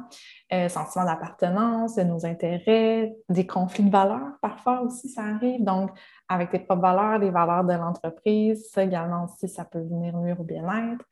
Euh, 0.52 0.68
sentiment 0.70 1.06
d'appartenance, 1.06 1.96
de 1.96 2.04
nos 2.04 2.26
intérêts, 2.26 3.16
des 3.30 3.46
conflits 3.46 3.84
de 3.84 3.92
valeurs, 3.92 4.38
parfois 4.42 4.82
aussi, 4.82 5.08
ça 5.08 5.22
arrive. 5.22 5.64
Donc, 5.64 5.92
avec 6.28 6.50
tes 6.50 6.60
propres 6.60 6.82
valeurs, 6.82 7.20
les 7.20 7.30
valeurs 7.30 7.64
de 7.64 7.74
l'entreprise, 7.74 8.68
ça 8.72 8.84
également 8.84 9.26
aussi, 9.26 9.48
ça 9.48 9.66
peut 9.66 9.82
venir 9.82 10.18
nuire 10.18 10.40
au 10.40 10.44
bien-être, 10.44 11.06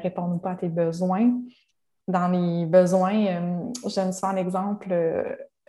répondre 0.00 0.40
pas 0.40 0.52
à 0.52 0.56
tes 0.56 0.68
besoins. 0.68 1.32
Dans 2.06 2.28
les 2.28 2.66
besoins, 2.66 3.66
je 3.84 3.94
donne 3.94 4.12
souvent 4.12 4.32
l'exemple 4.32 4.94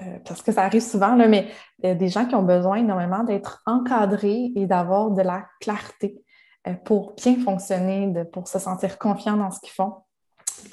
euh, 0.02 0.18
parce 0.26 0.42
que 0.42 0.52
ça 0.52 0.64
arrive 0.64 0.82
souvent, 0.82 1.16
là, 1.16 1.28
mais 1.28 1.48
a 1.84 1.94
des 1.94 2.08
gens 2.08 2.26
qui 2.26 2.36
ont 2.36 2.44
besoin 2.44 2.78
énormément 2.78 3.24
d'être 3.24 3.62
encadrés 3.66 4.52
et 4.56 4.66
d'avoir 4.66 5.12
de 5.12 5.22
la 5.22 5.46
clarté 5.60 6.24
euh, 6.68 6.74
pour 6.74 7.16
bien 7.16 7.36
fonctionner, 7.38 8.14
pour 8.32 8.48
se 8.48 8.60
sentir 8.60 8.98
confiant 8.98 9.36
dans 9.36 9.52
ce 9.52 9.60
qu'ils 9.60 9.72
font. 9.72 9.94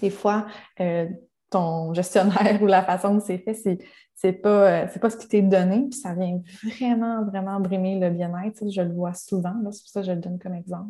Des 0.00 0.10
fois, 0.10 0.46
euh, 0.80 1.08
ton 1.50 1.92
gestionnaire 1.92 2.58
ou 2.62 2.66
la 2.66 2.82
façon 2.82 3.14
dont 3.14 3.20
c'est 3.20 3.38
fait, 3.38 3.54
c'est 3.54 3.78
c'est 4.18 4.32
pas, 4.32 4.86
pas 4.86 5.10
ce 5.10 5.16
qui 5.18 5.28
t'est 5.28 5.42
donné, 5.42 5.88
puis 5.90 5.98
ça 5.98 6.14
vient 6.14 6.40
vraiment, 6.64 7.22
vraiment 7.26 7.60
brimer 7.60 8.00
le 8.00 8.08
bien-être. 8.08 8.64
Je 8.70 8.80
le 8.80 8.94
vois 8.94 9.12
souvent, 9.12 9.52
c'est 9.70 9.82
pour 9.82 9.90
ça 9.90 10.00
que 10.00 10.06
je 10.06 10.12
le 10.12 10.20
donne 10.20 10.38
comme 10.38 10.54
exemple. 10.54 10.88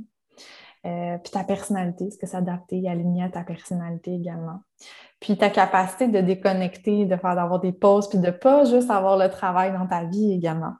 Puis 1.22 1.32
ta 1.32 1.44
personnalité, 1.44 2.06
est-ce 2.06 2.18
que 2.18 2.26
s'adapter 2.26 2.82
et 2.82 2.88
aligner 2.88 3.24
à 3.24 3.28
ta 3.28 3.42
personnalité 3.42 4.14
également? 4.14 4.60
Puis 5.20 5.36
ta 5.36 5.50
capacité 5.50 6.08
de 6.08 6.20
déconnecter, 6.20 7.06
de 7.06 7.16
faire 7.16 7.34
d'avoir 7.34 7.60
des 7.60 7.72
pauses, 7.72 8.08
puis 8.08 8.18
de 8.18 8.30
pas 8.30 8.64
juste 8.64 8.90
avoir 8.90 9.16
le 9.16 9.28
travail 9.28 9.72
dans 9.72 9.86
ta 9.86 10.04
vie 10.04 10.32
également. 10.32 10.74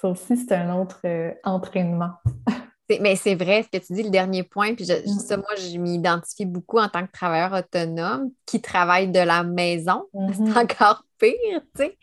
Ça 0.00 0.08
aussi, 0.08 0.36
c'est 0.36 0.54
un 0.54 0.74
autre 0.74 1.00
euh, 1.04 1.32
entraînement. 1.44 2.12
Mais 3.00 3.16
c'est 3.16 3.34
vrai 3.34 3.62
ce 3.62 3.78
que 3.78 3.84
tu 3.84 3.92
dis, 3.92 4.02
le 4.02 4.10
dernier 4.10 4.42
point. 4.42 4.74
Puis 4.74 4.86
mm. 4.86 5.18
ça, 5.18 5.36
moi, 5.36 5.54
je 5.56 5.78
m'identifie 5.78 6.46
beaucoup 6.46 6.78
en 6.78 6.88
tant 6.88 7.06
que 7.06 7.12
travailleur 7.12 7.52
autonome 7.52 8.30
qui 8.46 8.60
travaille 8.60 9.08
de 9.08 9.20
la 9.20 9.44
maison. 9.44 10.06
C'est 10.12 10.42
mm-hmm. 10.42 10.58
encore 10.58 11.04
pire, 11.18 11.60
tu 11.76 11.84
sais. 11.84 11.98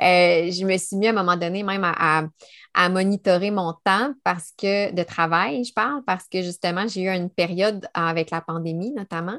Euh, 0.00 0.50
je 0.50 0.64
me 0.64 0.76
suis 0.78 0.96
mis 0.96 1.06
à 1.06 1.10
un 1.10 1.12
moment 1.12 1.36
donné 1.36 1.62
même 1.62 1.84
à, 1.84 2.24
à, 2.74 2.88
monitorer 2.88 3.50
mon 3.50 3.74
temps 3.84 4.14
parce 4.24 4.52
que 4.56 4.92
de 4.92 5.02
travail, 5.02 5.64
je 5.64 5.72
parle, 5.72 6.02
parce 6.04 6.26
que 6.28 6.42
justement, 6.42 6.88
j'ai 6.88 7.02
eu 7.02 7.08
une 7.08 7.30
période 7.30 7.86
avec 7.94 8.30
la 8.30 8.40
pandémie 8.40 8.92
notamment 8.92 9.38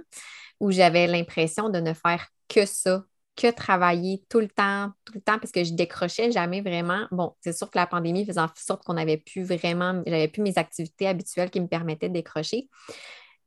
où 0.60 0.72
j'avais 0.72 1.08
l'impression 1.08 1.70
de 1.70 1.80
ne 1.80 1.94
faire 1.94 2.28
que 2.48 2.66
ça, 2.66 3.04
que 3.36 3.52
travailler 3.52 4.24
tout 4.30 4.40
le 4.40 4.48
temps, 4.48 4.92
tout 5.06 5.14
le 5.16 5.22
temps, 5.22 5.40
parce 5.40 5.52
que 5.52 5.64
je 5.64 5.74
décrochais 5.74 6.32
jamais 6.32 6.62
vraiment. 6.62 7.08
Bon, 7.12 7.36
c'est 7.42 7.54
sûr 7.54 7.70
que 7.70 7.78
la 7.78 7.88
pandémie 7.88 8.26
faisait 8.26 8.40
en 8.40 8.50
sorte 8.56 8.84
qu'on 8.84 8.94
n'avait 8.94 9.18
plus 9.18 9.44
vraiment, 9.44 10.02
j'avais 10.06 10.28
plus 10.28 10.42
mes 10.42 10.58
activités 10.58 11.08
habituelles 11.08 11.50
qui 11.50 11.60
me 11.60 11.68
permettaient 11.68 12.10
de 12.10 12.14
décrocher. 12.14 12.70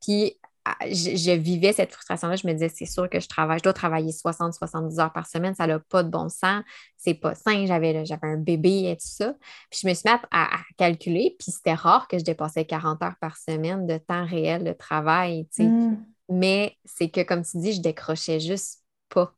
Puis, 0.01 0.37
ah, 0.69 0.75
je, 0.89 1.31
vivais 1.31 1.71
cette 1.71 1.93
frustration-là. 1.93 2.35
Je 2.35 2.45
me 2.45 2.51
disais, 2.51 2.67
c'est 2.67 2.85
sûr 2.85 3.09
que 3.09 3.21
je 3.21 3.27
travaille, 3.29 3.59
je 3.59 3.63
dois 3.63 3.71
travailler 3.71 4.11
60-70 4.11 4.99
heures 4.99 5.13
par 5.13 5.25
semaine, 5.25 5.55
ça 5.55 5.65
n'a 5.65 5.79
pas 5.79 6.03
de 6.03 6.09
bon 6.09 6.27
sens, 6.27 6.61
c'est 6.97 7.13
pas 7.13 7.35
sain, 7.35 7.65
j'avais, 7.65 8.03
j'avais 8.05 8.27
un 8.27 8.35
bébé 8.35 8.89
et 8.89 8.97
tout 8.97 9.07
ça. 9.07 9.33
Puis 9.69 9.79
je 9.83 9.87
me 9.87 9.93
suis 9.93 10.09
mise 10.09 10.19
à, 10.29 10.49
calculer, 10.77 11.37
puis 11.39 11.53
c'était 11.53 11.73
rare 11.73 12.09
que 12.09 12.17
je 12.17 12.25
dépassais 12.25 12.65
40 12.65 13.01
heures 13.01 13.15
par 13.21 13.37
semaine 13.37 13.87
de 13.87 13.97
temps 13.97 14.25
réel 14.25 14.65
de 14.65 14.73
travail, 14.73 15.47
tu 15.53 15.63
sais. 15.63 15.69
Mmh. 15.69 16.05
Mais 16.29 16.75
c'est 16.83 17.09
que, 17.09 17.21
comme 17.21 17.43
tu 17.43 17.59
dis, 17.59 17.71
je 17.71 17.81
décrochais 17.81 18.41
juste 18.41 18.83
pas. 19.07 19.33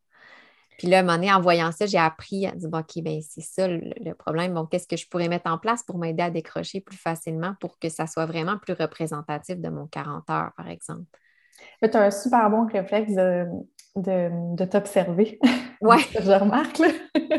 Puis 0.79 0.87
là, 0.87 0.97
à 0.97 0.99
un 1.01 1.03
moment 1.03 1.17
donné, 1.17 1.31
en 1.31 1.41
voyant 1.41 1.73
ça, 1.73 1.85
j'ai 1.85 1.97
appris 1.97 2.47
à 2.47 2.51
dire, 2.51 2.69
OK, 2.71 3.03
ben 3.03 3.19
c'est 3.21 3.41
ça 3.41 3.67
le, 3.67 4.13
problème. 4.13 4.53
Bon, 4.53 4.65
qu'est-ce 4.65 4.87
que 4.87 4.95
je 4.95 5.07
pourrais 5.09 5.27
mettre 5.27 5.51
en 5.51 5.57
place 5.57 5.83
pour 5.83 5.97
m'aider 5.97 6.23
à 6.23 6.31
décrocher 6.31 6.79
plus 6.79 6.97
facilement 6.97 7.53
pour 7.59 7.77
que 7.79 7.89
ça 7.89 8.07
soit 8.07 8.25
vraiment 8.25 8.57
plus 8.57 8.73
représentatif 8.73 9.59
de 9.59 9.67
mon 9.67 9.87
40 9.87 10.29
heures, 10.29 10.53
par 10.55 10.69
exemple? 10.69 11.03
Tu 11.83 11.89
as 11.89 12.01
un 12.01 12.11
super 12.11 12.49
bon 12.49 12.65
réflexe 12.65 13.11
de, 13.13 13.45
de, 13.97 14.65
t'observer. 14.65 15.37
Oui. 15.81 15.95
je 16.13 16.31
remarque. 16.31 16.81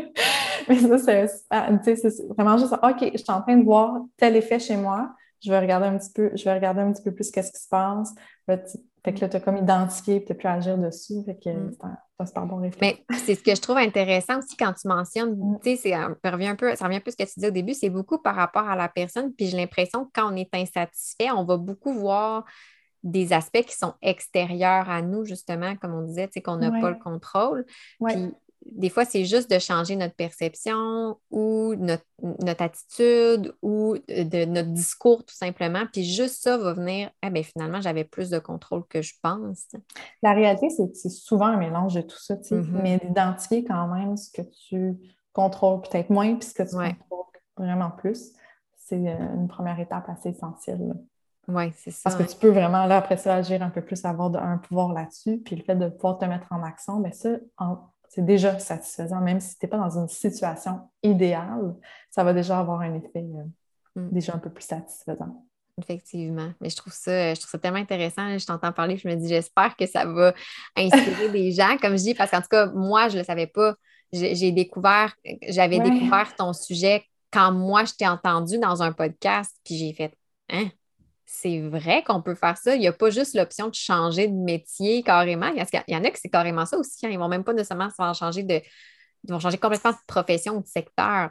Mais 0.67 0.77
ça, 0.77 0.97
c'est 0.97 2.27
vraiment 2.35 2.57
juste, 2.57 2.73
OK, 2.73 3.11
je 3.11 3.17
suis 3.17 3.31
en 3.31 3.41
train 3.41 3.55
de 3.55 3.63
voir 3.63 4.01
tel 4.17 4.35
effet 4.35 4.57
chez 4.57 4.77
moi. 4.77 5.11
Je 5.43 5.51
vais 5.51 5.59
regarder 5.59 5.85
un 5.85 5.97
petit 5.97 6.11
peu, 6.11 6.31
je 6.35 6.43
vais 6.43 6.53
regarder 6.53 6.81
un 6.81 6.91
petit 6.91 7.03
peu 7.03 7.13
plus 7.13 7.29
qu'est-ce 7.29 7.51
qui 7.51 7.61
se 7.61 7.69
passe. 7.69 8.13
Fait 9.03 9.13
que 9.13 9.21
là, 9.21 9.29
tu 9.29 9.37
as 9.37 9.39
comme 9.39 9.57
identifié 9.57 10.23
tu 10.23 10.31
as 10.31 10.35
pu 10.35 10.47
agir 10.47 10.77
dessus. 10.77 11.23
Fait 11.25 11.35
que 11.35 11.49
mm. 11.49 11.71
c'est 11.71 11.85
un, 11.85 12.25
super 12.25 12.45
bon 12.45 12.57
réflexe. 12.57 13.01
Mais 13.09 13.17
c'est 13.17 13.35
ce 13.35 13.43
que 13.43 13.55
je 13.55 13.61
trouve 13.61 13.77
intéressant 13.77 14.37
aussi 14.39 14.55
quand 14.55 14.73
tu 14.73 14.87
mentionnes, 14.87 15.35
mm. 15.35 15.59
tu 15.63 15.77
sais, 15.77 15.91
ça 15.91 16.31
revient 16.31 16.47
un 16.47 16.55
peu, 16.55 16.75
ça 16.75 16.85
revient 16.85 16.97
un 16.97 17.01
peu 17.01 17.09
à 17.09 17.11
ce 17.11 17.17
que 17.17 17.23
tu 17.23 17.33
disais 17.35 17.47
au 17.47 17.51
début, 17.51 17.73
c'est 17.73 17.89
beaucoup 17.89 18.19
par 18.19 18.35
rapport 18.35 18.67
à 18.67 18.75
la 18.75 18.89
personne. 18.89 19.33
Puis 19.33 19.47
j'ai 19.47 19.57
l'impression 19.57 20.05
que 20.05 20.11
quand 20.13 20.31
on 20.31 20.35
est 20.35 20.53
insatisfait, 20.53 21.31
on 21.31 21.45
va 21.45 21.57
beaucoup 21.57 21.93
voir 21.93 22.45
des 23.03 23.33
aspects 23.33 23.63
qui 23.63 23.75
sont 23.75 23.95
extérieurs 24.01 24.89
à 24.89 25.01
nous, 25.01 25.25
justement, 25.25 25.75
comme 25.75 25.95
on 25.95 26.03
disait, 26.03 26.27
tu 26.27 26.33
sais, 26.33 26.41
qu'on 26.41 26.57
n'a 26.57 26.69
pas 26.69 26.91
le 26.91 26.99
contrôle. 26.99 27.65
Puis 28.05 28.31
des 28.71 28.89
fois, 28.89 29.05
c'est 29.05 29.25
juste 29.25 29.51
de 29.51 29.59
changer 29.59 29.95
notre 29.95 30.15
perception 30.15 31.17
ou 31.29 31.75
notre, 31.75 32.03
attitude 32.63 33.53
ou 33.61 33.97
de 34.07 34.45
notre 34.45 34.69
discours 34.69 35.23
tout 35.25 35.35
simplement. 35.35 35.83
Puis 35.91 36.03
juste 36.03 36.41
ça 36.41 36.57
va 36.57 36.73
venir, 36.73 37.09
eh 37.21 37.29
bien, 37.29 37.43
finalement, 37.43 37.81
j'avais 37.81 38.03
plus 38.03 38.29
de 38.29 38.39
contrôle 38.39 38.85
que 38.87 39.01
je 39.01 39.13
pense. 39.21 39.67
La 40.23 40.33
réalité, 40.33 40.69
c'est 40.69 41.09
souvent 41.09 41.47
un 41.47 41.57
mélange 41.57 41.95
de 41.95 42.01
tout 42.01 42.17
ça, 42.17 42.35
mm-hmm. 42.35 42.81
mais 42.81 42.97
d'identifier 42.99 43.63
quand 43.63 43.87
même 43.87 44.15
ce 44.15 44.31
que 44.31 44.41
tu 44.69 44.97
contrôles 45.33 45.81
peut-être 45.81 46.09
moins 46.09 46.35
puis 46.35 46.47
ce 46.47 46.53
que 46.53 46.63
tu 46.63 46.75
contrôles 46.75 47.25
vraiment 47.57 47.91
plus, 47.91 48.31
c'est 48.75 49.07
euh, 49.07 49.35
une 49.35 49.47
première 49.47 49.79
étape 49.79 50.09
assez 50.09 50.29
essentielle. 50.29 50.93
Oui, 51.47 51.71
c'est 51.75 51.91
ça. 51.91 52.09
Parce 52.09 52.15
que 52.15 52.31
tu 52.31 52.37
peux 52.37 52.49
vraiment, 52.49 52.85
là, 52.85 52.97
après 52.97 53.17
ça, 53.17 53.35
agir 53.35 53.61
un 53.61 53.69
peu 53.69 53.81
plus, 53.81 54.05
avoir 54.05 54.35
un 54.35 54.57
pouvoir 54.57 54.93
là-dessus. 54.93 55.39
Puis 55.39 55.55
le 55.55 55.63
fait 55.63 55.75
de 55.75 55.89
pouvoir 55.89 56.17
te 56.17 56.25
mettre 56.25 56.47
en 56.51 56.63
action, 56.63 56.99
bien 56.99 57.11
ça, 57.11 57.29
en, 57.57 57.77
c'est 58.13 58.25
déjà 58.25 58.59
satisfaisant, 58.59 59.21
même 59.21 59.39
si 59.39 59.57
tu 59.57 59.65
n'es 59.65 59.69
pas 59.69 59.77
dans 59.77 59.97
une 59.97 60.09
situation 60.09 60.81
idéale, 61.01 61.73
ça 62.09 62.25
va 62.25 62.33
déjà 62.33 62.59
avoir 62.59 62.81
un 62.81 62.93
effet 62.95 63.09
euh, 63.15 64.01
mm. 64.01 64.09
déjà 64.11 64.35
un 64.35 64.37
peu 64.37 64.49
plus 64.49 64.65
satisfaisant. 64.65 65.45
Effectivement. 65.81 66.51
Mais 66.59 66.69
je 66.69 66.75
trouve 66.75 66.91
ça, 66.91 67.33
je 67.33 67.39
trouve 67.39 67.51
ça 67.51 67.57
tellement 67.57 67.79
intéressant. 67.79 68.37
Je 68.37 68.45
t'entends 68.45 68.73
parler, 68.73 68.97
je 68.97 69.07
me 69.07 69.15
dis, 69.15 69.29
j'espère 69.29 69.77
que 69.77 69.85
ça 69.85 70.05
va 70.05 70.33
inspirer 70.75 71.29
des 71.31 71.53
gens. 71.53 71.77
Comme 71.81 71.97
je 71.97 72.03
dis, 72.03 72.13
parce 72.13 72.31
qu'en 72.31 72.41
tout 72.41 72.49
cas, 72.51 72.65
moi, 72.67 73.07
je 73.07 73.13
ne 73.13 73.19
le 73.19 73.25
savais 73.25 73.47
pas. 73.47 73.75
J'ai 74.11 74.51
découvert, 74.51 75.15
j'avais 75.47 75.79
découvert 75.79 76.35
ton 76.35 76.51
sujet 76.51 77.05
quand 77.31 77.53
moi, 77.53 77.85
je 77.85 77.93
t'ai 77.93 78.07
entendu 78.09 78.59
dans 78.59 78.83
un 78.83 78.91
podcast, 78.91 79.55
puis 79.63 79.77
j'ai 79.77 79.93
fait 79.93 80.13
Hein? 80.49 80.69
C'est 81.33 81.61
vrai 81.61 82.03
qu'on 82.03 82.21
peut 82.21 82.35
faire 82.35 82.57
ça. 82.57 82.75
Il 82.75 82.81
n'y 82.81 82.87
a 82.87 82.93
pas 82.93 83.09
juste 83.09 83.35
l'option 83.35 83.69
de 83.69 83.73
changer 83.73 84.27
de 84.27 84.35
métier 84.35 85.01
carrément. 85.01 85.47
Il 85.47 85.55
y, 85.87 85.95
en 85.95 86.03
a 86.03 86.11
qui 86.11 86.19
c'est 86.19 86.29
carrément 86.29 86.65
ça 86.65 86.77
aussi. 86.77 87.05
Hein. 87.05 87.09
Ils 87.09 87.17
ne 87.17 87.19
vont 87.19 87.29
même 87.29 87.45
pas 87.45 87.53
nécessairement 87.53 87.87
changer 88.13 88.43
de. 88.43 88.55
Ils 89.23 89.31
vont 89.31 89.39
changer 89.39 89.57
complètement 89.57 89.91
de 89.91 89.97
profession 90.07 90.57
ou 90.57 90.61
de 90.61 90.67
secteur. 90.67 91.29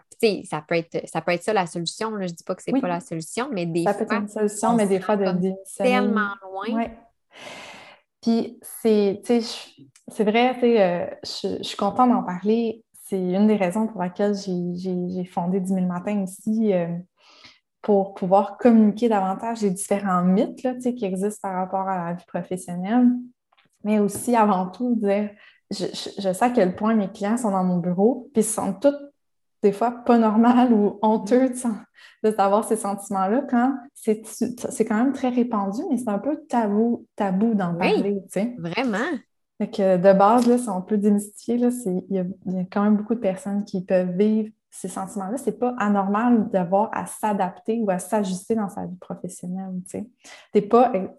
ça 0.48 0.64
peut 0.66 0.76
être 0.76 1.06
ça 1.06 1.20
peut 1.20 1.32
être 1.32 1.42
ça 1.42 1.52
la 1.52 1.66
solution. 1.66 2.12
Je 2.18 2.22
ne 2.22 2.28
dis 2.28 2.44
pas 2.44 2.54
que 2.54 2.62
ce 2.62 2.70
n'est 2.70 2.80
pas 2.80 2.88
la 2.88 3.00
solution, 3.00 3.50
mais 3.52 3.66
des 3.66 3.84
ça 3.84 3.92
fois. 3.92 3.98
Ça 4.00 4.06
peut 4.06 4.14
être 4.14 4.22
une 4.22 4.28
solution, 4.28 4.74
mais 4.74 4.86
des 4.86 5.00
fois 5.00 5.16
de 5.16 5.52
tellement 5.76 6.32
loin. 6.42 6.86
Puis 8.22 8.58
c'est, 8.62 9.20
vrai, 10.20 10.56
euh, 10.62 11.06
je, 11.24 11.58
je, 11.58 11.62
suis 11.62 11.76
contente 11.76 12.10
d'en 12.10 12.22
parler. 12.22 12.84
C'est 13.06 13.20
une 13.20 13.46
des 13.46 13.56
raisons 13.56 13.86
pour 13.86 14.00
laquelle 14.00 14.34
j'ai 14.34 15.24
fondé 15.24 15.60
10 15.60 15.74
000 15.74 15.86
matins 15.86 16.22
ici. 16.22 16.72
Euh, 16.72 16.88
pour 17.82 18.14
pouvoir 18.14 18.58
communiquer 18.58 19.08
davantage 19.08 19.62
les 19.62 19.70
différents 19.70 20.22
mythes 20.22 20.62
là, 20.62 20.74
qui 20.74 21.04
existent 21.04 21.48
par 21.48 21.54
rapport 21.54 21.88
à 21.88 22.06
la 22.06 22.12
vie 22.14 22.26
professionnelle, 22.26 23.08
mais 23.84 23.98
aussi 23.98 24.36
avant 24.36 24.66
tout 24.66 24.94
dire 24.96 25.30
je, 25.70 25.84
sais 25.84 26.42
à 26.42 26.50
quel 26.50 26.74
point 26.74 26.94
mes 26.94 27.08
clients 27.08 27.36
sont 27.36 27.52
dans 27.52 27.64
mon 27.64 27.78
bureau, 27.78 28.28
puis 28.32 28.42
ils 28.42 28.44
sentent 28.44 28.82
tous 28.82 28.94
des 29.62 29.72
fois 29.72 29.90
pas 29.90 30.18
normal 30.18 30.72
ou 30.72 30.98
honteux 31.02 31.50
de, 31.50 32.30
savoir 32.30 32.64
ces 32.64 32.76
sentiments-là 32.76 33.42
quand 33.48 33.74
c'est 33.94 34.84
quand 34.86 34.96
même 34.96 35.12
très 35.12 35.28
répandu, 35.28 35.82
mais 35.90 35.98
c'est 35.98 36.08
un 36.08 36.18
peu 36.18 36.40
tabou, 36.48 37.06
tabou 37.14 37.54
d'en 37.54 37.74
parler. 37.74 38.22
Vraiment. 38.58 38.98
de 39.60 40.12
base, 40.12 40.46
là, 40.46 40.56
si 40.56 40.68
on 40.70 40.80
peut 40.80 40.96
démystifier, 40.96 41.56
il 41.56 42.04
y, 42.08 42.18
a 42.18 42.24
quand 42.72 42.82
même 42.82 42.96
beaucoup 42.96 43.14
de 43.14 43.20
personnes 43.20 43.64
qui 43.64 43.84
peuvent 43.84 44.16
vivre 44.16 44.50
ces 44.70 44.88
sentiments-là, 44.88 45.36
c'est 45.36 45.58
pas 45.58 45.74
anormal 45.78 46.48
d'avoir 46.50 46.90
à 46.92 47.04
s'adapter 47.04 47.80
ou 47.80 47.90
à 47.90 47.98
s'ajuster 47.98 48.54
dans 48.54 48.68
sa 48.68 48.86
vie 48.86 48.96
professionnelle. 48.96 49.72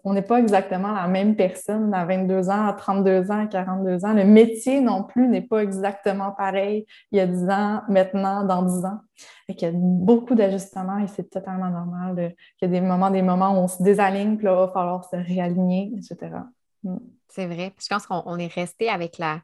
on 0.04 0.14
n'est 0.14 0.22
pas 0.22 0.38
exactement 0.38 0.92
la 0.92 1.06
même 1.06 1.36
personne 1.36 1.92
à 1.92 2.06
22 2.06 2.48
ans, 2.48 2.66
à 2.66 2.72
32 2.72 3.30
ans, 3.30 3.44
à 3.44 3.46
42 3.46 4.06
ans. 4.06 4.14
Le 4.14 4.24
métier 4.24 4.80
non 4.80 5.04
plus 5.04 5.28
n'est 5.28 5.42
pas 5.42 5.62
exactement 5.62 6.32
pareil 6.32 6.86
il 7.10 7.18
y 7.18 7.20
a 7.20 7.26
10 7.26 7.50
ans, 7.50 7.82
maintenant, 7.88 8.44
dans 8.44 8.62
10 8.62 8.84
ans. 8.86 9.00
Il 9.48 9.60
y 9.60 9.66
a 9.66 9.70
beaucoup 9.74 10.34
d'ajustements 10.34 10.98
et 10.98 11.06
c'est 11.06 11.28
totalement 11.28 11.68
normal 11.68 12.34
qu'il 12.58 12.70
y 12.70 12.74
a 12.76 12.80
des 12.80 12.80
moments, 12.80 13.10
des 13.10 13.22
moments 13.22 13.50
où 13.50 13.64
on 13.64 13.68
se 13.68 13.82
désaligne, 13.82 14.36
puis 14.36 14.46
là, 14.46 14.54
il 14.54 14.66
va 14.66 14.68
falloir 14.68 15.04
se 15.04 15.16
réaligner, 15.16 15.92
etc. 15.96 16.36
Mm. 16.84 16.96
C'est 17.28 17.46
vrai. 17.46 17.72
Je 17.80 17.88
pense 17.88 18.06
qu'on 18.06 18.36
est 18.36 18.52
resté 18.52 18.88
avec 18.88 19.18
la, 19.18 19.40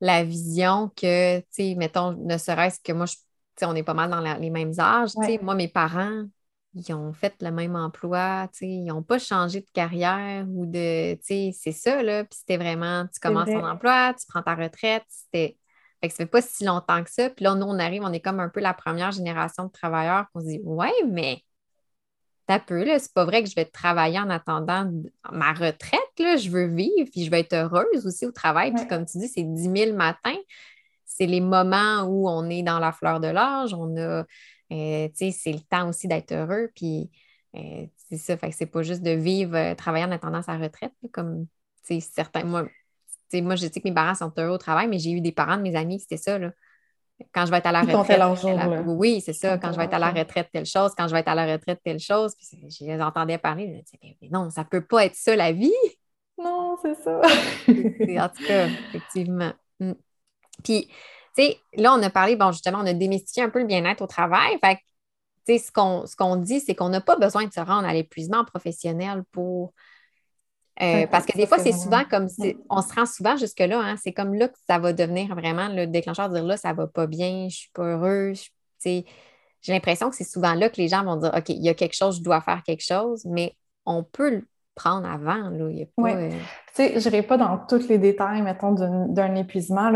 la 0.00 0.24
vision 0.24 0.90
que, 0.96 1.38
tu 1.40 1.46
sais, 1.50 1.74
mettons, 1.76 2.12
ne 2.12 2.38
serait-ce 2.38 2.80
que 2.80 2.92
moi, 2.92 3.06
je, 3.06 3.16
on 3.66 3.74
est 3.74 3.82
pas 3.82 3.94
mal 3.94 4.10
dans 4.10 4.20
les 4.38 4.50
mêmes 4.50 4.72
âges. 4.78 5.10
sais 5.10 5.38
Moi, 5.42 5.54
mes 5.54 5.68
parents, 5.68 6.24
ils 6.74 6.94
ont 6.94 7.12
fait 7.12 7.34
le 7.40 7.50
même 7.50 7.74
emploi, 7.74 8.48
ils 8.60 8.84
n'ont 8.84 9.02
pas 9.02 9.18
changé 9.18 9.60
de 9.60 9.70
carrière 9.72 10.46
ou 10.48 10.66
de, 10.66 11.14
tu 11.14 11.20
sais, 11.22 11.50
c'est 11.52 11.72
ça, 11.72 12.02
là. 12.02 12.24
Puis 12.24 12.38
c'était 12.40 12.56
vraiment, 12.56 13.06
tu 13.12 13.20
commences 13.20 13.48
ton 13.48 13.66
emploi, 13.66 14.14
tu 14.14 14.26
prends 14.28 14.42
ta 14.42 14.54
retraite, 14.54 15.04
c'était... 15.08 15.58
Fait 16.00 16.06
que 16.06 16.14
ça 16.14 16.18
fait 16.18 16.26
pas 16.26 16.40
si 16.40 16.64
longtemps 16.64 17.02
que 17.02 17.10
ça. 17.10 17.28
Puis 17.28 17.44
là, 17.44 17.56
nous, 17.56 17.66
on 17.66 17.76
arrive, 17.80 18.04
on 18.04 18.12
est 18.12 18.20
comme 18.20 18.38
un 18.38 18.48
peu 18.48 18.60
la 18.60 18.72
première 18.72 19.10
génération 19.10 19.64
de 19.64 19.72
travailleurs 19.72 20.26
qu'on 20.32 20.38
se 20.40 20.46
dit, 20.46 20.60
ouais, 20.62 20.92
mais 21.10 21.42
t'as 22.48 22.58
peu, 22.58 22.82
là, 22.82 22.98
c'est 22.98 23.12
pas 23.12 23.26
vrai 23.26 23.44
que 23.44 23.50
je 23.50 23.54
vais 23.54 23.66
travailler 23.66 24.18
en 24.18 24.30
attendant 24.30 24.90
ma 25.30 25.52
retraite, 25.52 26.00
là, 26.18 26.36
je 26.38 26.48
veux 26.48 26.66
vivre, 26.66 27.08
puis 27.12 27.24
je 27.24 27.30
vais 27.30 27.40
être 27.40 27.52
heureuse 27.52 28.06
aussi 28.06 28.24
au 28.24 28.32
travail. 28.32 28.72
Puis 28.72 28.88
comme 28.88 29.04
tu 29.04 29.18
dis, 29.18 29.28
c'est 29.28 29.42
10 29.42 29.70
000 29.70 29.96
matins. 29.96 30.38
C'est 31.04 31.26
les 31.26 31.42
moments 31.42 32.04
où 32.04 32.26
on 32.26 32.48
est 32.48 32.62
dans 32.62 32.78
la 32.78 32.90
fleur 32.92 33.20
de 33.20 33.28
l'âge, 33.28 33.74
on 33.74 33.94
a, 33.98 34.24
euh, 34.72 35.08
tu 35.08 35.12
sais, 35.14 35.30
c'est 35.30 35.52
le 35.52 35.60
temps 35.60 35.90
aussi 35.90 36.08
d'être 36.08 36.32
heureux, 36.32 36.70
puis 36.74 37.10
euh, 37.54 37.86
c'est 37.96 38.16
ça, 38.16 38.36
fait 38.38 38.48
que 38.48 38.56
c'est 38.56 38.66
pas 38.66 38.82
juste 38.82 39.02
de 39.02 39.10
vivre, 39.10 39.54
euh, 39.54 39.74
travailler 39.74 40.06
en 40.06 40.12
attendant 40.12 40.40
sa 40.40 40.56
retraite, 40.56 40.94
comme, 41.12 41.46
tu 41.86 42.00
sais, 42.00 42.08
certains, 42.14 42.44
moi, 42.44 42.66
moi, 43.34 43.56
je 43.56 43.66
sais 43.66 43.80
que 43.80 43.88
mes 43.88 43.94
parents 43.94 44.14
sont 44.14 44.32
heureux 44.38 44.54
au 44.54 44.58
travail, 44.58 44.88
mais 44.88 44.98
j'ai 44.98 45.10
eu 45.10 45.20
des 45.20 45.32
parents 45.32 45.58
de 45.58 45.62
mes 45.62 45.76
amis, 45.76 46.00
c'était 46.00 46.16
ça, 46.16 46.38
là 46.38 46.52
quand 47.32 47.46
je 47.46 47.50
vais 47.50 47.58
être 47.58 47.66
à 47.66 47.72
la 47.72 47.82
retraite. 47.82 48.84
Oui, 48.86 49.20
c'est 49.20 49.32
ça. 49.32 49.58
Quand 49.58 49.72
je 49.72 49.76
vais 49.76 49.84
être 49.84 49.94
à 49.94 49.98
la 49.98 50.10
retraite, 50.10 50.48
telle 50.52 50.66
chose. 50.66 50.92
Quand 50.96 51.08
je 51.08 51.12
vais 51.12 51.20
être 51.20 51.28
à 51.28 51.34
la 51.34 51.52
retraite, 51.52 51.80
telle 51.84 51.98
chose. 51.98 52.34
Puis 52.36 52.70
je 52.70 52.84
les 52.84 53.00
entendais 53.00 53.38
parler. 53.38 53.66
Je 53.66 53.82
disais, 53.82 54.16
mais 54.22 54.28
non, 54.30 54.50
ça 54.50 54.62
ne 54.62 54.68
peut 54.68 54.84
pas 54.84 55.04
être 55.06 55.14
ça, 55.14 55.36
la 55.36 55.52
vie. 55.52 55.72
Non, 56.40 56.76
c'est 56.80 56.94
ça. 56.94 57.18
en 57.18 58.28
tout 58.28 58.44
cas, 58.46 58.68
effectivement. 58.68 59.52
Mm. 59.80 59.94
Puis, 60.62 60.86
tu 60.86 61.42
sais, 61.42 61.58
là, 61.74 61.92
on 61.92 62.00
a 62.00 62.10
parlé, 62.10 62.36
bon, 62.36 62.52
justement, 62.52 62.78
on 62.78 62.86
a 62.86 62.92
démystifié 62.92 63.42
un 63.42 63.50
peu 63.50 63.58
le 63.58 63.66
bien-être 63.66 64.02
au 64.02 64.06
travail. 64.06 64.56
Fait 64.64 64.76
que, 64.76 64.80
tu 65.48 65.58
sais, 65.58 65.58
ce 65.58 66.16
qu'on 66.16 66.36
dit, 66.36 66.60
c'est 66.60 66.76
qu'on 66.76 66.90
n'a 66.90 67.00
pas 67.00 67.16
besoin 67.16 67.44
de 67.44 67.52
se 67.52 67.58
rendre 67.58 67.88
à 67.88 67.92
l'épuisement 67.92 68.44
professionnel 68.44 69.24
pour 69.32 69.74
euh, 70.80 71.06
parce 71.08 71.26
que 71.26 71.36
des 71.36 71.46
fois, 71.46 71.58
c'est 71.58 71.72
souvent 71.72 72.04
comme 72.08 72.28
on 72.70 72.82
se 72.82 72.94
rend 72.94 73.06
souvent 73.06 73.36
jusque-là, 73.36 73.80
hein, 73.80 73.96
c'est 74.02 74.12
comme 74.12 74.34
là 74.34 74.48
que 74.48 74.58
ça 74.68 74.78
va 74.78 74.92
devenir 74.92 75.34
vraiment 75.34 75.68
le 75.68 75.86
déclencheur 75.86 76.28
de 76.28 76.34
dire 76.34 76.44
là, 76.44 76.56
ça 76.56 76.72
va 76.72 76.86
pas 76.86 77.06
bien, 77.06 77.48
je 77.50 77.56
suis 77.56 77.70
pas 77.72 77.84
heureux. 77.84 78.32
J'ai 78.84 79.04
l'impression 79.66 80.08
que 80.08 80.16
c'est 80.16 80.24
souvent 80.24 80.54
là 80.54 80.70
que 80.70 80.76
les 80.76 80.88
gens 80.88 81.04
vont 81.04 81.16
dire 81.16 81.32
OK, 81.36 81.48
il 81.48 81.62
y 81.62 81.68
a 81.68 81.74
quelque 81.74 81.96
chose, 81.96 82.18
je 82.18 82.22
dois 82.22 82.40
faire 82.40 82.62
quelque 82.64 82.84
chose, 82.84 83.24
mais 83.24 83.56
on 83.86 84.04
peut 84.04 84.30
le 84.30 84.46
prendre 84.78 85.08
avant. 85.08 85.50
Là. 85.50 85.70
Il 85.70 85.86
pas, 85.96 86.14
euh, 86.14 86.30
je 86.78 87.08
n'irai 87.08 87.22
pas 87.22 87.36
dans 87.36 87.58
tous 87.68 87.88
les 87.88 87.98
détails, 87.98 88.42
mettons, 88.42 88.72
d'un 88.72 89.34
épuisement. 89.34 89.92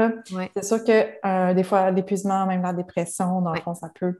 C'est 0.56 0.64
sûr 0.64 0.82
que 0.84 1.06
euh, 1.24 1.54
des 1.54 1.62
fois, 1.62 1.90
l'épuisement, 1.92 2.46
même 2.46 2.62
la 2.62 2.72
dépression, 2.72 3.40
dans 3.40 3.52
le 3.52 3.60
fond, 3.60 3.74
ça 3.74 3.88
peut 3.98 4.18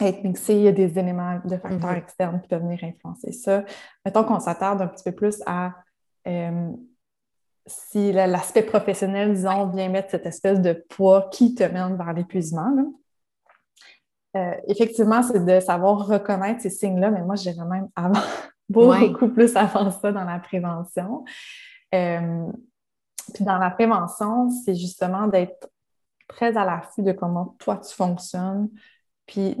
être 0.00 0.24
mixé, 0.24 0.54
il 0.54 0.62
y 0.62 0.68
a 0.68 0.72
des 0.72 0.98
éléments 0.98 1.40
de 1.44 1.56
facteurs 1.56 1.92
mm-hmm. 1.92 1.98
externes 1.98 2.40
qui 2.40 2.48
peuvent 2.48 2.62
venir 2.62 2.78
influencer 2.82 3.32
ça. 3.32 3.64
Mettons 4.04 4.24
qu'on 4.24 4.40
s'attarde 4.40 4.80
un 4.82 4.86
petit 4.86 5.04
peu 5.04 5.12
plus 5.12 5.42
à 5.46 5.74
euh, 6.26 6.70
si 7.66 8.12
l'aspect 8.12 8.62
professionnel, 8.62 9.34
disons, 9.34 9.66
vient 9.68 9.88
mettre 9.88 10.10
cette 10.10 10.26
espèce 10.26 10.60
de 10.60 10.84
poids 10.88 11.28
qui 11.30 11.54
te 11.54 11.64
mène 11.64 11.96
vers 11.96 12.12
l'épuisement. 12.12 12.72
Euh, 14.36 14.54
effectivement, 14.68 15.22
c'est 15.22 15.44
de 15.44 15.60
savoir 15.60 16.06
reconnaître 16.06 16.60
ces 16.62 16.70
signes-là, 16.70 17.10
mais 17.10 17.22
moi, 17.22 17.36
j'irais 17.36 17.64
même 17.64 17.88
avant, 17.96 18.20
beaucoup 18.68 19.28
plus 19.28 19.56
avant 19.56 19.90
ça 19.90 20.12
dans 20.12 20.24
la 20.24 20.38
prévention. 20.38 21.24
Euh, 21.94 22.46
puis 23.34 23.44
dans 23.44 23.58
la 23.58 23.70
prévention, 23.70 24.48
c'est 24.50 24.74
justement 24.74 25.26
d'être 25.26 25.68
très 26.28 26.56
à 26.56 26.64
l'affût 26.64 27.02
de 27.02 27.12
comment 27.12 27.56
toi 27.58 27.76
tu 27.76 27.94
fonctionnes, 27.94 28.68
puis 29.30 29.56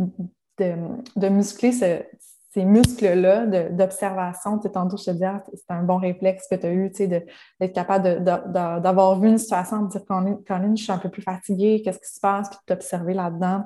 de, 0.58 1.28
muscler 1.28 1.72
ces 1.72 2.64
muscles-là 2.64 3.46
d'observation. 3.70 4.58
Tantôt, 4.58 4.96
je 4.96 5.04
te 5.04 5.10
disais, 5.12 5.26
ah, 5.26 5.42
c'est 5.54 5.70
un 5.70 5.84
bon 5.84 5.96
réflexe 5.96 6.46
que 6.50 6.56
tu 6.56 6.66
as 6.66 6.72
eu, 6.72 6.90
tu 6.90 6.96
sais, 6.98 7.06
d'être 7.06 7.72
capable 7.72 8.22
d'avoir 8.24 9.18
vu 9.20 9.28
une 9.28 9.38
situation, 9.38 9.82
de 9.82 9.88
dire, 9.88 10.04
Colline, 10.04 10.76
je 10.76 10.82
suis 10.82 10.92
un 10.92 10.98
peu 10.98 11.08
plus 11.08 11.22
fatiguée, 11.22 11.80
qu'est-ce 11.82 12.00
qui 12.00 12.12
se 12.12 12.20
passe, 12.20 12.50
puis 12.50 12.58
de 12.58 12.74
t'observer 12.74 13.14
là-dedans. 13.14 13.64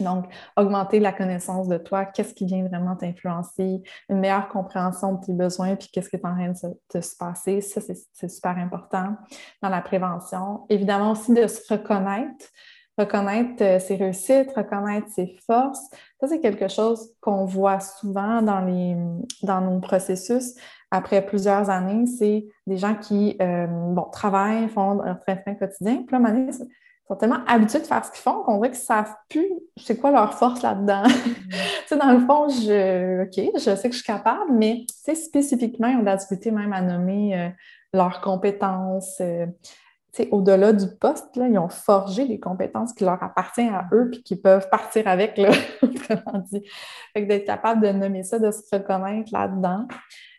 Donc, 0.00 0.26
augmenter 0.56 1.00
la 1.00 1.12
connaissance 1.12 1.66
de 1.68 1.78
toi, 1.78 2.04
qu'est-ce 2.04 2.34
qui 2.34 2.46
vient 2.46 2.64
vraiment 2.66 2.94
t'influencer, 2.94 3.82
une 4.08 4.18
meilleure 4.20 4.48
compréhension 4.48 5.14
de 5.14 5.24
tes 5.24 5.32
besoins, 5.32 5.74
puis 5.76 5.88
qu'est-ce 5.92 6.08
qui 6.08 6.16
est 6.16 6.26
en 6.26 6.34
train 6.34 6.52
de 6.52 7.00
se, 7.00 7.16
passer. 7.16 7.60
Ça, 7.60 7.80
c'est 7.80 8.28
super 8.28 8.56
important 8.58 9.16
dans 9.62 9.68
la 9.68 9.80
prévention. 9.80 10.66
Évidemment 10.68 11.12
aussi 11.12 11.32
de 11.32 11.46
se 11.46 11.72
reconnaître 11.72 12.46
reconnaître 12.98 13.62
euh, 13.62 13.78
ses 13.78 13.96
réussites, 13.96 14.52
reconnaître 14.54 15.08
ses 15.08 15.36
forces. 15.46 15.88
Ça, 16.20 16.28
c'est 16.28 16.40
quelque 16.40 16.68
chose 16.68 17.10
qu'on 17.20 17.44
voit 17.44 17.80
souvent 17.80 18.42
dans, 18.42 18.60
les, 18.60 18.96
dans 19.42 19.60
nos 19.60 19.80
processus 19.80 20.54
après 20.90 21.24
plusieurs 21.24 21.70
années. 21.70 22.06
C'est 22.06 22.46
des 22.66 22.76
gens 22.76 22.94
qui 22.94 23.36
euh, 23.40 23.66
bon, 23.66 24.06
travaillent, 24.12 24.68
font 24.68 24.94
leur 24.94 25.20
train 25.20 25.54
quotidien. 25.54 26.04
Puis 26.06 26.18
là, 26.18 26.32
ils 26.34 26.52
sont 27.06 27.16
tellement 27.16 27.44
habitués 27.46 27.80
de 27.80 27.86
faire 27.86 28.04
ce 28.04 28.10
qu'ils 28.10 28.20
font 28.20 28.42
qu'on 28.42 28.56
dirait 28.56 28.70
qu'ils 28.70 28.80
ne 28.80 28.84
savent 28.84 29.14
plus 29.28 29.48
c'est 29.76 29.96
quoi 29.96 30.10
leur 30.10 30.34
force 30.34 30.62
là-dedans. 30.62 31.04
Mm. 31.90 31.96
dans 31.96 32.12
le 32.12 32.20
fond, 32.20 32.48
je, 32.50 33.22
OK, 33.22 33.50
je 33.54 33.74
sais 33.74 33.88
que 33.88 33.94
je 33.94 34.02
suis 34.02 34.06
capable, 34.06 34.52
mais 34.52 34.84
spécifiquement, 35.14 35.98
de 35.98 36.04
la 36.04 36.16
difficulté 36.16 36.50
même 36.50 36.74
à 36.74 36.82
nommer 36.82 37.34
euh, 37.34 37.48
leurs 37.94 38.20
compétences 38.20 39.22
au-delà 40.30 40.72
du 40.72 40.86
poste, 41.00 41.36
là, 41.36 41.48
ils 41.48 41.58
ont 41.58 41.68
forgé 41.68 42.26
des 42.26 42.40
compétences 42.40 42.92
qui 42.92 43.04
leur 43.04 43.22
appartiennent 43.22 43.74
à 43.74 43.86
eux 43.92 44.08
puis 44.10 44.22
qui 44.22 44.36
peuvent 44.36 44.68
partir 44.70 45.06
avec, 45.06 45.36
là, 45.38 45.50
dit. 46.50 46.62
Fait 47.12 47.26
d'être 47.26 47.46
capable 47.46 47.82
de 47.82 47.92
nommer 47.92 48.24
ça, 48.24 48.38
de 48.38 48.50
se 48.50 48.62
reconnaître 48.74 49.30
là-dedans. 49.32 49.86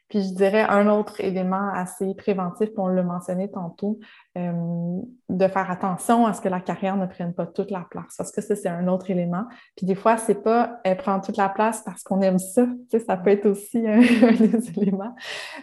Puis 0.10 0.24
je 0.24 0.34
dirais 0.34 0.64
un 0.64 0.90
autre 0.90 1.22
élément 1.22 1.72
assez 1.74 2.16
préventif, 2.16 2.70
on 2.78 2.88
l'a 2.88 3.04
mentionné 3.04 3.50
tantôt, 3.52 4.00
euh, 4.38 5.02
de 5.28 5.48
faire 5.48 5.72
attention 5.72 6.26
à 6.28 6.34
ce 6.34 6.42
que 6.42 6.50
la 6.50 6.60
carrière 6.60 6.96
ne 6.98 7.08
prenne 7.08 7.34
pas 7.34 7.48
toute 7.48 7.72
la 7.72 7.86
place. 7.90 8.16
Parce 8.16 8.32
que 8.32 8.42
ça, 8.42 8.56
c'est 8.56 8.70
un 8.70 8.88
autre 8.88 9.10
élément. 9.10 9.46
Puis 9.76 9.86
des 9.86 9.96
fois, 9.96 10.18
c'est 10.18 10.44
pas 10.44 10.80
elle 10.84 10.98
prend 10.98 11.20
toute 11.20 11.38
la 11.38 11.50
place 11.50 11.82
parce 11.84 12.04
qu'on 12.04 12.22
aime 12.22 12.38
ça. 12.38 12.66
Tu 12.66 13.00
sais, 13.00 13.00
ça 13.00 13.18
peut 13.18 13.32
être 13.32 13.48
aussi 13.48 13.78
un, 13.88 14.00
des 14.00 14.70
éléments. 14.78 15.16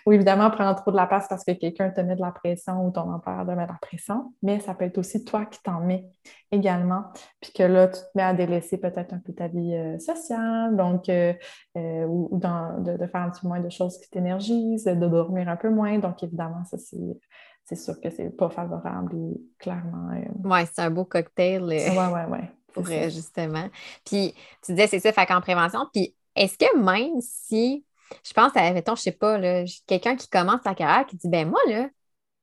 Ou 0.04 0.12
évidemment, 0.12 0.50
prendre 0.50 0.74
trop 0.80 0.90
de 0.90 0.96
la 0.96 1.06
place 1.06 1.26
parce 1.28 1.44
que 1.44 1.52
quelqu'un 1.52 1.90
te 1.90 2.00
met 2.00 2.16
de 2.16 2.20
la 2.20 2.32
pression 2.32 2.84
ou 2.84 2.90
ton 2.90 3.12
employeur 3.12 3.44
te 3.44 3.50
met 3.52 3.66
de 3.66 3.72
la 3.72 3.78
pression. 3.80 4.32
Mais 4.42 4.58
ça 4.60 4.74
peut 4.74 4.84
être 4.84 4.98
aussi 4.98 5.24
toi 5.24 5.46
qui 5.46 5.62
t'en 5.62 5.80
mets 5.80 6.08
également. 6.50 7.04
Puis 7.40 7.52
que 7.52 7.62
là, 7.62 7.88
tu 7.88 8.00
te 8.00 8.06
mets 8.16 8.24
à 8.24 8.34
délaisser 8.34 8.78
peut-être 8.78 9.12
un 9.12 9.18
peu 9.18 9.32
ta 9.32 9.48
vie 9.48 9.74
euh, 9.74 9.98
sociale, 9.98 10.76
donc, 10.76 11.08
euh, 11.08 11.34
ou 11.74 12.36
dans, 12.38 12.80
de, 12.82 12.96
de, 12.96 13.06
faire 13.06 13.22
un 13.22 13.30
petit 13.30 13.46
moins 13.46 13.60
de 13.60 13.68
choses 13.68 13.98
qui 13.98 14.10
t'énergisent, 14.10 14.84
de 14.84 15.06
dormir 15.06 15.48
un 15.48 15.56
peu 15.56 15.70
moins. 15.70 15.98
Donc, 15.98 16.22
évidemment, 16.22 16.64
ça, 16.64 16.78
c'est 16.78 17.18
c'est 17.66 17.76
sûr 17.76 18.00
que 18.00 18.08
c'est 18.10 18.30
pas 18.30 18.48
favorable 18.48 19.16
et 19.16 19.40
clairement. 19.58 20.10
Euh, 20.12 20.24
oui, 20.44 20.60
c'est 20.72 20.82
un 20.82 20.90
beau 20.90 21.04
cocktail. 21.04 21.64
Oui, 21.64 21.78
oui, 21.88 22.20
oui. 22.30 22.38
Pour 22.72 22.86
euh, 22.88 23.10
justement. 23.10 23.68
Puis 24.04 24.34
tu 24.64 24.72
disais, 24.72 24.86
c'est 24.86 25.00
ça, 25.00 25.12
fait 25.12 25.26
qu'en 25.26 25.40
prévention. 25.40 25.80
Puis 25.92 26.14
est-ce 26.36 26.56
que 26.56 26.78
même 26.78 27.20
si, 27.20 27.84
je 28.22 28.32
pense 28.32 28.52
à, 28.54 28.72
mettons, 28.72 28.94
je 28.94 29.02
sais 29.02 29.12
pas, 29.12 29.38
quelqu'un 29.86 30.14
qui 30.14 30.28
commence 30.28 30.60
sa 30.62 30.74
carrière 30.74 31.06
qui 31.06 31.16
dit, 31.16 31.28
ben 31.28 31.48
moi, 31.48 31.58
là, 31.68 31.88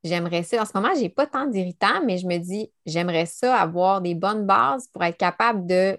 j'aimerais 0.03 0.43
ça. 0.43 0.61
En 0.61 0.65
ce 0.65 0.71
moment, 0.75 0.93
j'ai 0.99 1.09
pas 1.09 1.25
tant 1.25 1.45
d'irritants, 1.45 2.03
mais 2.05 2.17
je 2.17 2.27
me 2.27 2.37
dis, 2.37 2.71
j'aimerais 2.85 3.25
ça 3.25 3.55
avoir 3.55 4.01
des 4.01 4.15
bonnes 4.15 4.45
bases 4.45 4.87
pour 4.89 5.03
être 5.03 5.17
capable 5.17 5.65
de 5.65 5.97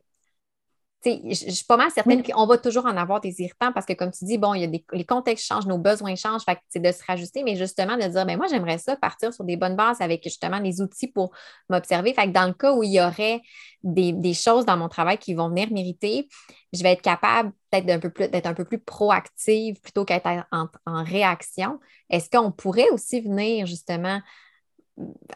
je 1.04 1.50
suis 1.50 1.64
pas 1.64 1.76
mal 1.76 1.90
certaine 1.90 2.22
qu'on 2.22 2.46
va 2.46 2.58
toujours 2.58 2.86
en 2.86 2.96
avoir 2.96 3.20
des 3.20 3.40
irritants 3.40 3.72
parce 3.72 3.86
que, 3.86 3.92
comme 3.92 4.10
tu 4.10 4.24
dis, 4.24 4.38
bon, 4.38 4.54
il 4.54 4.60
y 4.60 4.64
a 4.64 4.66
des, 4.66 4.84
les 4.92 5.04
contextes 5.04 5.46
changent, 5.46 5.66
nos 5.66 5.78
besoins 5.78 6.14
changent, 6.16 6.42
fait 6.44 6.58
c'est 6.68 6.80
de 6.80 6.90
se 6.92 7.02
rajuster, 7.06 7.42
mais 7.42 7.56
justement 7.56 7.96
de 7.96 8.02
dire, 8.02 8.26
ben 8.26 8.36
moi, 8.36 8.46
j'aimerais 8.48 8.78
ça 8.78 8.96
partir 8.96 9.32
sur 9.32 9.44
des 9.44 9.56
bonnes 9.56 9.76
bases 9.76 10.00
avec 10.00 10.22
justement 10.22 10.58
les 10.58 10.80
outils 10.80 11.08
pour 11.08 11.32
m'observer. 11.68 12.14
Fait 12.14 12.26
que 12.26 12.32
dans 12.32 12.46
le 12.46 12.54
cas 12.54 12.72
où 12.72 12.82
il 12.82 12.92
y 12.92 13.00
aurait 13.00 13.40
des, 13.82 14.34
choses 14.34 14.64
dans 14.64 14.76
mon 14.76 14.88
travail 14.88 15.18
qui 15.18 15.34
vont 15.34 15.48
venir 15.48 15.70
m'irriter, 15.70 16.28
je 16.72 16.82
vais 16.82 16.92
être 16.92 17.02
capable 17.02 17.52
peut-être 17.70 17.86
d'un 17.86 17.98
peu 17.98 18.10
plus, 18.10 18.28
d'être 18.28 18.46
un 18.46 18.54
peu 18.54 18.64
plus 18.64 18.78
proactive 18.78 19.80
plutôt 19.80 20.04
qu'être 20.04 20.26
en, 20.52 20.68
en 20.86 21.04
réaction. 21.04 21.80
Est-ce 22.10 22.30
qu'on 22.30 22.50
pourrait 22.50 22.90
aussi 22.90 23.20
venir 23.20 23.66
justement 23.66 24.20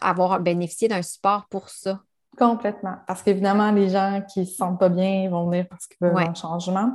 avoir 0.00 0.40
bénéficié 0.40 0.88
d'un 0.88 1.02
support 1.02 1.46
pour 1.48 1.68
ça? 1.68 2.02
Complètement. 2.38 2.96
Parce 3.06 3.22
qu'évidemment, 3.22 3.70
les 3.72 3.88
gens 3.88 4.22
qui 4.32 4.40
ne 4.40 4.44
se 4.44 4.54
sentent 4.54 4.78
pas 4.78 4.88
bien 4.88 5.28
vont 5.28 5.46
venir 5.46 5.66
parce 5.68 5.86
qu'ils 5.86 5.96
veulent 6.00 6.16
un 6.16 6.34
changement. 6.34 6.92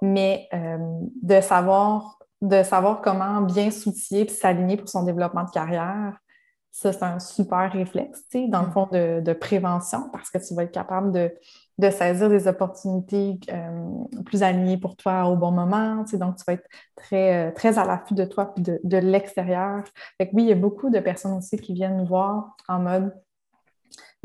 Mais 0.00 0.48
euh, 0.54 0.78
de, 1.22 1.40
savoir, 1.40 2.18
de 2.40 2.62
savoir 2.62 3.00
comment 3.00 3.40
bien 3.40 3.70
s'outiller 3.70 4.22
et 4.22 4.28
s'aligner 4.28 4.76
pour 4.76 4.88
son 4.88 5.02
développement 5.02 5.44
de 5.44 5.50
carrière, 5.50 6.16
ça, 6.70 6.92
c'est 6.92 7.02
un 7.02 7.18
super 7.18 7.72
réflexe, 7.72 8.24
tu 8.30 8.38
sais, 8.38 8.48
dans 8.48 8.60
le 8.60 8.68
mm. 8.68 8.72
fond, 8.72 8.88
de, 8.92 9.32
prévention, 9.32 10.10
parce 10.12 10.28
que 10.28 10.36
tu 10.36 10.54
vas 10.54 10.64
être 10.64 10.72
capable 10.72 11.10
de, 11.10 11.90
saisir 11.90 12.28
des 12.28 12.46
opportunités 12.46 13.40
euh, 13.50 14.22
plus 14.26 14.42
alignées 14.42 14.76
pour 14.76 14.94
toi 14.94 15.24
au 15.24 15.36
bon 15.36 15.52
moment, 15.52 16.04
donc 16.12 16.36
tu 16.36 16.44
vas 16.46 16.52
être 16.52 16.68
très, 16.94 17.48
euh, 17.48 17.50
très 17.50 17.78
à 17.78 17.86
l'affût 17.86 18.12
de 18.12 18.26
toi 18.26 18.52
et 18.58 18.60
de, 18.60 18.78
de 18.84 18.98
l'extérieur. 18.98 19.84
Fait 20.18 20.28
que 20.28 20.36
oui, 20.36 20.42
il 20.42 20.48
y 20.50 20.52
a 20.52 20.56
beaucoup 20.56 20.90
de 20.90 21.00
personnes 21.00 21.32
aussi 21.32 21.56
qui 21.56 21.72
viennent 21.72 21.96
nous 21.96 22.06
voir 22.06 22.54
en 22.68 22.80
mode 22.80 23.10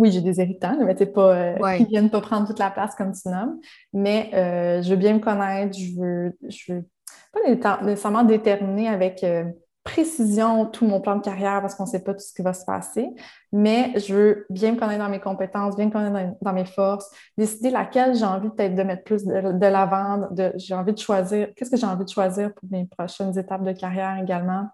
oui, 0.02 0.12
j'ai 0.12 0.22
des 0.22 0.41
héritants, 0.41 0.76
mais 0.84 0.95
c'est 0.97 1.06
pas, 1.06 1.36
euh, 1.36 1.78
qui 1.78 1.86
viennent 1.86 2.10
pas 2.10 2.22
prendre 2.22 2.47
toute 2.47 2.60
la 2.60 2.72
place 2.72 2.95
comme 2.95 3.12
tu 3.14 3.30
nommes. 3.30 3.60
Mais 3.93 4.30
je 4.84 4.89
veux 4.89 4.95
bien 4.95 5.14
me 5.14 5.20
connaître, 5.20 5.78
je 5.78 5.99
veux, 5.99 6.38
je 6.49 6.74
veux 6.74 6.86
pas 7.32 7.82
nécessairement 7.84 8.24
déterminer 8.24 8.89
avec 8.89 9.24
précision 9.84 10.68
tout 10.68 10.86
mon 10.86 11.02
plan 11.02 11.16
de 11.16 11.22
carrière 11.22 11.60
parce 11.62 11.74
qu'on 11.76 11.86
ne 11.86 11.89
sait 11.89 12.04
pas 12.04 12.14
tout 12.14 12.20
ce 12.20 12.34
qui 12.34 12.43
va 12.43 12.54
se 12.54 12.66
passer, 12.66 13.10
mais 13.52 13.93
je 13.99 14.14
veux 14.14 14.45
bien 14.49 14.74
me 14.74 14.80
connaître 14.80 15.04
dans 15.04 15.10
mes 15.10 15.20
compétences, 15.20 15.76
bien 15.76 15.88
me 15.88 15.91
connaître 15.91 16.36
dans, 16.41 16.54
mes 16.54 16.66
forces, 16.66 17.10
décider 17.38 17.72
laquelle 17.72 18.16
j'ai 18.16 18.26
envie 18.26 18.49
peut-être 18.49 18.76
de 18.76 18.84
mettre 18.84 19.04
plus 19.04 19.26
de, 19.26 19.54
de 19.54 19.66
l'avant, 19.66 20.30
j'ai 20.56 20.76
envie 20.76 20.93
de 20.93 20.99
choisir, 20.99 21.49
qu'est-ce 21.56 21.72
que 21.72 21.78
j'ai 21.78 21.88
envie 21.88 22.06
de 22.06 22.10
choisir 22.10 22.54
pour 22.54 22.70
mes 22.70 22.86
prochaines 22.86 23.38
étapes 23.38 23.64
de 23.64 23.72
carrière 23.72 24.20
également. 24.22 24.68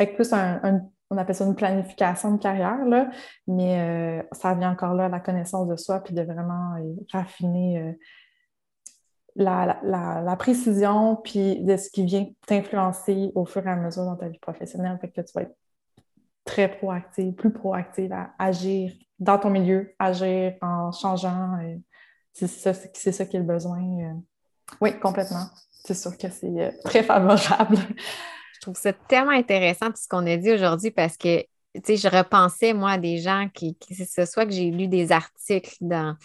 Avec 0.00 0.16
plus 0.16 0.32
un, 0.32 0.80
on 1.10 1.16
appelle 1.16 1.34
ça 1.34 1.44
une 1.44 1.54
planification 1.54 2.32
de 2.32 2.38
carrière, 2.38 2.84
là, 2.84 3.10
mais 3.46 3.80
euh, 3.80 4.22
ça 4.32 4.54
vient 4.54 4.70
encore 4.70 4.94
là 4.94 5.08
la 5.08 5.20
connaissance 5.20 5.66
de 5.66 5.76
soi, 5.76 6.00
puis 6.00 6.14
de 6.14 6.22
vraiment 6.22 6.74
euh, 6.76 6.94
raffiner 7.12 7.78
euh, 7.78 7.92
la, 9.36 10.36
précision 10.38 11.16
puis 11.16 11.62
de 11.62 11.76
ce 11.76 11.90
qui 11.90 12.04
vient 12.04 12.26
t'influencer 12.46 13.32
au 13.34 13.46
fur 13.46 13.66
et 13.66 13.70
à 13.70 13.76
mesure 13.76 14.04
dans 14.04 14.16
ta 14.16 14.28
vie 14.28 14.38
professionnelle. 14.38 14.98
Fait 15.00 15.08
que 15.08 15.20
tu 15.20 15.32
vas 15.34 15.42
être 15.42 15.56
très 16.44 16.68
proactive, 16.68 17.32
plus 17.34 17.52
proactive 17.52 18.12
à 18.12 18.30
agir 18.38 18.92
dans 19.18 19.38
ton 19.38 19.50
milieu, 19.50 19.94
agir 19.98 20.54
en 20.60 20.92
changeant. 20.92 21.58
C'est 22.32 22.46
ça, 22.46 22.72
c'est 22.74 23.12
ça 23.12 23.24
qui 23.26 23.36
est 23.36 23.40
le 23.40 23.46
besoin. 23.46 23.80
Oui, 24.80 24.98
complètement. 24.98 25.44
C'est 25.84 25.94
sûr 25.94 26.16
que 26.16 26.28
c'est 26.28 26.74
très 26.84 27.02
favorable. 27.02 27.78
Je 28.58 28.62
trouve 28.62 28.76
ça 28.76 28.92
tellement 28.92 29.30
intéressant 29.30 29.86
ce 29.94 30.08
qu'on 30.08 30.26
a 30.26 30.36
dit 30.36 30.52
aujourd'hui 30.52 30.90
parce 30.90 31.16
que 31.16 31.42
tu 31.74 31.82
sais, 31.84 31.96
je 31.96 32.08
repensais, 32.08 32.74
moi, 32.74 32.92
à 32.92 32.98
des 32.98 33.18
gens 33.18 33.48
qui, 33.54 33.76
qui 33.76 33.94
c'est 33.94 34.26
soit 34.26 34.46
que 34.46 34.52
j'ai 34.52 34.70
lu 34.70 34.88
des 34.88 35.12
articles 35.12 35.76
dans, 35.80 36.16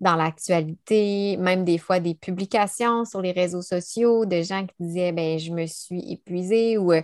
dans 0.00 0.16
l'actualité, 0.16 1.36
même 1.38 1.64
des 1.64 1.78
fois 1.78 2.00
des 2.00 2.14
publications 2.14 3.04
sur 3.04 3.20
les 3.20 3.32
réseaux 3.32 3.62
sociaux 3.62 4.24
de 4.24 4.42
gens 4.42 4.66
qui 4.66 4.74
disaient 4.80 5.12
ben 5.12 5.38
je 5.38 5.52
me 5.52 5.66
suis 5.66 6.12
épuisée 6.12 6.78
ou 6.78 6.92
euh, 6.92 7.02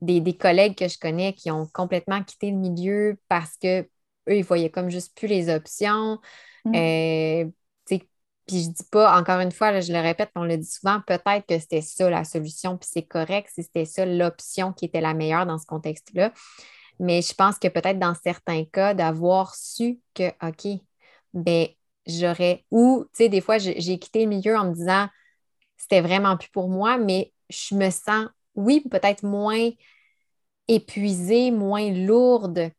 des, 0.00 0.36
collègues 0.36 0.76
que 0.76 0.88
je 0.88 0.98
connais 0.98 1.32
qui 1.32 1.50
ont 1.50 1.66
complètement 1.66 2.22
quitté 2.22 2.50
le 2.50 2.56
milieu 2.56 3.18
parce 3.28 3.56
que 3.56 3.82
eux, 3.82 4.36
ils 4.36 4.44
voyaient 4.44 4.70
comme 4.70 4.90
juste 4.90 5.16
plus 5.16 5.26
les 5.26 5.52
options. 5.54 6.20
Mm. 6.64 6.74
Euh, 6.74 7.50
puis 8.46 8.62
je 8.62 8.70
dis 8.70 8.84
pas, 8.90 9.18
encore 9.18 9.40
une 9.40 9.50
fois, 9.50 9.80
je 9.80 9.92
le 9.92 10.00
répète, 10.00 10.30
on 10.36 10.44
le 10.44 10.56
dit 10.56 10.70
souvent, 10.70 11.00
peut-être 11.06 11.46
que 11.46 11.58
c'était 11.58 11.80
ça 11.80 12.08
la 12.08 12.24
solution, 12.24 12.76
puis 12.78 12.88
c'est 12.90 13.02
correct 13.02 13.50
si 13.52 13.62
c'était 13.64 13.84
ça 13.84 14.06
l'option 14.06 14.72
qui 14.72 14.84
était 14.84 15.00
la 15.00 15.14
meilleure 15.14 15.46
dans 15.46 15.58
ce 15.58 15.66
contexte-là. 15.66 16.32
Mais 17.00 17.22
je 17.22 17.34
pense 17.34 17.58
que 17.58 17.68
peut-être 17.68 17.98
dans 17.98 18.14
certains 18.14 18.64
cas, 18.64 18.94
d'avoir 18.94 19.54
su 19.54 20.00
que, 20.14 20.28
OK, 20.46 20.80
ben 21.34 21.66
j'aurais, 22.06 22.64
ou, 22.70 23.04
tu 23.06 23.24
sais, 23.24 23.28
des 23.28 23.40
fois, 23.40 23.58
j'ai 23.58 23.98
quitté 23.98 24.22
le 24.22 24.28
milieu 24.28 24.56
en 24.56 24.66
me 24.66 24.74
disant, 24.74 25.08
c'était 25.76 26.00
vraiment 26.00 26.36
plus 26.36 26.50
pour 26.50 26.68
moi, 26.68 26.98
mais 26.98 27.32
je 27.50 27.74
me 27.74 27.90
sens, 27.90 28.28
oui, 28.54 28.82
peut-être 28.88 29.24
moins 29.24 29.70
épuisée, 30.68 31.50
moins 31.50 31.90
lourde 31.90 32.70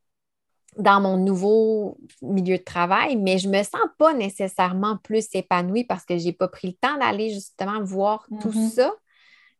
dans 0.78 1.02
mon 1.02 1.18
nouveau 1.18 1.98
milieu 2.22 2.58
de 2.58 2.64
travail, 2.64 3.16
mais 3.16 3.38
je 3.38 3.48
ne 3.48 3.58
me 3.58 3.64
sens 3.64 3.82
pas 3.98 4.14
nécessairement 4.14 4.98
plus 4.98 5.28
épanouie 5.34 5.84
parce 5.84 6.06
que 6.06 6.18
je 6.18 6.26
n'ai 6.26 6.34
pas 6.34 6.48
pris 6.48 6.68
le 6.68 6.74
temps 6.74 6.98
d'aller 6.98 7.30
justement 7.30 7.84
voir 7.84 8.28
tout 8.42 8.50
mm-hmm. 8.50 8.70
ça. 8.70 8.94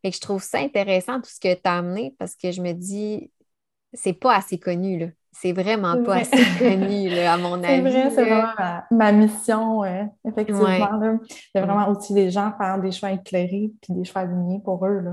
et 0.04 0.10
que 0.10 0.16
je 0.16 0.20
trouve 0.20 0.42
ça 0.42 0.58
intéressant, 0.58 1.20
tout 1.20 1.30
ce 1.30 1.40
que 1.40 1.54
tu 1.54 1.60
as 1.64 1.78
amené, 1.78 2.14
parce 2.18 2.34
que 2.34 2.52
je 2.52 2.62
me 2.62 2.72
dis, 2.72 3.30
c'est 3.92 4.12
pas 4.12 4.36
assez 4.36 4.58
connu, 4.58 4.98
là. 4.98 5.06
C'est 5.32 5.52
vraiment 5.52 6.02
pas 6.02 6.16
assez 6.16 6.36
connu, 6.58 7.16
à 7.18 7.36
mon 7.36 7.62
avis. 7.62 7.66
C'est 7.66 7.80
vrai, 7.80 8.10
c'est 8.10 8.24
vraiment 8.24 8.82
ma, 8.90 9.12
mission, 9.12 9.84
effectivement. 10.24 11.20
C'est 11.54 11.60
vraiment 11.60 11.88
aussi 11.90 12.12
les 12.12 12.30
gens 12.30 12.52
faire 12.58 12.80
des 12.80 12.90
choix 12.90 13.12
éclairés 13.12 13.72
puis 13.80 13.92
des 13.92 14.04
choix 14.04 14.22
alignés 14.22 14.60
pour 14.64 14.84
eux. 14.84 15.00
Là. 15.00 15.12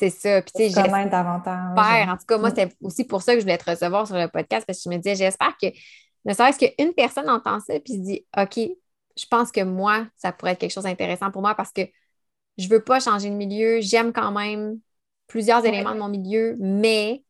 C'est 0.00 0.08
ça. 0.08 0.40
Puis, 0.40 0.52
tu 0.56 0.70
sais, 0.70 0.82
davantage. 1.10 2.08
En 2.08 2.16
tout 2.16 2.24
cas, 2.26 2.38
moi, 2.38 2.50
c'est 2.54 2.74
aussi 2.80 3.04
pour 3.04 3.20
ça 3.20 3.34
que 3.34 3.40
je 3.40 3.44
voulais 3.44 3.58
te 3.58 3.70
recevoir 3.70 4.06
sur 4.06 4.16
le 4.16 4.28
podcast 4.28 4.66
parce 4.66 4.78
que 4.78 4.84
je 4.84 4.88
me 4.88 4.96
disais, 4.96 5.14
j'espère 5.14 5.54
que 5.60 5.66
ne 6.24 6.32
serait-ce 6.32 6.58
qu'une 6.58 6.94
personne 6.94 7.28
entend 7.28 7.60
ça 7.60 7.78
puis 7.80 7.94
se 7.94 7.98
dit, 7.98 8.26
OK, 8.38 8.56
je 8.56 9.26
pense 9.30 9.52
que 9.52 9.62
moi, 9.62 10.06
ça 10.16 10.32
pourrait 10.32 10.52
être 10.52 10.58
quelque 10.58 10.72
chose 10.72 10.84
d'intéressant 10.84 11.30
pour 11.30 11.42
moi 11.42 11.54
parce 11.54 11.70
que 11.70 11.82
je 12.56 12.66
veux 12.68 12.82
pas 12.82 12.98
changer 12.98 13.28
de 13.28 13.34
milieu. 13.34 13.82
J'aime 13.82 14.14
quand 14.14 14.32
même 14.32 14.78
plusieurs 15.26 15.66
éléments 15.66 15.94
de 15.94 15.98
mon 15.98 16.08
milieu, 16.08 16.56
mais 16.58 17.22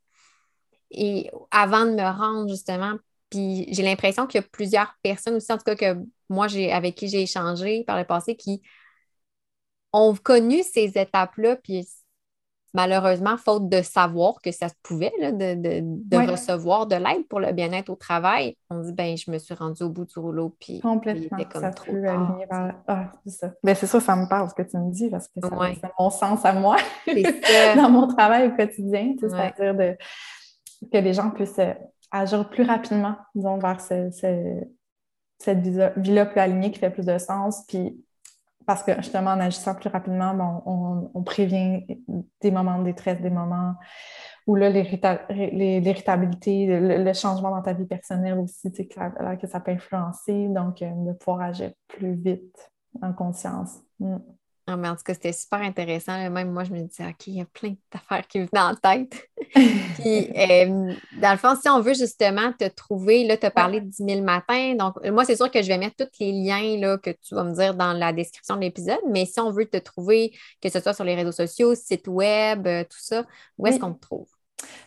et 0.92 1.28
avant 1.50 1.86
de 1.86 1.90
me 1.90 2.02
rendre 2.02 2.48
justement, 2.48 2.94
puis 3.30 3.66
j'ai 3.72 3.82
l'impression 3.82 4.28
qu'il 4.28 4.40
y 4.40 4.44
a 4.44 4.46
plusieurs 4.48 4.94
personnes 5.02 5.34
aussi, 5.34 5.52
en 5.52 5.58
tout 5.58 5.64
cas 5.64 5.74
que 5.74 5.98
moi, 6.28 6.46
j'ai, 6.46 6.70
avec 6.70 6.94
qui 6.94 7.08
j'ai 7.08 7.22
échangé 7.22 7.82
par 7.84 7.98
le 7.98 8.04
passé, 8.04 8.36
qui 8.36 8.62
ont 9.92 10.14
connu 10.14 10.62
ces 10.62 10.96
étapes-là, 10.96 11.56
puis 11.56 11.86
malheureusement, 12.74 13.36
faute 13.36 13.68
de 13.68 13.82
savoir 13.82 14.40
que 14.42 14.52
ça 14.52 14.68
se 14.68 14.74
pouvait, 14.82 15.12
de, 15.20 16.30
recevoir 16.30 16.86
de 16.86 16.96
l'aide 16.96 17.26
pour 17.28 17.40
le 17.40 17.52
bien-être 17.52 17.90
au 17.90 17.96
travail, 17.96 18.56
on 18.70 18.80
dit, 18.80 18.92
ben 18.92 19.16
je 19.16 19.30
me 19.30 19.38
suis 19.38 19.54
rendue 19.54 19.82
au 19.82 19.88
bout 19.88 20.04
du 20.04 20.18
rouleau, 20.18 20.54
puis 20.60 20.80
Complètement, 20.80 21.38
comme 21.52 21.62
ça 21.62 21.70
trop 21.70 21.92
aligné 21.92 22.46
Ah, 22.50 23.12
c'est 23.24 23.32
ça. 23.32 23.52
Ben, 23.62 23.74
c'est 23.74 23.86
ça, 23.86 24.00
ça 24.00 24.16
me 24.16 24.28
parle 24.28 24.48
ce 24.48 24.54
que 24.54 24.62
tu 24.62 24.76
me 24.76 24.90
dis, 24.90 25.10
parce 25.10 25.28
que 25.28 25.40
c'est 25.42 25.90
mon 25.98 26.10
sens 26.10 26.44
à 26.44 26.52
moi. 26.52 26.76
Dans 27.76 27.90
mon 27.90 28.06
travail 28.06 28.48
au 28.48 28.56
quotidien, 28.56 29.14
c'est-à-dire 29.18 29.74
de 29.74 29.96
que 30.92 30.98
les 30.98 31.12
gens 31.12 31.30
puissent 31.30 31.58
euh, 31.58 31.74
agir 32.10 32.48
plus 32.48 32.64
rapidement, 32.64 33.16
disons, 33.34 33.58
vers 33.58 33.80
cette 33.80 35.58
vie-là 35.58 36.26
plus 36.26 36.40
alignée 36.40 36.70
qui 36.70 36.78
fait 36.78 36.90
plus 36.90 37.06
de 37.06 37.18
sens. 37.18 37.64
Puis, 37.68 38.02
parce 38.66 38.82
que 38.82 38.94
justement, 38.96 39.30
en 39.30 39.40
agissant 39.40 39.74
plus 39.74 39.88
rapidement, 39.88 41.12
on, 41.14 41.22
prévient 41.22 41.86
des 42.40 42.50
moments 42.50 42.78
de 42.78 42.84
détresse, 42.84 43.20
des 43.20 43.30
moments 43.30 43.74
où 44.46 44.54
là, 44.54 44.70
l'irritabilité, 44.70 46.66
le, 46.66 47.12
changement 47.12 47.50
dans 47.50 47.62
ta 47.62 47.72
vie 47.72 47.86
personnelle 47.86 48.38
aussi, 48.38 48.70
que 48.72 48.94
ça, 48.94 49.36
que 49.36 49.46
ça 49.46 49.60
peut 49.60 49.72
influencer. 49.72 50.48
Donc, 50.48 50.82
euh, 50.82 50.90
de 51.06 51.12
pouvoir 51.12 51.48
agir 51.48 51.70
plus 51.88 52.14
vite 52.14 52.70
en 53.02 53.12
conscience. 53.12 53.78
Mm. 53.98 54.16
Ah, 54.66 54.76
mais 54.76 54.88
en 54.88 54.94
tout 54.94 55.02
cas, 55.02 55.14
c'était 55.14 55.32
super 55.32 55.60
intéressant. 55.60 56.30
Même 56.30 56.52
moi, 56.52 56.64
je 56.64 56.70
me 56.70 56.80
disais, 56.82 57.04
OK, 57.06 57.26
il 57.26 57.38
y 57.38 57.40
a 57.40 57.44
plein 57.46 57.74
d'affaires 57.92 58.26
qui 58.28 58.38
me 58.38 58.46
venaient 58.46 58.60
en 58.62 58.74
tête. 58.76 59.28
Puis, 59.54 60.30
euh, 60.38 60.94
dans 61.20 61.32
le 61.32 61.38
fond, 61.38 61.56
si 61.60 61.68
on 61.68 61.80
veut 61.80 61.94
justement 61.94 62.52
te 62.52 62.68
trouver, 62.68 63.24
là, 63.24 63.36
tu 63.36 63.46
as 63.46 63.50
parlé 63.50 63.80
de 63.80 63.86
10 63.86 64.04
000 64.04 64.22
matins. 64.22 64.74
Donc, 64.76 64.94
moi, 65.06 65.24
c'est 65.24 65.34
sûr 65.34 65.50
que 65.50 65.60
je 65.62 65.66
vais 65.68 65.78
mettre 65.78 65.96
tous 65.96 66.20
les 66.20 66.32
liens 66.32 66.78
là, 66.78 66.98
que 66.98 67.10
tu 67.10 67.34
vas 67.34 67.42
me 67.42 67.54
dire 67.54 67.74
dans 67.74 67.92
la 67.92 68.12
description 68.12 68.56
de 68.56 68.60
l'épisode. 68.60 69.00
Mais 69.08 69.26
si 69.26 69.40
on 69.40 69.50
veut 69.50 69.66
te 69.66 69.78
trouver, 69.78 70.32
que 70.62 70.68
ce 70.68 70.78
soit 70.78 70.94
sur 70.94 71.04
les 71.04 71.16
réseaux 71.16 71.32
sociaux, 71.32 71.74
site 71.74 72.06
web, 72.06 72.66
euh, 72.66 72.84
tout 72.84 73.00
ça, 73.00 73.24
où 73.58 73.66
est-ce 73.66 73.78
qu'on 73.80 73.94
te 73.94 74.00
trouve? 74.00 74.28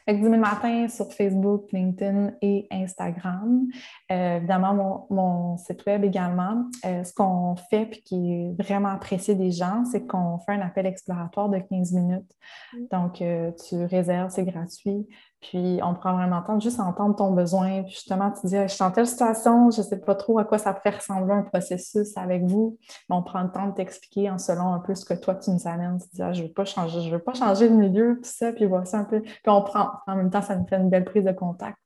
Fait 0.05 0.15
10 0.15 0.21
000 0.21 0.37
matins 0.37 0.87
sur 0.89 1.11
Facebook, 1.13 1.71
LinkedIn 1.71 2.31
et 2.41 2.67
Instagram. 2.71 3.67
Euh, 4.11 4.37
évidemment, 4.37 5.07
mon, 5.09 5.57
site 5.57 5.85
web 5.85 6.03
également. 6.03 6.65
Euh, 6.85 7.03
ce 7.03 7.13
qu'on 7.13 7.55
fait 7.69 7.83
et 7.83 8.01
qui 8.01 8.33
est 8.33 8.61
vraiment 8.61 8.89
apprécié 8.89 9.35
des 9.35 9.51
gens, 9.51 9.85
c'est 9.85 10.05
qu'on 10.05 10.39
fait 10.39 10.53
un 10.53 10.61
appel 10.61 10.85
exploratoire 10.85 11.49
de 11.49 11.59
15 11.59 11.93
minutes. 11.93 12.31
Mm. 12.73 12.77
Donc, 12.91 13.21
euh, 13.21 13.51
tu 13.67 13.83
réserves, 13.85 14.29
c'est 14.31 14.43
gratuit. 14.43 15.07
Puis 15.43 15.81
on 15.83 15.93
prend 15.93 16.13
vraiment 16.13 16.39
le 16.39 16.45
temps 16.45 16.55
de 16.55 16.61
juste 16.61 16.79
entendre 16.79 17.15
ton 17.15 17.31
besoin. 17.31 17.83
Puis 17.83 17.91
justement, 17.91 18.31
tu 18.31 18.47
dis, 18.47 18.55
je 18.55 18.67
suis 18.67 18.83
en 18.83 18.91
telle 18.91 19.07
situation, 19.07 19.69
je 19.71 19.81
ne 19.81 19.85
sais 19.85 19.99
pas 19.99 20.15
trop 20.15 20.39
à 20.39 20.45
quoi 20.45 20.57
ça 20.57 20.73
peut 20.73 20.89
ressembler 20.89 21.33
un 21.33 21.43
processus 21.43 22.15
avec 22.15 22.43
vous. 22.43 22.77
Mais 23.09 23.15
on 23.15 23.23
prend 23.23 23.43
le 23.43 23.51
temps 23.51 23.67
de 23.67 23.73
t'expliquer 23.73 24.29
en 24.29 24.37
selon 24.37 24.73
un 24.73 24.79
peu 24.79 24.95
ce 24.95 25.03
que 25.03 25.13
toi 25.13 25.35
tu 25.35 25.51
nous 25.51 25.67
amènes. 25.67 25.97
Tu 25.99 26.07
dis, 26.15 26.21
ah, 26.21 26.31
je 26.31 26.43
ne 26.43 26.47
veux 26.47 26.53
pas 26.53 26.63
changer, 26.63 27.01
je 27.01 27.09
veux 27.09 27.21
pas 27.21 27.33
changer 27.33 27.67
de 27.67 27.75
milieu, 27.75 28.15
tout 28.23 28.29
ça. 28.29 28.53
Puis 28.53 28.65
voici 28.65 28.95
un 28.95 29.03
peu. 29.03 29.21
Puis 29.21 29.41
on 29.47 29.61
prend, 29.61 29.89
en 30.07 30.15
même 30.15 30.29
temps, 30.29 30.41
ça 30.41 30.55
nous 30.55 30.65
fait 30.65 30.77
une 30.77 30.89
belle 30.89 31.05
prise 31.05 31.25
de 31.25 31.33
contact 31.33 31.77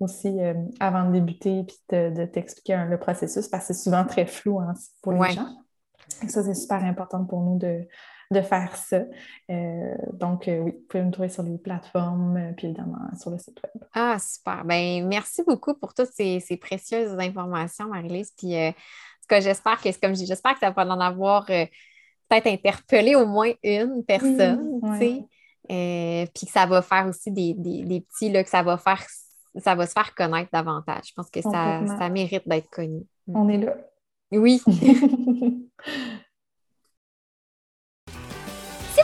aussi 0.00 0.28
euh, 0.40 0.54
avant 0.80 1.06
de 1.06 1.12
débuter, 1.12 1.64
puis 1.64 1.78
de, 1.88 2.26
t'expliquer 2.26 2.84
le 2.86 2.98
processus, 2.98 3.48
parce 3.48 3.68
que 3.68 3.72
c'est 3.72 3.82
souvent 3.82 4.04
très 4.04 4.26
flou 4.26 4.60
hein, 4.60 4.74
pour 5.00 5.12
les 5.12 5.30
gens. 5.30 5.48
Et 6.22 6.28
ça, 6.28 6.42
c'est 6.42 6.54
super 6.54 6.84
important 6.84 7.24
pour 7.24 7.40
nous 7.40 7.56
de, 7.58 7.86
de 8.30 8.40
faire 8.40 8.76
ça. 8.76 9.00
donc, 10.12 10.44
oui, 10.46 10.72
vous 10.72 10.84
pouvez 10.88 11.04
me 11.04 11.10
trouver 11.10 11.28
sur 11.28 11.42
les 11.42 11.58
plateformes, 11.58 12.54
puis 12.56 12.66
évidemment 12.66 12.98
sur 13.18 13.30
le 13.30 13.38
site 13.38 13.60
web. 13.62 13.84
Ah, 13.94 14.16
super. 14.18 14.64
Ben, 14.64 15.06
merci 15.06 15.42
beaucoup 15.44 15.74
pour 15.74 15.94
toutes 15.94 16.10
ces, 16.12 16.58
précieuses 16.60 17.18
informations, 17.18 17.88
Marie-Lise. 17.88 18.32
Puis, 18.36 18.54
que 19.28 19.40
j'espère 19.40 19.80
que, 19.80 19.88
comme 20.00 20.14
je 20.14 20.20
dis, 20.20 20.26
j'espère 20.26 20.54
que 20.54 20.60
ça 20.60 20.70
va 20.70 20.86
en 20.86 21.00
avoir 21.00 21.46
peut-être 21.46 22.46
interpellé 22.46 23.14
au 23.14 23.26
moins 23.26 23.52
une 23.62 24.04
personne, 24.04 24.80
tu 24.82 24.98
sais. 24.98 26.28
puis 26.34 26.46
que 26.46 26.52
ça 26.52 26.66
va 26.66 26.82
faire 26.82 27.06
aussi 27.06 27.30
des, 27.30 27.54
des, 27.54 28.00
petits, 28.00 28.30
là, 28.30 28.42
que 28.42 28.50
ça 28.50 28.62
va 28.62 28.76
faire 28.78 29.04
ça 29.58 29.74
va 29.74 29.86
se 29.86 29.92
faire 29.92 30.14
connaître 30.14 30.50
davantage. 30.52 31.04
Je 31.08 31.12
pense 31.14 31.30
que 31.30 31.40
ça, 31.40 31.80
ça 31.86 32.08
mérite 32.08 32.46
d'être 32.46 32.68
connu. 32.70 33.06
On 33.26 33.48
est 33.48 33.58
là. 33.58 33.76
Oui. 34.32 34.62